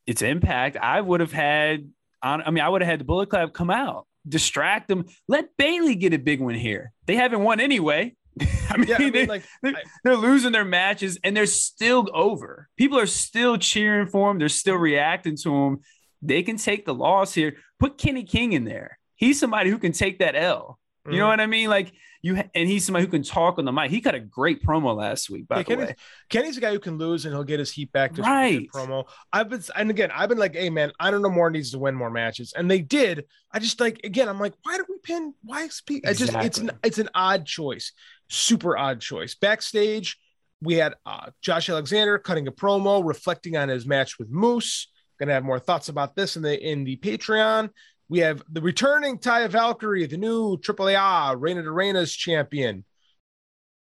it's 0.07 0.21
impact. 0.21 0.77
I 0.77 0.99
would 0.99 1.19
have 1.19 1.31
had 1.31 1.89
I 2.21 2.51
mean, 2.51 2.63
I 2.63 2.69
would 2.69 2.81
have 2.81 2.89
had 2.89 2.99
the 2.99 3.05
Bullet 3.05 3.29
Club 3.29 3.53
come 3.53 3.69
out, 3.69 4.05
distract 4.27 4.87
them, 4.87 5.05
let 5.27 5.57
Bailey 5.57 5.95
get 5.95 6.13
a 6.13 6.19
big 6.19 6.39
one 6.39 6.53
here. 6.53 6.91
They 7.07 7.15
haven't 7.15 7.41
won 7.41 7.59
anyway. 7.59 8.15
I 8.69 8.77
mean, 8.77 8.87
yeah, 8.87 8.95
I 8.95 8.99
mean 8.99 9.13
they, 9.13 9.25
like 9.25 9.43
they're, 9.61 9.75
I, 9.75 9.81
they're, 10.03 10.15
losing 10.15 10.51
their 10.51 10.65
matches 10.65 11.19
and 11.23 11.35
they're 11.35 11.45
still 11.45 12.09
over. 12.13 12.69
People 12.77 12.99
are 12.99 13.05
still 13.05 13.57
cheering 13.57 14.07
for 14.07 14.29
them. 14.29 14.39
They're 14.39 14.49
still 14.49 14.75
reacting 14.75 15.35
to 15.37 15.49
them. 15.49 15.79
They 16.21 16.43
can 16.43 16.57
take 16.57 16.85
the 16.85 16.93
loss 16.93 17.33
here. 17.33 17.57
Put 17.79 17.97
Kenny 17.97 18.23
King 18.23 18.53
in 18.53 18.63
there. 18.63 18.99
He's 19.15 19.39
somebody 19.39 19.69
who 19.69 19.77
can 19.77 19.91
take 19.91 20.19
that 20.19 20.35
L. 20.35 20.79
You 21.05 21.11
mm-hmm. 21.11 21.19
know 21.19 21.27
what 21.27 21.39
I 21.39 21.47
mean? 21.47 21.69
Like 21.69 21.93
you, 22.21 22.41
and 22.53 22.69
he's 22.69 22.85
somebody 22.85 23.05
who 23.05 23.11
can 23.11 23.23
talk 23.23 23.57
on 23.57 23.65
the 23.65 23.71
mic. 23.71 23.89
He 23.89 23.99
got 23.99 24.13
a 24.13 24.19
great 24.19 24.63
promo 24.63 24.95
last 24.95 25.29
week. 25.29 25.47
By 25.47 25.57
yeah, 25.57 25.63
the 25.63 25.65
Kenny's, 25.65 25.87
way, 25.87 25.95
Kenny's 26.29 26.57
a 26.57 26.61
guy 26.61 26.71
who 26.71 26.79
can 26.79 26.97
lose 26.99 27.25
and 27.25 27.33
he'll 27.33 27.43
get 27.43 27.59
his 27.59 27.71
heat 27.71 27.91
back. 27.91 28.13
Just 28.13 28.27
right. 28.27 28.67
Promo. 28.71 29.05
I've 29.33 29.49
been, 29.49 29.63
and 29.75 29.89
again, 29.89 30.11
I've 30.13 30.29
been 30.29 30.37
like, 30.37 30.55
hey 30.55 30.69
man, 30.69 30.91
I 30.99 31.09
don't 31.09 31.23
know 31.23 31.29
more 31.29 31.49
needs 31.49 31.71
to 31.71 31.79
win 31.79 31.95
more 31.95 32.11
matches, 32.11 32.53
and 32.55 32.69
they 32.69 32.79
did. 32.79 33.25
I 33.51 33.59
just 33.59 33.79
like 33.79 34.01
again, 34.03 34.29
I'm 34.29 34.39
like, 34.39 34.53
why 34.61 34.77
do 34.77 34.85
we 34.87 34.97
pin? 35.01 35.33
Why 35.43 35.67
speak? 35.69 36.03
Exactly. 36.05 36.35
I 36.35 36.43
just 36.43 36.45
it's 36.45 36.57
an 36.59 36.71
it's 36.83 36.99
an 36.99 37.09
odd 37.15 37.47
choice 37.47 37.91
super 38.31 38.77
odd 38.77 39.01
choice. 39.01 39.35
Backstage, 39.35 40.17
we 40.61 40.75
had 40.75 40.95
uh, 41.05 41.31
Josh 41.41 41.69
Alexander 41.69 42.17
cutting 42.17 42.47
a 42.47 42.51
promo, 42.51 43.05
reflecting 43.05 43.57
on 43.57 43.69
his 43.69 43.85
match 43.85 44.17
with 44.17 44.29
Moose. 44.29 44.87
Gonna 45.19 45.33
have 45.33 45.43
more 45.43 45.59
thoughts 45.59 45.89
about 45.89 46.15
this 46.15 46.35
in 46.35 46.41
the 46.41 46.59
in 46.59 46.83
the 46.83 46.97
Patreon. 46.97 47.69
We 48.09 48.19
have 48.19 48.41
the 48.51 48.61
returning 48.61 49.19
Taya 49.19 49.49
Valkyrie, 49.49 50.07
the 50.07 50.17
new 50.17 50.57
AAA 50.57 51.39
Reina 51.39 51.61
de 51.61 51.69
Reinas 51.69 52.15
champion. 52.15 52.85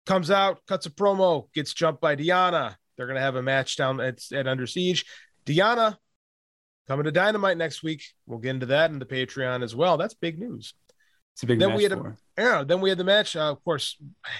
Comes 0.05 0.31
out, 0.31 0.59
cuts 0.67 0.85
a 0.85 0.91
promo, 0.91 1.51
gets 1.53 1.73
jumped 1.73 1.99
by 1.99 2.15
Deonna. 2.15 2.75
They're 2.95 3.07
gonna 3.07 3.19
have 3.19 3.35
a 3.35 3.41
match 3.41 3.75
down 3.75 3.99
at, 3.99 4.19
at 4.31 4.47
Under 4.47 4.67
Siege. 4.67 5.05
Deonna 5.45 5.97
coming 6.87 7.05
to 7.05 7.11
Dynamite 7.11 7.57
next 7.57 7.83
week. 7.83 8.03
We'll 8.25 8.39
get 8.39 8.51
into 8.51 8.67
that 8.67 8.91
in 8.91 8.99
the 8.99 9.05
Patreon 9.05 9.63
as 9.63 9.75
well. 9.75 9.97
That's 9.97 10.13
big 10.13 10.39
news. 10.39 10.73
It's 11.35 11.43
a 11.43 11.47
big 11.47 11.59
then 11.59 11.69
match 11.69 11.77
we 11.77 11.83
had 11.83 11.91
a, 11.91 12.17
yeah. 12.37 12.63
Then 12.63 12.79
we 12.79 12.89
had 12.89 12.97
the 12.97 13.03
match. 13.03 13.35
Uh, 13.35 13.51
of 13.51 13.63
course, 13.63 13.97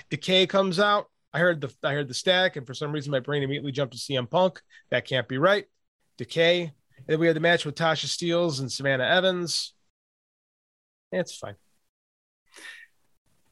Decay 0.09 0.47
comes 0.47 0.79
out. 0.79 1.07
I 1.33 1.39
heard 1.39 1.59
the 1.59 1.73
I 1.83 1.91
heard 1.91 2.07
the 2.07 2.13
stack, 2.13 2.55
and 2.55 2.65
for 2.65 2.73
some 2.73 2.93
reason 2.93 3.11
my 3.11 3.19
brain 3.19 3.43
immediately 3.43 3.73
jumped 3.73 3.93
to 3.93 3.99
CM 3.99 4.29
Punk. 4.29 4.61
That 4.91 5.05
can't 5.05 5.27
be 5.27 5.37
right. 5.37 5.65
Decay. 6.17 6.61
And 6.97 7.05
then 7.07 7.19
we 7.19 7.27
had 7.27 7.35
the 7.35 7.41
match 7.41 7.65
with 7.65 7.75
Tasha 7.75 8.05
Steelz 8.05 8.61
and 8.61 8.71
Savannah 8.71 9.03
Evans. 9.03 9.73
It's 11.11 11.35
fine. 11.35 11.55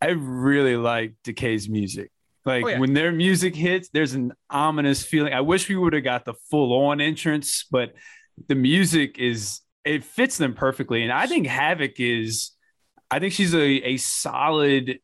I 0.01 0.11
really 0.11 0.77
like 0.77 1.15
Decay's 1.23 1.69
music. 1.69 2.11
Like 2.45 2.63
Oh, 2.65 2.67
yeah. 2.67 2.79
when 2.79 2.93
their 2.93 3.11
music 3.11 3.55
hits, 3.55 3.89
there's 3.89 4.13
an 4.13 4.33
ominous 4.49 5.03
feeling. 5.03 5.33
I 5.33 5.41
wish 5.41 5.69
we 5.69 5.75
would 5.75 5.93
have 5.93 6.03
got 6.03 6.25
the 6.25 6.33
full 6.49 6.73
on 6.87 6.99
entrance, 6.99 7.65
but 7.69 7.93
the 8.47 8.55
music 8.55 9.17
is 9.17 9.61
it 9.85 10.03
fits 10.03 10.37
them 10.37 10.53
perfectly. 10.53 11.03
And 11.03 11.11
I 11.11 11.27
think 11.27 11.47
Havok 11.47 11.95
is, 11.99 12.51
I 13.13 13.19
think 13.19 13.33
she's 13.33 13.53
a, 13.53 13.61
a 13.61 13.97
solid 13.97 14.97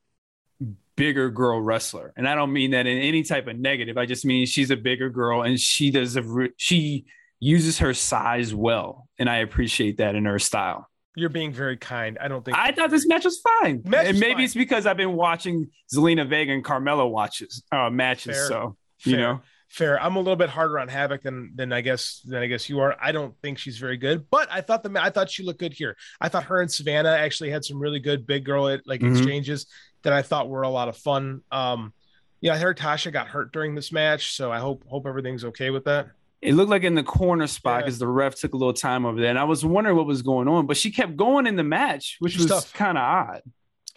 bigger 0.95 1.29
girl 1.29 1.61
wrestler. 1.61 2.11
And 2.17 2.27
I 2.27 2.33
don't 2.33 2.51
mean 2.51 2.71
that 2.71 2.87
in 2.87 2.97
any 2.97 3.21
type 3.21 3.45
of 3.45 3.59
negative. 3.59 3.99
I 3.99 4.07
just 4.07 4.25
mean 4.25 4.47
she's 4.47 4.71
a 4.71 4.75
bigger 4.75 5.11
girl 5.11 5.43
and 5.43 5.59
she 5.59 5.91
does 5.91 6.15
a 6.15 6.23
re- 6.23 6.49
she 6.57 7.05
uses 7.39 7.77
her 7.77 7.93
size 7.93 8.51
well. 8.51 9.07
And 9.19 9.29
I 9.29 9.37
appreciate 9.37 9.97
that 9.97 10.15
in 10.15 10.25
her 10.25 10.39
style. 10.39 10.89
You're 11.15 11.29
being 11.29 11.53
very 11.53 11.77
kind. 11.77 12.17
I 12.19 12.27
don't 12.27 12.43
think 12.43 12.57
I 12.57 12.71
thought 12.71 12.89
this 12.89 13.05
match 13.05 13.25
was 13.25 13.39
fine. 13.61 13.83
Match 13.85 14.07
and 14.07 14.19
maybe 14.19 14.33
fine. 14.33 14.43
it's 14.43 14.55
because 14.55 14.87
I've 14.87 14.97
been 14.97 15.13
watching 15.13 15.69
Zelina 15.93 16.27
Vega 16.27 16.51
and 16.51 16.63
Carmelo 16.63 17.05
watches 17.05 17.63
uh, 17.71 17.91
matches. 17.91 18.35
Fair. 18.35 18.47
So 18.47 18.77
you 19.03 19.11
Fair. 19.13 19.21
know, 19.21 19.41
fair. 19.69 20.01
I'm 20.01 20.15
a 20.15 20.19
little 20.19 20.35
bit 20.35 20.49
harder 20.49 20.79
on 20.79 20.89
Havok 20.89 21.21
than 21.23 21.51
than 21.55 21.71
I 21.71 21.81
guess 21.81 22.21
than 22.25 22.41
I 22.41 22.47
guess 22.47 22.67
you 22.69 22.79
are. 22.79 22.95
I 23.01 23.11
don't 23.11 23.33
think 23.41 23.57
she's 23.57 23.77
very 23.77 23.97
good, 23.97 24.29
but 24.29 24.47
I 24.51 24.61
thought 24.61 24.83
the 24.83 24.91
I 25.01 25.09
thought 25.09 25.29
she 25.29 25.43
looked 25.43 25.59
good 25.59 25.73
here. 25.73 25.95
I 26.19 26.27
thought 26.29 26.43
her 26.45 26.61
and 26.61 26.71
Savannah 26.71 27.09
actually 27.11 27.51
had 27.51 27.63
some 27.63 27.79
really 27.79 27.99
good 27.99 28.25
big 28.27 28.43
girl 28.43 28.63
like 28.85 28.99
Mhm. 29.01 29.15
exchanges 29.17 29.67
that 30.03 30.11
I 30.13 30.21
thought 30.21 30.49
were 30.49 30.63
a 30.63 30.69
lot 30.69 30.87
of 30.89 30.97
fun. 30.97 31.41
Um, 31.51 31.93
yeah, 32.41 32.53
I 32.53 32.57
heard 32.57 32.77
Tasha 32.77 33.11
got 33.11 33.27
hurt 33.27 33.51
during 33.51 33.75
this 33.75 33.91
match, 33.91 34.31
so 34.33 34.51
I 34.51 34.59
hope 34.59 34.83
hope 34.87 35.05
everything's 35.05 35.45
okay 35.45 35.69
with 35.69 35.85
that. 35.85 36.07
it 36.41 36.53
looked 36.53 36.69
like 36.69 36.83
in 36.83 36.95
the 36.95 37.03
corner 37.03 37.47
spot 37.47 37.79
Yeah. 37.79 37.81
because 37.81 37.99
the 37.99 38.07
ref 38.07 38.33
took 38.35 38.53
a 38.53 38.57
little 38.57 38.71
time 38.73 39.05
over 39.05 39.19
there, 39.19 39.29
and 39.29 39.37
I 39.37 39.43
was 39.43 39.65
wondering 39.65 39.97
what 39.97 40.05
was 40.05 40.21
going 40.21 40.47
on, 40.47 40.67
but 40.67 40.77
she 40.77 40.89
kept 40.89 41.17
going 41.17 41.45
in 41.45 41.57
the 41.57 41.65
match, 41.65 42.15
which 42.19 42.31
She's 42.37 42.49
was 42.49 42.71
kind 42.71 42.97
of 42.97 43.03
odd. 43.03 43.41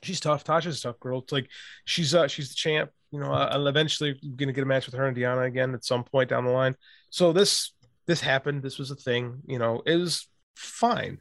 She's 0.02 0.20
tough. 0.20 0.44
Tasha's 0.44 0.80
a 0.80 0.82
tough 0.82 1.00
girl. 1.00 1.20
It's 1.20 1.32
like 1.32 1.48
she's 1.84 2.14
uh 2.14 2.28
she's 2.28 2.48
the 2.48 2.54
champ. 2.54 2.90
You 3.10 3.20
know, 3.20 3.32
uh, 3.32 3.48
I'm 3.52 3.66
eventually 3.66 4.18
gonna 4.36 4.52
get 4.52 4.62
a 4.62 4.66
match 4.66 4.86
with 4.86 4.94
her 4.94 5.06
and 5.06 5.16
Deonna 5.16 5.46
again 5.46 5.74
at 5.74 5.84
some 5.84 6.04
point 6.04 6.30
down 6.30 6.44
the 6.44 6.50
line. 6.50 6.76
So 7.10 7.32
this 7.32 7.72
this 8.06 8.20
happened. 8.20 8.62
This 8.62 8.78
was 8.78 8.90
a 8.90 8.96
thing. 8.96 9.42
You 9.46 9.58
know, 9.58 9.82
it 9.86 9.96
was 9.96 10.28
fine. 10.56 11.20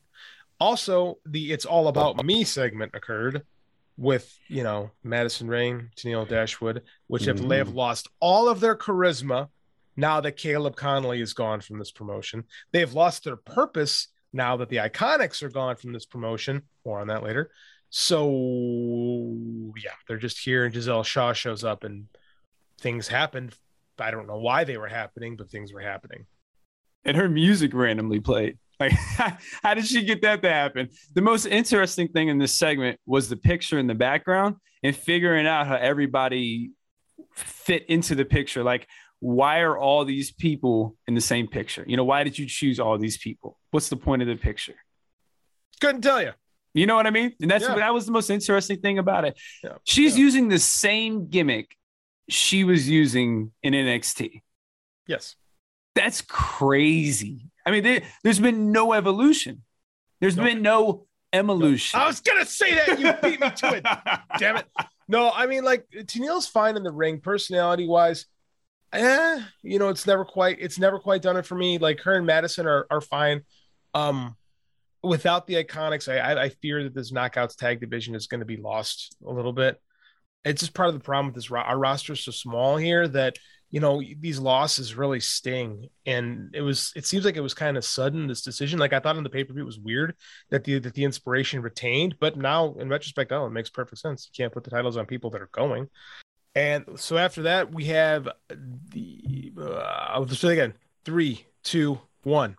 Also, 0.60 1.20
the 1.26 1.52
"It's 1.52 1.66
All 1.66 1.88
About 1.88 2.24
Me" 2.26 2.44
segment 2.44 2.92
occurred 2.96 3.44
with 3.98 4.36
you 4.48 4.64
know 4.64 4.92
Madison 5.04 5.48
Rayne, 5.48 5.92
Tennille 5.96 6.28
Dashwood, 6.28 6.82
which 7.08 7.26
have 7.26 7.48
they 7.48 7.58
have 7.58 7.76
lost 7.76 8.10
all 8.20 8.50
of 8.50 8.60
their 8.60 8.76
charisma 8.76 9.50
now 9.96 10.22
that 10.22 10.38
Kaleb 10.38 10.76
Konley 10.76 11.22
is 11.22 11.34
gone 11.34 11.62
from 11.62 11.78
this 11.78 11.92
promotion. 11.92 12.46
They 12.72 12.80
have 12.80 12.94
lost 12.94 13.24
their 13.24 13.36
purpose 13.36 14.08
now 14.34 14.58
that 14.58 14.70
the 14.70 14.78
Iconics 14.78 15.44
are 15.44 15.50
gone 15.50 15.76
from 15.76 15.94
this 15.94 16.06
promotion. 16.06 16.64
More 16.86 17.00
on 17.00 17.08
that 17.08 17.24
later. 17.24 17.52
So 17.92 19.38
yeah, 19.78 19.92
they're 20.08 20.18
just 20.18 20.40
here, 20.40 20.64
and 20.66 20.74
Giselle 20.74 21.04
Shaw 21.04 21.34
shows 21.34 21.64
up, 21.64 21.84
and 21.84 22.08
things 22.80 23.08
happened. 23.10 23.54
I 24.00 24.12
don't 24.12 24.28
know 24.28 24.40
why 24.40 24.64
they 24.64 24.78
were 24.78 24.88
happening, 24.88 25.36
but 25.36 25.52
things 25.52 25.72
were 25.74 25.82
happening. 25.82 26.26
and 27.06 27.18
her 27.18 27.30
music 27.30 27.74
randomly 27.74 28.20
played. 28.20 28.58
Like, 28.82 28.94
how 29.62 29.76
did 29.76 29.86
she 29.86 30.04
get 30.04 30.24
that 30.24 30.42
to 30.42 30.50
happen? 30.50 30.90
The 31.14 31.22
most 31.22 31.46
interesting 31.46 32.08
thing 32.08 32.30
in 32.30 32.40
this 32.40 32.58
segment 32.58 33.00
was 33.06 33.30
the 33.30 33.38
picture 33.38 33.78
in 33.78 33.86
the 33.86 33.94
background 33.94 34.56
and 34.82 34.96
figuring 34.96 35.46
out 35.46 35.68
how 35.68 35.76
everybody 35.76 36.72
fit 37.36 37.86
into 37.90 38.16
the 38.16 38.26
picture. 38.26 38.64
Like, 38.64 38.88
why 39.20 39.60
are 39.60 39.78
all 39.78 40.04
these 40.04 40.32
people 40.32 40.96
in 41.08 41.14
the 41.14 41.22
same 41.22 41.48
picture? 41.48 41.86
You 41.86 41.96
know, 41.96 42.04
why 42.04 42.24
did 42.24 42.40
you 42.40 42.48
choose 42.48 42.80
all 42.80 42.98
these 42.98 43.20
people? 43.20 43.60
What's 43.70 43.90
the 43.90 43.98
point 43.98 44.24
of 44.24 44.28
the 44.28 44.36
picture? 44.36 44.78
Couldn't 45.80 46.02
tell 46.02 46.20
you. 46.20 46.32
You 46.74 46.86
know 46.86 46.96
what 46.96 47.06
I 47.08 47.10
mean? 47.10 47.34
And 47.42 47.52
that's 47.52 47.64
Yeah. 47.66 47.76
that 47.76 47.94
was 47.94 48.06
the 48.06 48.12
most 48.12 48.30
interesting 48.30 48.80
thing 48.80 48.98
about 48.98 49.26
it. 49.26 49.38
Yeah. 49.64 49.74
She's 49.84 50.18
Yeah. 50.18 50.24
using 50.26 50.48
the 50.50 50.60
same 50.60 51.28
gimmick 51.30 51.76
she 52.30 52.64
was 52.64 52.88
using 52.88 53.52
in 53.62 53.74
NXT. 53.74 54.42
Yes. 55.08 55.36
That's 55.96 56.22
crazy. 56.22 57.50
I 57.66 57.72
mean, 57.72 57.84
there, 57.84 58.04
there's 58.24 58.40
been 58.40 58.72
no 58.72 58.94
evolution. 58.94 59.64
There's 60.22 60.38
Nope. 60.38 60.46
been 60.46 60.62
no 60.62 61.08
evolution. 61.34 62.00
I 62.00 62.06
was 62.08 62.22
gonna 62.22 62.46
say 62.46 62.74
that. 62.76 63.00
You 63.00 63.14
beat 63.22 63.40
me 63.42 63.50
to 63.50 63.76
it. 63.76 63.86
Damn 64.40 64.58
it. 64.58 64.68
No, 65.08 65.32
I 65.32 65.48
mean, 65.48 65.64
like 65.66 65.86
Tennille's 66.08 66.48
fine 66.48 66.78
in 66.78 66.84
the 66.84 66.92
ring, 66.92 67.20
personality 67.20 67.86
wise. 67.88 68.26
Eh, 68.94 69.42
you 69.64 69.80
know, 69.80 69.90
it's 69.90 70.06
never 70.08 70.24
quite 70.24 70.58
it's 70.60 70.78
never 70.80 71.00
quite 71.00 71.22
done 71.22 71.36
it 71.38 71.46
for 71.46 71.56
me. 71.56 71.78
Like 71.78 72.00
her 72.02 72.16
and 72.16 72.26
Madison 72.26 72.66
are 72.68 72.88
are 72.90 73.02
fine. 73.02 73.42
Um 73.94 74.38
without 75.04 75.48
the 75.48 75.64
iconics, 75.64 76.12
I 76.12 76.44
I, 76.44 76.50
fear 76.50 76.84
that 76.84 76.94
this 76.94 77.12
knockouts 77.12 77.56
tag 77.56 77.80
division 77.80 78.16
is 78.16 78.28
gonna 78.28 78.46
be 78.46 78.58
lost 78.58 79.16
a 79.26 79.32
little 79.32 79.54
bit. 79.54 79.82
It's 80.44 80.62
just 80.62 80.74
part 80.74 80.90
of 80.90 80.96
the 80.96 81.00
problem 81.00 81.28
with 81.28 81.36
this 81.36 81.52
our 81.52 81.78
roster 81.78 82.14
is 82.14 82.24
so 82.24 82.32
small 82.32 82.78
here 82.78 83.08
that 83.08 83.38
you 83.70 83.80
know 83.80 84.02
these 84.20 84.40
losses 84.40 84.96
really 84.96 85.20
sting. 85.20 85.90
And 86.06 86.54
it 86.54 86.62
was 86.62 86.92
it 86.96 87.06
seems 87.06 87.26
like 87.26 87.38
it 87.38 87.42
was 87.42 87.54
kind 87.54 87.78
of 87.78 87.86
sudden 87.86 88.28
this 88.28 88.42
decision. 88.42 88.80
Like 88.80 88.94
i 88.94 89.00
thought 89.00 89.18
in 89.18 89.24
the 89.24 89.30
pay-per-view 89.30 89.62
it 89.62 89.66
was 89.66 89.80
weird 89.80 90.16
that 90.50 90.64
the 90.64 90.80
that 90.80 90.94
the 90.94 91.04
inspiration 91.04 91.62
retained 91.62 92.16
but 92.20 92.38
now 92.38 92.76
in 92.80 92.90
retrospect 92.90 93.32
oh 93.32 93.46
it 93.48 93.52
makes 93.52 93.70
perfect 93.70 94.02
sense. 94.02 94.30
You 94.32 94.44
can't 94.44 94.54
put 94.54 94.64
the 94.64 94.72
titles 94.72 94.98
on 94.98 95.06
people 95.06 95.30
that 95.32 95.42
are 95.42 95.50
going. 95.52 95.88
And 96.54 96.86
so 96.98 97.18
after 97.18 97.44
that 97.44 97.74
we 97.74 97.86
have 97.86 98.30
the 98.50 99.54
uh, 99.58 100.24
do 100.24 100.34
it 100.50 100.54
again. 100.54 100.74
Three 101.06 101.46
two 101.64 102.00
one 102.24 102.58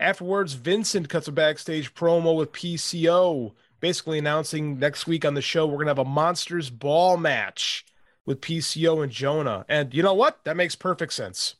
afterwards 0.00 0.54
vincent 0.54 1.08
cuts 1.08 1.28
a 1.28 1.32
backstage 1.32 1.94
promo 1.94 2.36
with 2.36 2.52
pco 2.52 3.52
basically 3.80 4.18
announcing 4.18 4.78
next 4.78 5.06
week 5.06 5.24
on 5.24 5.34
the 5.34 5.42
show 5.42 5.66
we're 5.66 5.78
gonna 5.78 5.90
have 5.90 5.98
a 5.98 6.04
monsters 6.04 6.70
ball 6.70 7.16
match 7.16 7.84
with 8.26 8.40
pco 8.40 9.02
and 9.02 9.12
jonah 9.12 9.64
and 9.68 9.94
you 9.94 10.02
know 10.02 10.14
what 10.14 10.42
that 10.44 10.56
makes 10.56 10.74
perfect 10.74 11.12
sense 11.12 11.56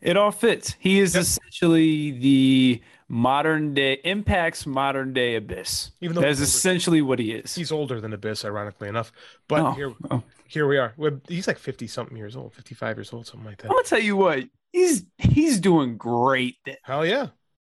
it 0.00 0.16
all 0.16 0.30
fits. 0.30 0.74
He 0.78 1.00
is 1.00 1.14
Yep. 1.14 1.22
essentially 1.22 2.10
the 2.12 2.80
modern 3.08 3.74
day 3.74 3.94
impacts 4.04 4.66
modern 4.66 5.12
day 5.12 5.36
abyss. 5.36 5.90
Even 6.00 6.14
though 6.14 6.22
That's 6.22 6.40
essentially 6.40 7.02
what 7.02 7.18
he 7.18 7.32
is. 7.32 7.54
he's 7.54 7.72
older 7.72 8.00
than 8.00 8.12
abyss 8.12 8.44
ironically 8.44 8.88
enough 8.88 9.12
but 9.48 9.60
Oh, 9.60 9.72
here 9.72 9.92
oh. 10.10 10.22
here 10.46 10.66
we 10.66 10.78
are 10.78 10.94
he's 11.28 11.46
like 11.46 11.58
50 11.58 11.86
something 11.86 12.16
years 12.16 12.36
old 12.36 12.54
55 12.54 12.96
years 12.96 13.12
old 13.12 13.26
something 13.26 13.46
like 13.46 13.58
that 13.58 13.70
I'm 13.70 13.76
gonna 13.76 13.84
tell 13.84 14.00
you 14.00 14.16
what, 14.16 14.44
he's 14.72 15.04
he's 15.18 15.60
doing 15.60 15.96
great. 15.96 16.56
hell 16.82 17.04
yeah 17.04 17.28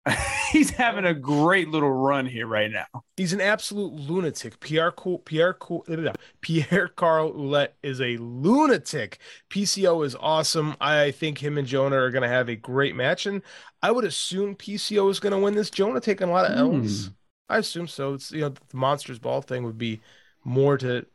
he's 0.51 0.69
having 0.71 1.05
a 1.05 1.13
great 1.13 1.69
little 1.69 1.91
run 1.91 2.25
here 2.25 2.47
right 2.47 2.71
now. 2.71 2.85
He's 3.15 3.33
an 3.33 3.41
absolute 3.41 3.93
lunatic. 3.93 4.59
Pierre 4.59 4.91
Pierre 5.25 5.57
Pierre 6.41 6.87
Carl 6.89 7.33
Ouellet 7.33 7.69
is 7.83 8.01
a 8.01 8.17
lunatic. 8.17 9.19
PCO 9.49 10.05
is 10.05 10.15
awesome. 10.19 10.75
I 10.79 11.11
think 11.11 11.37
him 11.37 11.57
and 11.57 11.67
Jonah 11.67 11.97
are 11.97 12.11
going 12.11 12.23
to 12.23 12.27
have 12.29 12.49
a 12.49 12.55
great 12.55 12.95
match, 12.95 13.25
and 13.25 13.41
I 13.81 13.91
would 13.91 14.05
assume 14.05 14.55
PCO 14.55 15.09
is 15.09 15.19
going 15.19 15.33
to 15.33 15.39
win 15.39 15.55
this. 15.55 15.69
Jonah 15.69 16.01
taking 16.01 16.29
a 16.29 16.31
lot 16.31 16.49
of 16.49 16.57
L's. 16.57 17.07
Hmm. 17.07 17.11
I 17.49 17.57
assume 17.59 17.87
so. 17.87 18.13
It's 18.13 18.31
you 18.31 18.41
know 18.41 18.49
the 18.49 18.77
Monsters 18.77 19.19
Ball 19.19 19.41
thing 19.41 19.63
would 19.63 19.77
be 19.77 20.01
more 20.43 20.77
to. 20.77 21.05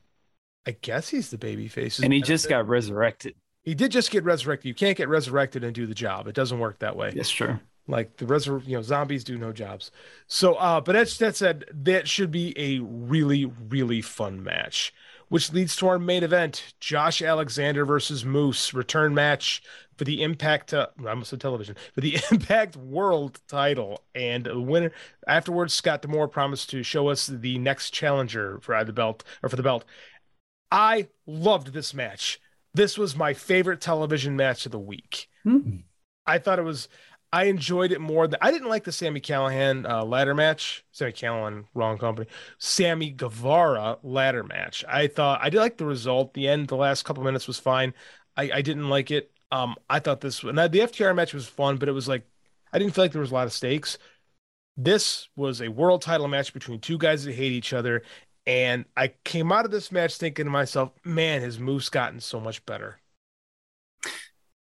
I 0.67 0.77
guess 0.81 1.09
he's 1.09 1.31
the 1.31 1.39
baby 1.39 1.67
face. 1.67 1.99
And 1.99 2.13
he 2.13 2.23
just 2.23 2.49
got 2.49 2.69
resurrected. 2.69 3.35
He 3.65 3.75
did 3.75 3.91
just 3.91 4.11
get 4.11 4.25
resurrected. 4.25 4.67
You 4.67 4.75
can't 4.75 4.97
get 4.97 5.09
resurrected 5.09 5.65
and 5.65 5.75
do 5.75 5.87
the 5.87 5.95
job. 5.95 6.27
It 6.29 6.35
doesn't 6.35 6.59
work 6.59 6.79
that 6.81 6.97
way. 6.97 7.11
That's 7.11 7.31
true. 7.31 7.59
Like 7.89 8.17
the 8.17 8.27
resur- 8.27 8.67
you 8.67 8.77
know, 8.77 8.83
zombies 8.83 9.25
do 9.25 9.37
no 9.37 9.53
jobs. 9.53 9.91
So, 10.27 10.55
uh, 10.55 10.81
but 10.81 10.93
that's 10.93 11.19
that 11.19 11.35
said, 11.35 11.65
that 11.73 12.09
should 12.09 12.31
be 12.31 12.55
a 12.57 12.79
really, 12.81 13.45
really 13.45 14.01
fun 14.01 14.43
match, 14.43 14.95
which 15.29 15.53
leads 15.53 15.75
to 15.77 15.89
our 15.89 15.99
main 15.99 16.23
event: 16.23 16.75
Josh 16.79 17.21
Alexander 17.21 17.85
versus 17.85 18.25
Moose 18.25 18.73
return 18.73 19.15
match 19.15 19.63
for 19.97 20.05
the 20.05 20.23
Impact. 20.23 20.73
Uh, 20.73 20.89
I 21.05 21.11
almost 21.11 21.31
said 21.31 21.41
television 21.41 21.75
for 21.93 22.01
the 22.01 22.21
Impact 22.31 22.77
World 22.77 23.41
Title, 23.49 24.03
and 24.15 24.45
the 24.47 24.61
winner 24.61 24.93
afterwards. 25.27 25.75
Scott 25.75 26.03
D'Amore 26.03 26.29
promised 26.29 26.71
to 26.71 26.85
show 26.85 27.09
us 27.09 27.27
the 27.27 27.59
next 27.59 27.91
challenger 27.91 28.61
for 28.61 28.77
either 28.77 28.87
the 28.87 28.93
belt 28.93 29.25
or 29.43 29.49
for 29.49 29.57
the 29.57 29.63
belt. 29.63 29.85
I 30.71 31.09
loved 31.27 31.73
this 31.73 31.93
match. 31.93 32.41
This 32.75 32.97
was 32.97 33.17
my 33.17 33.35
favorite 33.35 33.81
television 33.81 34.37
match 34.37 34.67
of 34.67 34.73
the 34.73 34.79
week. 34.79 35.29
Hmm. 35.43 35.79
I 36.27 36.39
thought 36.39 36.59
it 36.59 36.63
was. 36.63 36.89
I 37.33 37.45
enjoyed 37.45 37.93
it 37.93 38.01
more 38.01 38.29
than 38.29 38.39
I 38.43 38.51
didn't 38.51 38.69
like 38.69 38.85
the 38.85 38.93
Sami 38.93 39.21
Callihan 39.21 39.89
uh, 39.89 40.05
ladder 40.05 40.35
match. 40.35 40.85
Sami 40.93 41.13
Callihan, 41.13 41.65
wrong 41.75 41.97
company. 41.97 42.29
Sammy 42.59 43.11
Guevara 43.11 43.99
ladder 44.03 44.45
match. 44.45 44.85
I 44.87 45.07
thought 45.07 45.41
I 45.43 45.49
did 45.49 45.59
like 45.59 45.79
the 45.79 45.87
result. 45.87 46.35
The 46.35 46.47
end, 46.49 46.69
the 46.69 46.77
last 46.77 47.05
couple 47.05 47.25
minutes 47.25 47.47
was 47.47 47.59
fine. 47.59 47.95
I, 48.37 48.51
I 48.55 48.63
didn't 48.63 48.91
like 48.91 49.11
it. 49.11 49.31
Um, 49.51 49.77
I 49.89 49.99
thought 49.99 50.21
this 50.21 50.43
and 50.43 50.59
the 50.59 50.69
FTR 50.69 51.15
match 51.15 51.33
was 51.33 51.47
fun, 51.47 51.79
but 51.79 51.89
it 51.89 51.93
was 51.93 52.07
like 52.07 52.27
I 52.71 52.79
didn't 52.79 52.95
feel 52.95 53.05
like 53.05 53.13
there 53.13 53.21
was 53.21 53.31
a 53.31 53.35
lot 53.35 53.47
of 53.47 53.53
stakes. 53.53 53.97
This 54.77 55.29
was 55.35 55.63
a 55.63 55.69
world 55.69 56.03
title 56.03 56.29
match 56.29 56.53
between 56.53 56.81
two 56.81 56.99
guys 56.99 57.25
that 57.25 57.35
hate 57.35 57.53
each 57.53 57.73
other, 57.73 58.03
and 58.47 58.85
I 58.97 59.15
came 59.25 59.53
out 59.53 59.65
of 59.65 59.71
this 59.71 59.93
match 59.93 60.17
thinking 60.17 60.47
to 60.47 60.51
myself, 60.51 60.93
"Man, 61.05 61.41
his 61.43 61.59
Moose 61.59 61.89
gotten 61.89 62.21
so 62.21 62.41
much 62.41 62.65
better? 62.67 62.99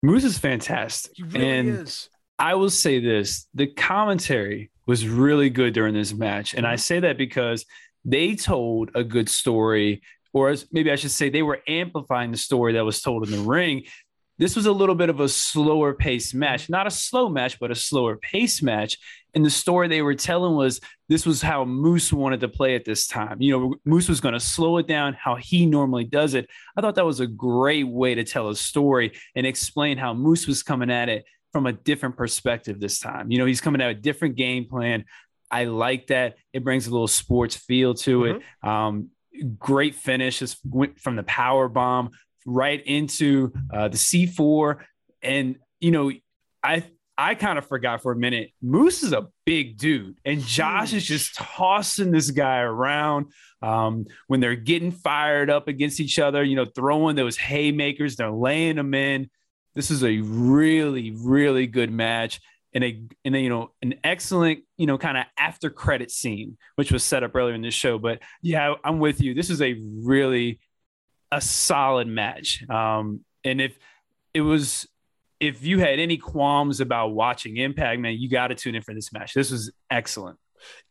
Moose 0.02 0.24
is 0.24 0.38
fantastic. 0.38 1.12
He 1.16 1.22
really 1.24 1.48
and 1.48 1.68
is." 1.68 2.08
I 2.38 2.54
will 2.54 2.70
say 2.70 3.00
this 3.00 3.46
the 3.54 3.66
commentary 3.66 4.70
was 4.86 5.06
really 5.06 5.50
good 5.50 5.74
during 5.74 5.94
this 5.94 6.14
match. 6.14 6.54
And 6.54 6.66
I 6.66 6.74
mm-hmm. 6.74 6.78
say 6.78 7.00
that 7.00 7.18
because 7.18 7.66
they 8.04 8.34
told 8.36 8.90
a 8.94 9.04
good 9.04 9.28
story 9.28 10.02
or 10.32 10.50
as 10.50 10.66
maybe 10.72 10.90
I 10.90 10.96
should 10.96 11.10
say, 11.10 11.30
they 11.30 11.42
were 11.42 11.60
amplifying 11.66 12.30
the 12.30 12.36
story 12.36 12.74
that 12.74 12.84
was 12.84 13.00
told 13.00 13.24
in 13.24 13.32
the 13.32 13.42
ring. 13.42 13.84
This 14.38 14.54
was 14.54 14.66
a 14.66 14.72
little 14.72 14.94
bit 14.94 15.08
of 15.08 15.20
a 15.20 15.28
slower 15.28 15.94
pace 15.94 16.32
match, 16.32 16.64
mm-hmm. 16.64 16.72
not 16.72 16.86
a 16.86 16.90
slow 16.90 17.28
match, 17.28 17.58
but 17.58 17.70
a 17.70 17.74
slower 17.74 18.16
pace 18.16 18.62
match. 18.62 18.98
And 19.34 19.44
the 19.44 19.50
story 19.50 19.88
they 19.88 20.02
were 20.02 20.14
telling 20.14 20.54
was 20.54 20.80
this 21.08 21.26
was 21.26 21.42
how 21.42 21.64
Moose 21.64 22.12
wanted 22.12 22.40
to 22.40 22.48
play 22.48 22.74
at 22.74 22.84
this 22.84 23.06
time. 23.06 23.40
You 23.40 23.58
know, 23.58 23.74
Moose 23.84 24.08
was 24.08 24.20
going 24.20 24.34
to 24.34 24.40
slow 24.40 24.78
it 24.78 24.86
down 24.86 25.14
how 25.14 25.34
he 25.34 25.66
normally 25.66 26.04
does 26.04 26.34
it. 26.34 26.48
I 26.76 26.80
thought 26.80 26.94
that 26.94 27.04
was 27.04 27.20
a 27.20 27.26
great 27.26 27.88
way 27.88 28.14
to 28.14 28.24
tell 28.24 28.48
a 28.48 28.56
story 28.56 29.12
and 29.34 29.46
explain 29.46 29.98
how 29.98 30.14
Moose 30.14 30.46
was 30.46 30.62
coming 30.62 30.90
at 30.90 31.08
it 31.08 31.24
from 31.58 31.66
a 31.66 31.72
different 31.72 32.16
perspective 32.16 32.78
this 32.78 33.00
time. 33.00 33.32
You 33.32 33.38
know, 33.38 33.44
he's 33.44 33.60
coming 33.60 33.80
at 33.80 33.90
a 33.90 33.94
different 33.94 34.36
game 34.36 34.66
plan. 34.66 35.04
I 35.50 35.64
like 35.64 36.06
that. 36.06 36.36
It 36.52 36.62
brings 36.62 36.86
a 36.86 36.92
little 36.92 37.08
sports 37.08 37.56
feel 37.56 37.94
to 37.94 38.20
mm-hmm. 38.20 38.38
it. 38.38 38.68
Um, 38.68 39.10
great 39.58 39.96
finish 39.96 40.38
just 40.38 40.58
went 40.64 41.00
from 41.00 41.16
the 41.16 41.24
power 41.24 41.68
bomb 41.68 42.10
right 42.46 42.80
into 42.86 43.52
uh, 43.72 43.88
the 43.88 43.96
C4. 43.96 44.84
And, 45.20 45.56
you 45.80 45.90
know, 45.90 46.12
I 46.62 46.84
I 47.20 47.34
kind 47.34 47.58
of 47.58 47.66
forgot 47.66 48.02
for 48.02 48.12
a 48.12 48.16
minute. 48.16 48.52
Moose 48.62 49.02
is 49.02 49.12
a 49.12 49.26
big 49.44 49.78
dude, 49.78 50.18
and 50.24 50.40
Josh 50.40 50.92
is 50.92 51.04
just 51.04 51.34
tossing 51.34 52.12
this 52.12 52.30
guy 52.30 52.60
around 52.60 53.32
um, 53.60 54.06
when 54.28 54.38
they're 54.38 54.54
getting 54.54 54.92
fired 54.92 55.50
up 55.50 55.66
against 55.66 55.98
each 55.98 56.20
other. 56.20 56.44
You 56.44 56.54
know, 56.54 56.66
throwing 56.66 57.16
those 57.16 57.36
haymakers, 57.36 58.14
they're 58.14 58.30
laying 58.30 58.76
them 58.76 58.94
in. 58.94 59.28
This 59.74 59.90
is 59.90 60.02
a 60.02 60.18
really, 60.18 61.12
really 61.12 61.66
good 61.66 61.90
match, 61.90 62.40
and 62.72 62.84
a 62.84 63.02
and 63.24 63.36
a, 63.36 63.40
you 63.40 63.48
know 63.48 63.70
an 63.82 63.94
excellent 64.04 64.60
you 64.76 64.86
know 64.86 64.98
kind 64.98 65.16
of 65.16 65.24
after 65.38 65.70
credit 65.70 66.10
scene, 66.10 66.56
which 66.76 66.92
was 66.92 67.04
set 67.04 67.22
up 67.22 67.34
earlier 67.34 67.54
in 67.54 67.62
the 67.62 67.70
show. 67.70 67.98
But 67.98 68.20
yeah, 68.42 68.74
I'm 68.84 68.98
with 68.98 69.20
you. 69.20 69.34
This 69.34 69.50
is 69.50 69.62
a 69.62 69.74
really 69.80 70.60
a 71.30 71.40
solid 71.40 72.08
match. 72.08 72.68
Um, 72.68 73.24
and 73.44 73.60
if 73.60 73.78
it 74.34 74.40
was, 74.40 74.86
if 75.40 75.64
you 75.64 75.78
had 75.78 75.98
any 75.98 76.16
qualms 76.16 76.80
about 76.80 77.08
watching 77.08 77.56
Impact, 77.56 78.00
man, 78.00 78.16
you 78.18 78.28
got 78.28 78.48
to 78.48 78.54
tune 78.54 78.74
in 78.74 78.82
for 78.82 78.94
this 78.94 79.12
match. 79.12 79.34
This 79.34 79.50
was 79.50 79.70
excellent. 79.90 80.38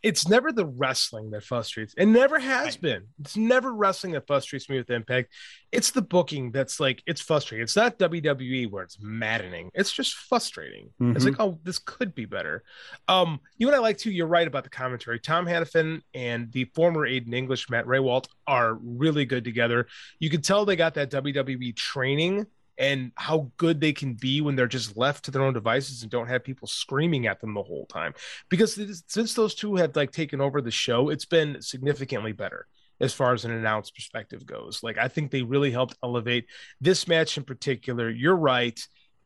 It's 0.04 0.28
never 0.28 0.52
the 0.52 0.66
wrestling 0.66 1.32
that 1.32 1.44
frustrates. 1.44 1.94
It 1.98 2.06
never 2.06 2.40
has 2.40 2.76
right. 2.76 2.82
been. 2.82 3.04
It's 3.20 3.38
never 3.38 3.74
wrestling 3.74 4.14
that 4.14 4.28
frustrates 4.28 4.70
me 4.70 4.78
with 4.78 4.90
Impact. 4.90 5.32
It's 5.72 5.92
the 5.92 6.02
booking 6.02 6.52
that's 6.52 6.80
like 6.80 7.04
it's 7.06 7.22
frustrating. 7.22 7.64
It's 7.64 7.76
not 7.76 8.00
WWE 8.00 8.72
where 8.72 8.84
it's 8.84 8.98
maddening. 9.02 9.70
It's 9.74 9.92
just 9.92 10.14
frustrating. 10.14 10.90
Mm-hmm. 11.02 11.16
It's 11.16 11.26
like, 11.26 11.40
oh, 11.40 11.60
this 11.64 11.80
could 11.80 12.16
be 12.16 12.26
better. 12.26 12.64
Um, 13.08 13.40
you 13.58 13.68
and 13.68 13.76
I 13.76 13.80
like 13.80 13.98
to. 14.00 14.12
You're 14.12 14.28
right 14.28 14.48
about 14.48 14.64
the 14.64 14.70
commentary. 14.70 15.20
Tom 15.20 15.46
Hannifan 15.46 16.02
and 16.14 16.52
the 16.52 16.66
former 16.76 17.08
Aiden 17.08 17.34
English, 17.34 17.70
Matt 17.70 17.86
Rehwoldt, 17.86 18.28
are 18.46 18.76
really 18.76 19.26
good 19.26 19.44
together. 19.44 19.88
You 20.20 20.30
can 20.30 20.42
tell 20.42 20.66
they 20.66 20.76
got 20.76 20.94
that 20.96 21.12
WWE 21.12 21.76
training 21.76 22.48
and 22.78 23.12
how 23.16 23.52
good 23.58 23.82
they 23.82 23.94
can 23.94 24.14
be 24.14 24.42
when 24.42 24.56
they're 24.56 24.68
just 24.68 24.96
left 24.98 25.26
to 25.26 25.32
their 25.32 25.42
own 25.42 25.54
devices 25.54 26.02
and 26.02 26.12
don't 26.12 26.28
have 26.28 26.44
people 26.44 26.68
screaming 26.68 27.28
at 27.28 27.40
them 27.42 27.54
the 27.54 27.64
whole 27.64 27.86
time. 27.88 28.14
Because 28.50 28.80
since 29.08 29.34
those 29.34 29.56
two 29.56 29.76
have 29.76 29.96
like 29.96 30.12
taken 30.12 30.42
over 30.42 30.62
the 30.62 30.72
show, 30.72 31.10
it's 31.10 31.26
been 31.26 31.62
significantly 31.62 32.32
better 32.32 32.68
as 33.00 33.14
far 33.14 33.34
as 33.34 33.46
an 33.46 33.52
announced 33.52 33.96
perspective 33.96 34.46
goes. 34.46 34.82
Like 34.84 34.98
I 34.98 35.08
think 35.08 35.32
they 35.32 35.42
really 35.42 35.72
helped 35.72 35.98
elevate 36.04 36.46
this 36.82 37.08
match 37.08 37.38
in 37.38 37.44
particular. 37.44 38.10
You're 38.10 38.36
right. 38.36 38.80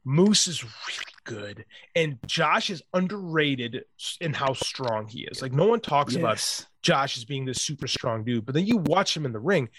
Moose 0.03 0.47
is 0.47 0.63
really 0.63 1.13
good, 1.25 1.65
and 1.95 2.17
Josh 2.25 2.71
is 2.71 2.81
underrated 2.91 3.83
in 4.19 4.33
how 4.33 4.53
strong 4.53 5.07
he 5.07 5.27
is. 5.31 5.43
Like 5.43 5.53
no 5.53 5.67
one 5.67 5.79
talks 5.79 6.13
yes. 6.13 6.19
about 6.19 6.67
Josh 6.81 7.17
as 7.17 7.25
being 7.25 7.45
this 7.45 7.61
super 7.61 7.85
strong 7.85 8.23
dude, 8.23 8.45
but 8.45 8.55
then 8.55 8.65
you 8.65 8.77
watch 8.77 9.15
him 9.15 9.27
in 9.27 9.31
the 9.31 9.39
ring, 9.39 9.69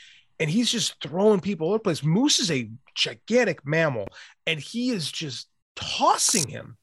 and 0.42 0.50
he's 0.50 0.72
just 0.72 1.00
throwing 1.00 1.38
people 1.38 1.68
all 1.68 1.74
over 1.74 1.78
the 1.78 1.84
place. 1.84 2.02
Moose 2.02 2.40
is 2.40 2.50
a 2.50 2.68
gigantic 2.96 3.64
mammal, 3.64 4.08
and 4.44 4.58
he 4.58 4.90
is 4.90 5.10
just 5.10 5.46
tossing 5.76 6.48
him. 6.48 6.76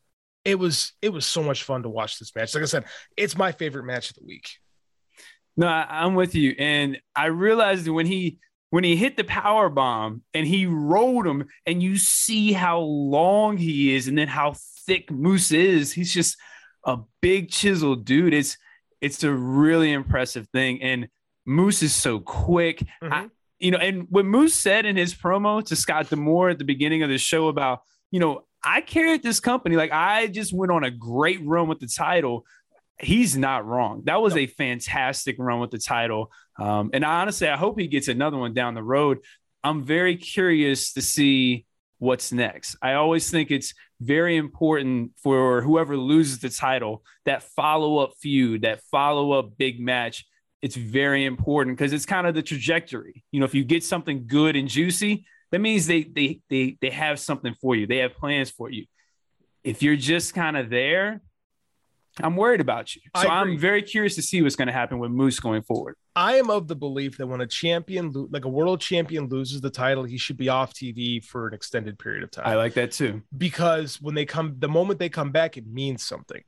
It 0.46 0.58
was 0.58 0.94
it 1.02 1.10
was 1.10 1.26
so 1.26 1.44
much 1.44 1.64
fun 1.64 1.84
to 1.84 1.90
watch 1.90 2.20
this 2.20 2.34
match. 2.34 2.56
Like 2.56 2.64
I 2.64 2.68
said, 2.68 2.86
it's 3.18 3.38
my 3.38 3.52
favorite 3.52 3.84
match 3.84 4.12
of 4.12 4.16
the 4.16 4.26
week. 4.26 4.50
No, 5.58 5.68
I'm 5.68 6.16
with 6.16 6.36
you, 6.36 6.56
and 6.58 7.00
I 7.14 7.26
realized 7.26 7.86
when 7.90 8.06
he 8.06 8.40
when 8.70 8.86
he 8.86 8.96
hit 8.96 9.18
the 9.18 9.26
power 9.26 9.68
bomb 9.68 10.24
and 10.34 10.48
he 10.48 10.66
rolled 10.66 11.28
him, 11.28 11.46
and 11.66 11.84
you 11.84 11.98
see 11.98 12.54
how 12.54 12.80
long 12.80 13.58
he 13.58 13.94
is, 13.94 14.08
and 14.08 14.18
then 14.18 14.30
how 14.30 14.54
thick 14.86 15.12
Moose 15.12 15.52
is. 15.52 15.92
He's 15.92 16.14
just 16.14 16.38
a 16.86 17.00
big 17.22 17.50
chisel 17.52 17.98
dude. 17.98 18.34
It's 18.34 18.58
it's 19.02 19.22
a 19.26 19.34
really 19.34 19.92
impressive 19.92 20.48
thing, 20.54 20.82
and 20.82 21.10
Moose 21.46 21.84
is 21.84 21.94
so 21.94 22.22
quick. 22.22 22.80
Mm-hmm. 23.04 23.14
I, 23.14 23.28
you 23.60 23.72
know, 23.72 23.78
and 23.78 24.08
what 24.10 24.26
Moose 24.26 24.56
said 24.56 24.86
in 24.86 24.96
his 24.96 25.14
promo 25.14 25.64
to 25.66 25.76
Scott 25.76 26.10
D'Amore 26.10 26.50
at 26.50 26.58
the 26.58 26.64
beginning 26.64 27.04
of 27.04 27.10
the 27.10 27.18
show 27.18 27.48
about, 27.50 27.82
you 28.12 28.20
know, 28.20 28.46
I 28.64 28.82
carried 28.82 29.24
this 29.24 29.40
company. 29.40 29.76
Like 29.76 29.92
I 29.92 30.28
just 30.28 30.54
went 30.54 30.72
on 30.72 30.84
a 30.84 30.92
great 30.92 31.46
run 31.46 31.68
with 31.68 31.80
the 31.80 31.88
title. 31.88 32.46
He's 33.00 33.38
not 33.38 33.66
wrong. 33.66 34.04
That 34.06 34.22
was 34.22 34.36
a 34.36 34.48
fantastic 34.48 35.36
run 35.40 35.60
with 35.60 35.72
the 35.72 35.78
title. 35.78 36.32
Um, 36.58 36.90
and 36.94 37.06
honestly, 37.06 37.48
I 37.48 37.56
hope 37.56 37.80
he 37.80 37.88
gets 37.88 38.08
another 38.08 38.38
one 38.38 38.54
down 38.54 38.74
the 38.74 38.84
road. 38.84 39.20
I'm 39.64 39.84
very 39.84 40.16
curious 40.16 40.94
to 40.94 41.02
see 41.02 41.66
what's 41.98 42.32
next. 42.32 42.78
I 42.82 42.94
always 42.94 43.30
think 43.30 43.52
it's 43.52 43.74
very 44.02 44.38
important 44.38 45.12
for 45.22 45.62
whoever 45.62 45.98
loses 45.98 46.40
the 46.40 46.50
title, 46.50 47.04
that 47.26 47.44
follow 47.44 47.98
up 47.98 48.14
feud, 48.22 48.62
that 48.62 48.82
follow 48.84 49.34
up 49.34 49.58
big 49.58 49.80
match 49.80 50.26
it's 50.62 50.76
very 50.76 51.26
important 51.26 51.78
because 51.78 51.94
it's 51.94 52.06
kind 52.06 52.28
of 52.28 52.36
the 52.36 52.42
trajectory. 52.42 53.24
You 53.32 53.40
know, 53.40 53.46
if 53.46 53.56
you 53.56 53.64
get 53.64 53.84
something 53.84 54.26
good 54.28 54.56
and 54.56 54.68
juicy, 54.68 55.26
that 55.52 55.60
means 55.60 55.88
they 55.88 56.04
they 56.04 56.42
they 56.50 56.78
they 56.82 56.90
have 56.90 57.20
something 57.20 57.56
for 57.62 57.76
you. 57.76 57.88
They 57.88 57.98
have 57.98 58.14
plans 58.14 58.50
for 58.50 58.70
you. 58.70 58.86
If 59.64 59.82
you're 59.82 59.96
just 59.96 60.34
kind 60.34 60.58
of 60.58 60.70
there, 60.70 61.22
I'm 62.22 62.36
worried 62.36 62.62
about 62.62 62.96
you. 62.96 63.02
So 63.16 63.28
I'm 63.28 63.58
very 63.58 63.82
curious 63.82 64.16
to 64.16 64.22
see 64.22 64.42
what's 64.42 64.56
going 64.56 64.68
to 64.68 64.74
happen 64.74 65.00
with 65.00 65.12
Moose 65.12 65.40
going 65.40 65.62
forward. 65.62 65.96
I 66.16 66.36
am 66.36 66.50
of 66.50 66.68
the 66.68 66.76
belief 66.76 67.18
that 67.18 67.28
when 67.28 67.40
a 67.42 67.48
champion, 67.48 68.12
like 68.30 68.46
a 68.46 68.50
world 68.50 68.82
champion, 68.82 69.28
loses 69.28 69.62
the 69.62 69.70
title, 69.70 70.04
he 70.04 70.18
should 70.18 70.38
be 70.38 70.50
off 70.50 70.74
TV 70.74 71.24
for 71.24 71.48
an 71.48 71.54
extended 71.54 71.98
period 71.98 72.24
of 72.24 72.32
time. 72.32 72.46
I 72.46 72.56
like 72.56 72.74
that 72.74 72.92
too. 72.92 73.22
Because 73.38 74.02
when 74.02 74.16
they 74.16 74.26
come, 74.26 74.56
the 74.60 74.68
moment 74.68 75.00
they 75.00 75.10
come 75.10 75.32
back, 75.32 75.56
it 75.56 75.66
means 75.68 76.04
something 76.04 76.42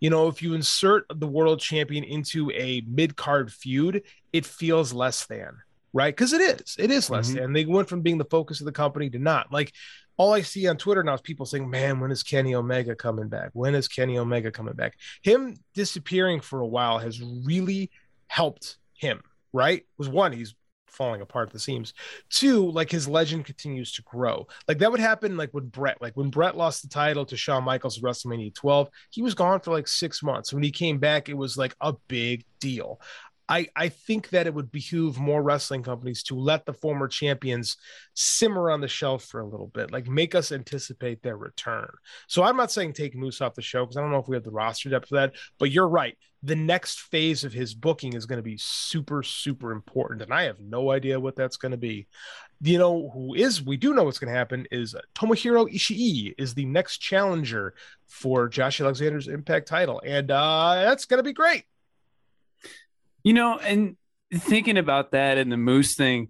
you 0.00 0.10
know, 0.10 0.28
if 0.28 0.42
you 0.42 0.54
insert 0.54 1.06
the 1.14 1.26
world 1.26 1.60
champion 1.60 2.04
into 2.04 2.50
a 2.52 2.82
mid 2.86 3.16
card 3.16 3.52
feud, 3.52 4.02
it 4.32 4.46
feels 4.46 4.92
less 4.92 5.26
than, 5.26 5.56
right? 5.92 6.14
Because 6.14 6.32
it 6.32 6.40
is, 6.40 6.76
it 6.78 6.90
is 6.90 7.10
less 7.10 7.28
mm-hmm. 7.28 7.38
than. 7.38 7.52
They 7.52 7.64
went 7.64 7.88
from 7.88 8.02
being 8.02 8.18
the 8.18 8.24
focus 8.24 8.60
of 8.60 8.66
the 8.66 8.72
company 8.72 9.10
to 9.10 9.18
not. 9.18 9.52
Like 9.52 9.72
all 10.16 10.32
I 10.32 10.42
see 10.42 10.66
on 10.68 10.76
Twitter 10.76 11.02
now 11.02 11.14
is 11.14 11.20
people 11.20 11.46
saying, 11.46 11.68
man, 11.68 12.00
when 12.00 12.10
is 12.10 12.22
Kenny 12.22 12.54
Omega 12.54 12.94
coming 12.94 13.28
back? 13.28 13.50
When 13.52 13.74
is 13.74 13.88
Kenny 13.88 14.18
Omega 14.18 14.50
coming 14.50 14.74
back? 14.74 14.94
Him 15.22 15.56
disappearing 15.74 16.40
for 16.40 16.60
a 16.60 16.66
while 16.66 16.98
has 16.98 17.22
really 17.22 17.90
helped 18.26 18.78
him, 18.94 19.22
right? 19.52 19.86
Was 19.96 20.08
one, 20.08 20.32
he's 20.32 20.54
falling 20.88 21.20
apart 21.20 21.48
at 21.48 21.52
the 21.52 21.58
seams. 21.58 21.94
Two, 22.30 22.70
like 22.70 22.90
his 22.90 23.08
legend 23.08 23.44
continues 23.44 23.92
to 23.92 24.02
grow. 24.02 24.46
Like 24.66 24.78
that 24.78 24.90
would 24.90 25.00
happen 25.00 25.36
like 25.36 25.52
with 25.54 25.70
Bret. 25.70 26.00
Like 26.00 26.16
when 26.16 26.30
Bret 26.30 26.56
lost 26.56 26.82
the 26.82 26.88
title 26.88 27.24
to 27.26 27.36
Shawn 27.36 27.64
Michaels 27.64 27.98
at 27.98 28.04
WrestleMania 28.04 28.54
12, 28.54 28.88
he 29.10 29.22
was 29.22 29.34
gone 29.34 29.60
for 29.60 29.72
like 29.72 29.88
six 29.88 30.22
months. 30.22 30.52
When 30.52 30.62
he 30.62 30.70
came 30.70 30.98
back, 30.98 31.28
it 31.28 31.36
was 31.36 31.56
like 31.56 31.74
a 31.80 31.94
big 32.08 32.44
deal. 32.60 33.00
I, 33.48 33.68
I 33.74 33.88
think 33.88 34.28
that 34.30 34.46
it 34.46 34.54
would 34.54 34.70
behoove 34.70 35.18
more 35.18 35.42
wrestling 35.42 35.82
companies 35.82 36.22
to 36.24 36.34
let 36.34 36.66
the 36.66 36.74
former 36.74 37.08
champions 37.08 37.78
simmer 38.14 38.70
on 38.70 38.80
the 38.80 38.88
shelf 38.88 39.24
for 39.24 39.40
a 39.40 39.46
little 39.46 39.68
bit, 39.68 39.90
like 39.90 40.06
make 40.06 40.34
us 40.34 40.52
anticipate 40.52 41.22
their 41.22 41.36
return. 41.36 41.88
So 42.26 42.42
I'm 42.42 42.56
not 42.56 42.70
saying 42.70 42.92
take 42.92 43.16
Moose 43.16 43.40
off 43.40 43.54
the 43.54 43.62
show 43.62 43.84
because 43.84 43.96
I 43.96 44.02
don't 44.02 44.10
know 44.10 44.18
if 44.18 44.28
we 44.28 44.36
have 44.36 44.44
the 44.44 44.50
roster 44.50 44.90
depth 44.90 45.08
for 45.08 45.14
that, 45.14 45.34
but 45.58 45.70
you're 45.70 45.88
right. 45.88 46.16
The 46.42 46.56
next 46.56 47.00
phase 47.00 47.42
of 47.42 47.52
his 47.52 47.74
booking 47.74 48.12
is 48.12 48.26
going 48.26 48.36
to 48.36 48.42
be 48.42 48.58
super, 48.58 49.22
super 49.22 49.72
important. 49.72 50.22
And 50.22 50.32
I 50.32 50.42
have 50.42 50.60
no 50.60 50.90
idea 50.90 51.18
what 51.18 51.34
that's 51.34 51.56
going 51.56 51.72
to 51.72 51.78
be. 51.78 52.06
You 52.60 52.78
know, 52.78 53.10
who 53.14 53.34
is, 53.34 53.62
we 53.64 53.76
do 53.76 53.94
know 53.94 54.04
what's 54.04 54.18
going 54.18 54.32
to 54.32 54.38
happen 54.38 54.66
is 54.70 54.94
Tomohiro 55.14 55.72
Ishii 55.72 56.34
is 56.38 56.54
the 56.54 56.66
next 56.66 56.98
challenger 56.98 57.74
for 58.08 58.48
Josh 58.48 58.80
Alexander's 58.80 59.28
Impact 59.28 59.66
title. 59.66 60.02
And 60.04 60.30
uh, 60.30 60.74
that's 60.84 61.06
going 61.06 61.18
to 61.18 61.24
be 61.24 61.32
great. 61.32 61.64
You 63.28 63.34
know, 63.34 63.58
and 63.58 63.98
thinking 64.32 64.78
about 64.78 65.12
that 65.12 65.36
and 65.36 65.52
the 65.52 65.58
Moose 65.58 65.94
thing, 65.96 66.28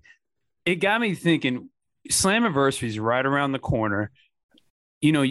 it 0.66 0.80
got 0.80 1.00
me 1.00 1.14
thinking 1.14 1.70
Slammiversary 2.10 2.88
is 2.88 2.98
right 2.98 3.24
around 3.24 3.52
the 3.52 3.60
corner. 3.60 4.10
You 5.00 5.12
know, 5.12 5.24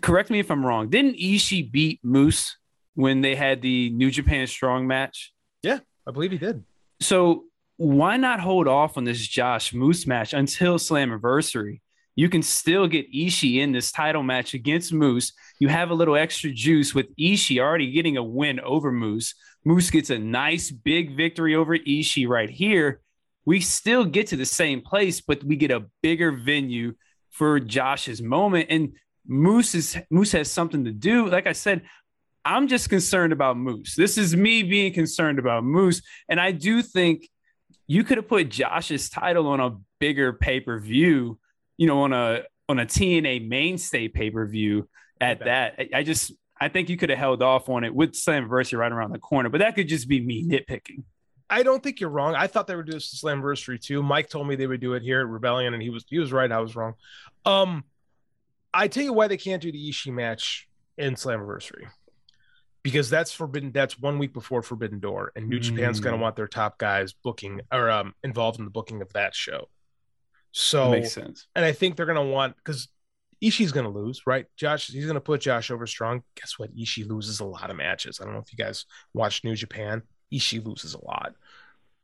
correct 0.00 0.30
me 0.30 0.38
if 0.38 0.52
I'm 0.52 0.64
wrong. 0.64 0.90
Didn't 0.90 1.16
Ishii 1.16 1.72
beat 1.72 1.98
Moose 2.04 2.56
when 2.94 3.20
they 3.20 3.34
had 3.34 3.62
the 3.62 3.90
New 3.90 4.12
Japan 4.12 4.46
Strong 4.46 4.86
match? 4.86 5.32
Yeah, 5.64 5.80
I 6.06 6.12
believe 6.12 6.30
he 6.30 6.38
did. 6.38 6.62
So 7.00 7.46
why 7.76 8.16
not 8.16 8.38
hold 8.38 8.68
off 8.68 8.96
on 8.96 9.02
this 9.02 9.26
Josh 9.26 9.74
Moose 9.74 10.06
match 10.06 10.34
until 10.34 10.78
Slammiversary? 10.78 11.80
You 12.14 12.28
can 12.28 12.42
still 12.42 12.86
get 12.86 13.12
Ishii 13.12 13.56
in 13.56 13.72
this 13.72 13.90
title 13.90 14.22
match 14.22 14.54
against 14.54 14.92
Moose. 14.92 15.32
You 15.58 15.66
have 15.66 15.90
a 15.90 15.94
little 15.94 16.14
extra 16.14 16.52
juice 16.52 16.94
with 16.94 17.06
Ishii 17.16 17.60
already 17.60 17.90
getting 17.90 18.16
a 18.16 18.22
win 18.22 18.60
over 18.60 18.92
Moose. 18.92 19.34
Moose 19.64 19.90
gets 19.90 20.10
a 20.10 20.18
nice 20.18 20.70
big 20.70 21.16
victory 21.16 21.54
over 21.54 21.76
Ishii 21.76 22.28
right 22.28 22.50
here. 22.50 23.00
we 23.46 23.60
still 23.60 24.04
get 24.04 24.28
to 24.28 24.36
the 24.36 24.46
same 24.46 24.80
place, 24.80 25.20
but 25.20 25.44
we 25.44 25.56
get 25.56 25.70
a 25.70 25.84
bigger 26.02 26.32
venue 26.32 26.94
for 27.30 27.60
Josh's 27.60 28.22
moment. 28.22 28.66
And 28.70 28.94
Moose 29.26 29.74
is 29.74 29.98
Moose 30.10 30.32
has 30.32 30.50
something 30.50 30.84
to 30.84 30.92
do. 30.92 31.28
Like 31.28 31.46
I 31.46 31.52
said, 31.52 31.82
I'm 32.44 32.68
just 32.68 32.88
concerned 32.88 33.32
about 33.32 33.56
Moose. 33.56 33.94
This 33.96 34.18
is 34.18 34.36
me 34.36 34.62
being 34.62 34.92
concerned 34.92 35.38
about 35.38 35.64
Moose. 35.64 36.02
And 36.28 36.40
I 36.40 36.52
do 36.52 36.82
think 36.82 37.28
you 37.86 38.04
could 38.04 38.18
have 38.18 38.28
put 38.28 38.48
Josh's 38.48 39.10
title 39.10 39.46
on 39.48 39.60
a 39.60 39.76
bigger 39.98 40.32
pay-per-view, 40.32 41.38
you 41.76 41.86
know, 41.86 42.02
on 42.02 42.12
a 42.12 42.42
on 42.68 42.78
a 42.78 42.86
TNA 42.86 43.46
mainstay 43.46 44.08
pay-per-view 44.08 44.88
at 45.20 45.40
that. 45.40 45.80
I 45.94 46.02
just 46.02 46.32
I 46.64 46.68
think 46.68 46.88
you 46.88 46.96
could 46.96 47.10
have 47.10 47.18
held 47.18 47.42
off 47.42 47.68
on 47.68 47.84
it 47.84 47.94
with 47.94 48.12
Slammiversary 48.12 48.78
right 48.78 48.90
around 48.90 49.12
the 49.12 49.18
corner, 49.18 49.50
but 49.50 49.58
that 49.58 49.74
could 49.74 49.86
just 49.86 50.08
be 50.08 50.24
me 50.24 50.48
nitpicking. 50.48 51.02
I 51.50 51.62
don't 51.62 51.82
think 51.82 52.00
you're 52.00 52.08
wrong. 52.08 52.34
I 52.34 52.46
thought 52.46 52.66
they 52.66 52.74
would 52.74 52.86
do 52.86 52.92
this 52.92 53.22
Slammiversary 53.22 53.78
too. 53.78 54.02
Mike 54.02 54.30
told 54.30 54.48
me 54.48 54.56
they 54.56 54.66
would 54.66 54.80
do 54.80 54.94
it 54.94 55.02
here 55.02 55.20
at 55.20 55.26
Rebellion, 55.26 55.74
and 55.74 55.82
he 55.82 55.90
was 55.90 56.06
he 56.08 56.18
was 56.18 56.32
right. 56.32 56.50
I 56.50 56.60
was 56.60 56.74
wrong. 56.74 56.94
Um, 57.44 57.84
I 58.72 58.88
tell 58.88 59.02
you 59.02 59.12
why 59.12 59.28
they 59.28 59.36
can't 59.36 59.60
do 59.60 59.70
the 59.70 59.90
Ishii 59.90 60.10
match 60.14 60.66
in 60.96 61.16
Slammiversary 61.16 61.86
because 62.82 63.10
that's 63.10 63.30
forbidden. 63.30 63.70
That's 63.70 64.00
one 64.00 64.18
week 64.18 64.32
before 64.32 64.62
Forbidden 64.62 65.00
Door, 65.00 65.32
and 65.36 65.50
New 65.50 65.58
mm. 65.58 65.64
Japan's 65.64 66.00
going 66.00 66.16
to 66.16 66.22
want 66.22 66.34
their 66.34 66.48
top 66.48 66.78
guys 66.78 67.12
booking 67.12 67.60
or 67.70 67.90
um, 67.90 68.14
involved 68.24 68.58
in 68.58 68.64
the 68.64 68.70
booking 68.70 69.02
of 69.02 69.12
that 69.12 69.34
show. 69.34 69.68
So 70.52 70.86
that 70.86 71.00
makes 71.00 71.12
sense. 71.12 71.46
And 71.54 71.62
I 71.62 71.72
think 71.72 71.96
they're 71.96 72.06
going 72.06 72.26
to 72.26 72.32
want 72.32 72.56
because 72.56 72.88
Ishii's 73.42 73.72
going 73.72 73.84
to 73.84 73.98
lose, 73.98 74.22
right? 74.26 74.46
Josh, 74.56 74.88
he's 74.88 75.04
going 75.04 75.14
to 75.14 75.20
put 75.20 75.40
Josh 75.40 75.70
over 75.70 75.86
strong. 75.86 76.22
Guess 76.34 76.58
what? 76.58 76.76
Ishii 76.76 77.08
loses 77.08 77.40
a 77.40 77.44
lot 77.44 77.70
of 77.70 77.76
matches. 77.76 78.20
I 78.20 78.24
don't 78.24 78.34
know 78.34 78.40
if 78.40 78.52
you 78.52 78.62
guys 78.62 78.86
watch 79.12 79.44
New 79.44 79.54
Japan. 79.54 80.02
Ishii 80.32 80.64
loses 80.64 80.94
a 80.94 81.04
lot, 81.04 81.34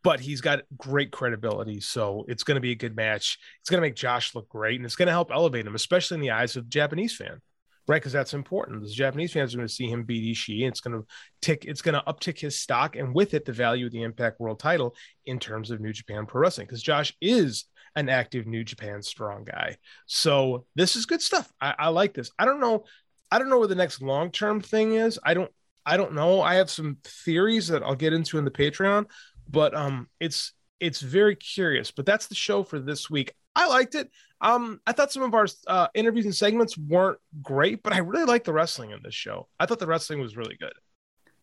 but 0.03 0.20
he's 0.20 0.41
got 0.41 0.62
great 0.76 1.11
credibility. 1.11 1.81
So 1.81 2.24
it's 2.28 2.45
going 2.45 2.57
to 2.57 2.61
be 2.61 2.72
a 2.72 2.76
good 2.76 2.97
match. 2.97 3.39
It's 3.61 3.70
going 3.70 3.78
to 3.78 3.87
make 3.87 3.97
Josh 3.97 4.35
look 4.35 4.49
great, 4.49 4.76
and 4.76 4.85
it's 4.85 4.97
going 4.97 5.07
to 5.07 5.12
help 5.12 5.31
elevate 5.33 5.66
him, 5.66 5.74
especially 5.74 6.16
in 6.16 6.20
the 6.20 6.31
eyes 6.31 6.57
of 6.57 6.64
the 6.64 6.70
Japanese 6.70 7.16
fan, 7.16 7.41
right? 7.89 8.01
Because 8.01 8.12
that's 8.12 8.35
important. 8.35 8.83
The 8.83 8.91
Japanese 8.91 9.33
fans 9.33 9.53
are 9.53 9.59
going 9.59 9.68
to 9.68 9.74
see 9.74 9.89
him 9.89 10.05
beat 10.05 10.37
Ishii, 10.37 10.62
and 10.62 10.68
it's 10.68 10.81
going 10.81 11.01
to 11.01 11.07
tick. 11.43 11.64
It's 11.64 11.83
going 11.83 11.95
to 11.95 12.05
uptick 12.07 12.39
his 12.39 12.59
stock, 12.59 12.97
and 12.97 13.14
with 13.14 13.35
it, 13.35 13.45
the 13.45 13.53
value 13.53 13.87
of 13.87 13.93
the 13.93 14.03
Impact 14.03 14.41
World 14.41 14.61
Title 14.61 14.95
in 15.26 15.39
terms 15.39 15.70
of 15.70 15.81
New 15.81 15.93
Japan 15.93 16.26
Pro 16.26 16.43
Wrestling. 16.43 16.66
Because 16.66 16.83
Josh 16.83 17.14
is 17.20 17.64
an 17.97 18.09
active 18.09 18.47
New 18.47 18.64
Japan 18.64 19.03
strong 19.03 19.45
guy. 19.45 19.76
So 20.07 20.66
this 20.74 20.97
is 20.97 21.07
good 21.07 21.22
stuff. 21.22 21.51
I, 21.61 21.74
I 21.78 21.88
like 21.88 22.14
this. 22.14 22.30
I 22.38 22.45
don't 22.45 22.61
know. 22.61 22.84
I 23.30 23.38
don't 23.38 23.49
know 23.49 23.59
where 23.59 23.68
the 23.68 23.74
next 23.74 24.03
long 24.03 24.30
term 24.30 24.61
thing 24.61 24.95
is. 24.95 25.18
I 25.24 25.34
don't. 25.34 25.51
I 25.86 25.97
don't 25.97 26.14
know. 26.14 26.43
I 26.43 26.57
have 26.57 26.70
some 26.70 26.99
theories 27.05 27.68
that 27.68 27.82
I'll 27.82 27.95
get 27.95 28.12
into 28.12 28.38
in 28.38 28.45
the 28.45 28.51
Patreon, 28.51 29.07
but 29.49 29.74
um, 29.74 30.09
it's 30.20 30.53
it's 30.78 31.01
very 31.01 31.36
curious. 31.36 31.91
But 31.91 32.07
that's 32.07 32.26
the 32.26 32.34
show 32.34 32.62
for 32.62 32.78
this 32.78 33.11
week. 33.11 33.34
I 33.55 33.66
liked 33.66 33.95
it. 33.95 34.11
Um, 34.41 34.80
I 34.86 34.93
thought 34.93 35.12
some 35.12 35.22
of 35.22 35.34
our 35.34 35.47
uh, 35.66 35.88
interviews 35.95 36.24
and 36.24 36.34
segments 36.34 36.78
weren't 36.78 37.18
great, 37.43 37.82
but 37.82 37.93
I 37.93 37.99
really 37.99 38.24
like 38.24 38.45
the 38.45 38.53
wrestling 38.53 38.91
in 38.91 39.01
this 39.03 39.14
show. 39.14 39.49
I 39.59 39.66
thought 39.66 39.78
the 39.78 39.86
wrestling 39.86 40.20
was 40.20 40.36
really 40.36 40.57
good. 40.57 40.72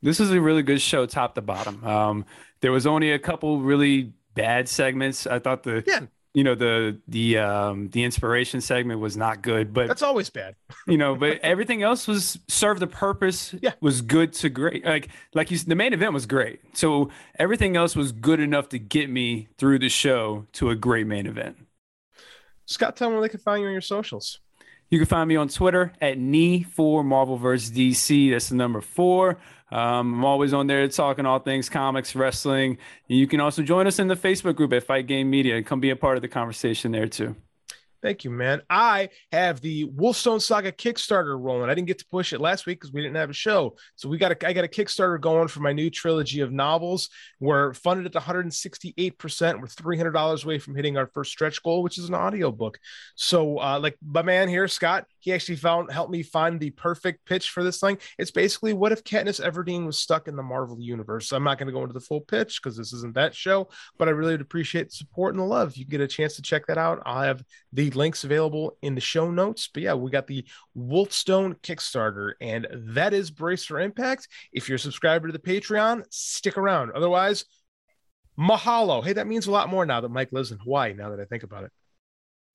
This 0.01 0.19
is 0.19 0.31
a 0.31 0.41
really 0.41 0.63
good 0.63 0.81
show, 0.81 1.05
top 1.05 1.35
to 1.35 1.41
bottom. 1.41 1.83
Um, 1.83 2.25
there 2.61 2.71
was 2.71 2.87
only 2.87 3.11
a 3.11 3.19
couple 3.19 3.61
really 3.61 4.13
bad 4.33 4.69
segments. 4.69 5.27
I 5.27 5.39
thought 5.39 5.63
the 5.63 5.83
yeah 5.85 6.01
you 6.37 6.43
know 6.43 6.53
the 6.53 7.01
the 7.07 7.35
um 7.39 7.89
the 7.89 8.03
inspiration 8.03 8.61
segment 8.61 8.99
was 8.99 9.17
not 9.17 9.41
good 9.41 9.73
but 9.73 9.87
that's 9.87 10.03
always 10.03 10.29
bad. 10.29 10.55
you 10.87 10.95
know 10.95 11.15
but 11.15 11.39
everything 11.39 11.81
else 11.81 12.07
was 12.07 12.37
served 12.47 12.79
the 12.79 12.85
purpose 12.85 13.55
yeah. 13.59 13.71
was 13.81 14.01
good 14.03 14.33
to 14.33 14.47
great 14.47 14.85
like 14.85 15.09
like 15.33 15.49
you 15.49 15.57
the 15.57 15.73
main 15.73 15.93
event 15.93 16.13
was 16.13 16.27
great. 16.27 16.59
So 16.73 17.09
everything 17.39 17.75
else 17.75 17.95
was 17.95 18.11
good 18.11 18.39
enough 18.39 18.69
to 18.69 18.77
get 18.77 19.09
me 19.09 19.47
through 19.57 19.79
the 19.79 19.89
show 19.89 20.45
to 20.53 20.69
a 20.69 20.75
great 20.75 21.07
main 21.07 21.25
event. 21.25 21.57
Scott 22.67 22.95
tell 22.95 23.09
me 23.09 23.15
where 23.15 23.23
they 23.23 23.29
can 23.29 23.39
find 23.39 23.61
you 23.61 23.67
on 23.67 23.73
your 23.73 23.81
socials. 23.81 24.39
You 24.91 24.99
can 24.99 25.07
find 25.07 25.27
me 25.27 25.37
on 25.37 25.47
twitter 25.47 25.91
at 25.99 26.19
knee 26.19 26.61
for 26.61 27.03
marvel 27.03 27.37
vs 27.37 27.71
dc 27.71 28.31
that's 28.31 28.49
the 28.49 28.55
number 28.55 28.79
four 28.79 29.39
um, 29.71 30.15
I'm 30.15 30.25
always 30.25 30.53
on 30.53 30.67
there 30.67 30.87
talking 30.87 31.25
all 31.25 31.39
things 31.39 31.69
comics, 31.69 32.15
wrestling. 32.15 32.77
You 33.07 33.27
can 33.27 33.39
also 33.39 33.63
join 33.63 33.87
us 33.87 33.99
in 33.99 34.07
the 34.07 34.15
Facebook 34.15 34.55
group 34.55 34.71
at 34.73 34.83
Fight 34.83 35.07
Game 35.07 35.29
Media 35.29 35.57
and 35.57 35.65
come 35.65 35.79
be 35.79 35.89
a 35.89 35.95
part 35.95 36.17
of 36.17 36.21
the 36.21 36.29
conversation 36.29 36.91
there 36.91 37.07
too. 37.07 37.35
Thank 38.01 38.23
you, 38.23 38.29
man. 38.29 38.61
I 38.69 39.09
have 39.31 39.59
the 39.59 39.87
Wolfstone 39.87 40.39
Saga 40.39 40.71
Kickstarter 40.71 41.37
rolling. 41.39 41.69
I 41.69 41.73
didn't 41.73 41.87
get 41.87 41.97
to 41.99 42.05
push 42.05 42.31
it 42.31 42.39
last 42.39 42.67
week 42.67 42.79
because 42.79 42.93
we 42.93 43.01
didn't 43.01 43.15
have 43.15 43.31
a 43.31 43.33
show. 43.33 43.75
So 43.95 44.07
we 44.07 44.19
got 44.19 44.31
a, 44.31 44.47
I 44.47 44.53
got 44.53 44.63
a 44.63 44.67
Kickstarter 44.67 45.19
going 45.19 45.47
for 45.47 45.61
my 45.61 45.73
new 45.73 45.89
trilogy 45.89 46.41
of 46.41 46.51
novels. 46.51 47.09
We're 47.39 47.73
funded 47.73 48.05
at 48.15 48.21
168%. 48.21 49.59
We're 49.59 49.67
$300 49.67 50.43
away 50.43 50.59
from 50.59 50.75
hitting 50.75 50.95
our 50.95 51.07
first 51.07 51.31
stretch 51.31 51.61
goal, 51.63 51.81
which 51.81 51.97
is 51.97 52.07
an 52.07 52.13
audio 52.13 52.51
book. 52.51 52.77
So, 53.15 53.59
uh, 53.59 53.79
like 53.81 53.97
my 54.05 54.21
man 54.21 54.47
here, 54.47 54.67
Scott, 54.67 55.05
he 55.27 55.33
actually 55.33 55.57
found 55.57 55.91
helped 55.91 56.09
me 56.09 56.23
find 56.23 56.57
the 56.57 56.69
perfect 56.69 57.25
pitch 57.25 57.49
for 57.49 57.61
this 57.61 57.81
thing. 57.81 57.97
It's 58.17 58.31
basically 58.31 58.71
what 58.71 58.93
if 58.93 59.03
Katniss 59.03 59.45
Everdeen 59.45 59.85
was 59.85 59.99
stuck 59.99 60.29
in 60.29 60.37
the 60.37 60.41
Marvel 60.41 60.79
universe. 60.79 61.27
So 61.27 61.35
I'm 61.35 61.43
not 61.43 61.57
going 61.57 61.67
to 61.67 61.73
go 61.73 61.81
into 61.81 61.93
the 61.93 61.99
full 61.99 62.21
pitch 62.21 62.61
because 62.63 62.77
this 62.77 62.93
isn't 62.93 63.13
that 63.15 63.35
show, 63.35 63.67
but 63.97 64.07
I 64.07 64.11
really 64.11 64.31
would 64.31 64.41
appreciate 64.41 64.85
the 64.85 64.95
support 64.95 65.33
and 65.33 65.41
the 65.41 65.45
love. 65.45 65.75
You 65.75 65.83
get 65.83 65.99
a 65.99 66.07
chance 66.07 66.37
to 66.37 66.41
check 66.41 66.65
that 66.67 66.77
out. 66.77 67.03
I'll 67.05 67.23
have 67.23 67.43
the 67.73 67.91
links 67.91 68.23
available 68.23 68.77
in 68.81 68.95
the 68.95 69.01
show 69.01 69.29
notes. 69.29 69.67
But 69.73 69.83
yeah, 69.83 69.95
we 69.95 70.11
got 70.11 70.27
the 70.27 70.45
Wolfstone 70.77 71.59
Kickstarter, 71.59 72.31
and 72.39 72.65
that 72.95 73.13
is 73.13 73.29
Brace 73.29 73.65
for 73.65 73.81
Impact. 73.81 74.29
If 74.53 74.69
you're 74.69 74.77
a 74.77 74.79
subscriber 74.79 75.27
to 75.27 75.33
the 75.33 75.39
Patreon, 75.39 76.05
stick 76.09 76.57
around. 76.57 76.93
Otherwise, 76.93 77.43
mahalo. 78.39 79.03
Hey, 79.03 79.11
that 79.11 79.27
means 79.27 79.47
a 79.47 79.51
lot 79.51 79.67
more 79.67 79.85
now 79.85 79.99
that 79.99 80.07
Mike 80.07 80.31
lives 80.31 80.53
in 80.53 80.59
Hawaii, 80.59 80.93
now 80.93 81.09
that 81.09 81.19
I 81.19 81.25
think 81.25 81.43
about 81.43 81.65
it. 81.65 81.71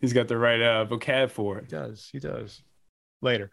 He's 0.02 0.12
got 0.12 0.26
the 0.28 0.36
right 0.36 0.60
uh, 0.60 0.84
vocab 0.84 1.30
for 1.30 1.58
it. 1.58 1.64
He 1.64 1.68
does. 1.68 2.08
He 2.12 2.18
does. 2.18 2.60
Later. 3.22 3.50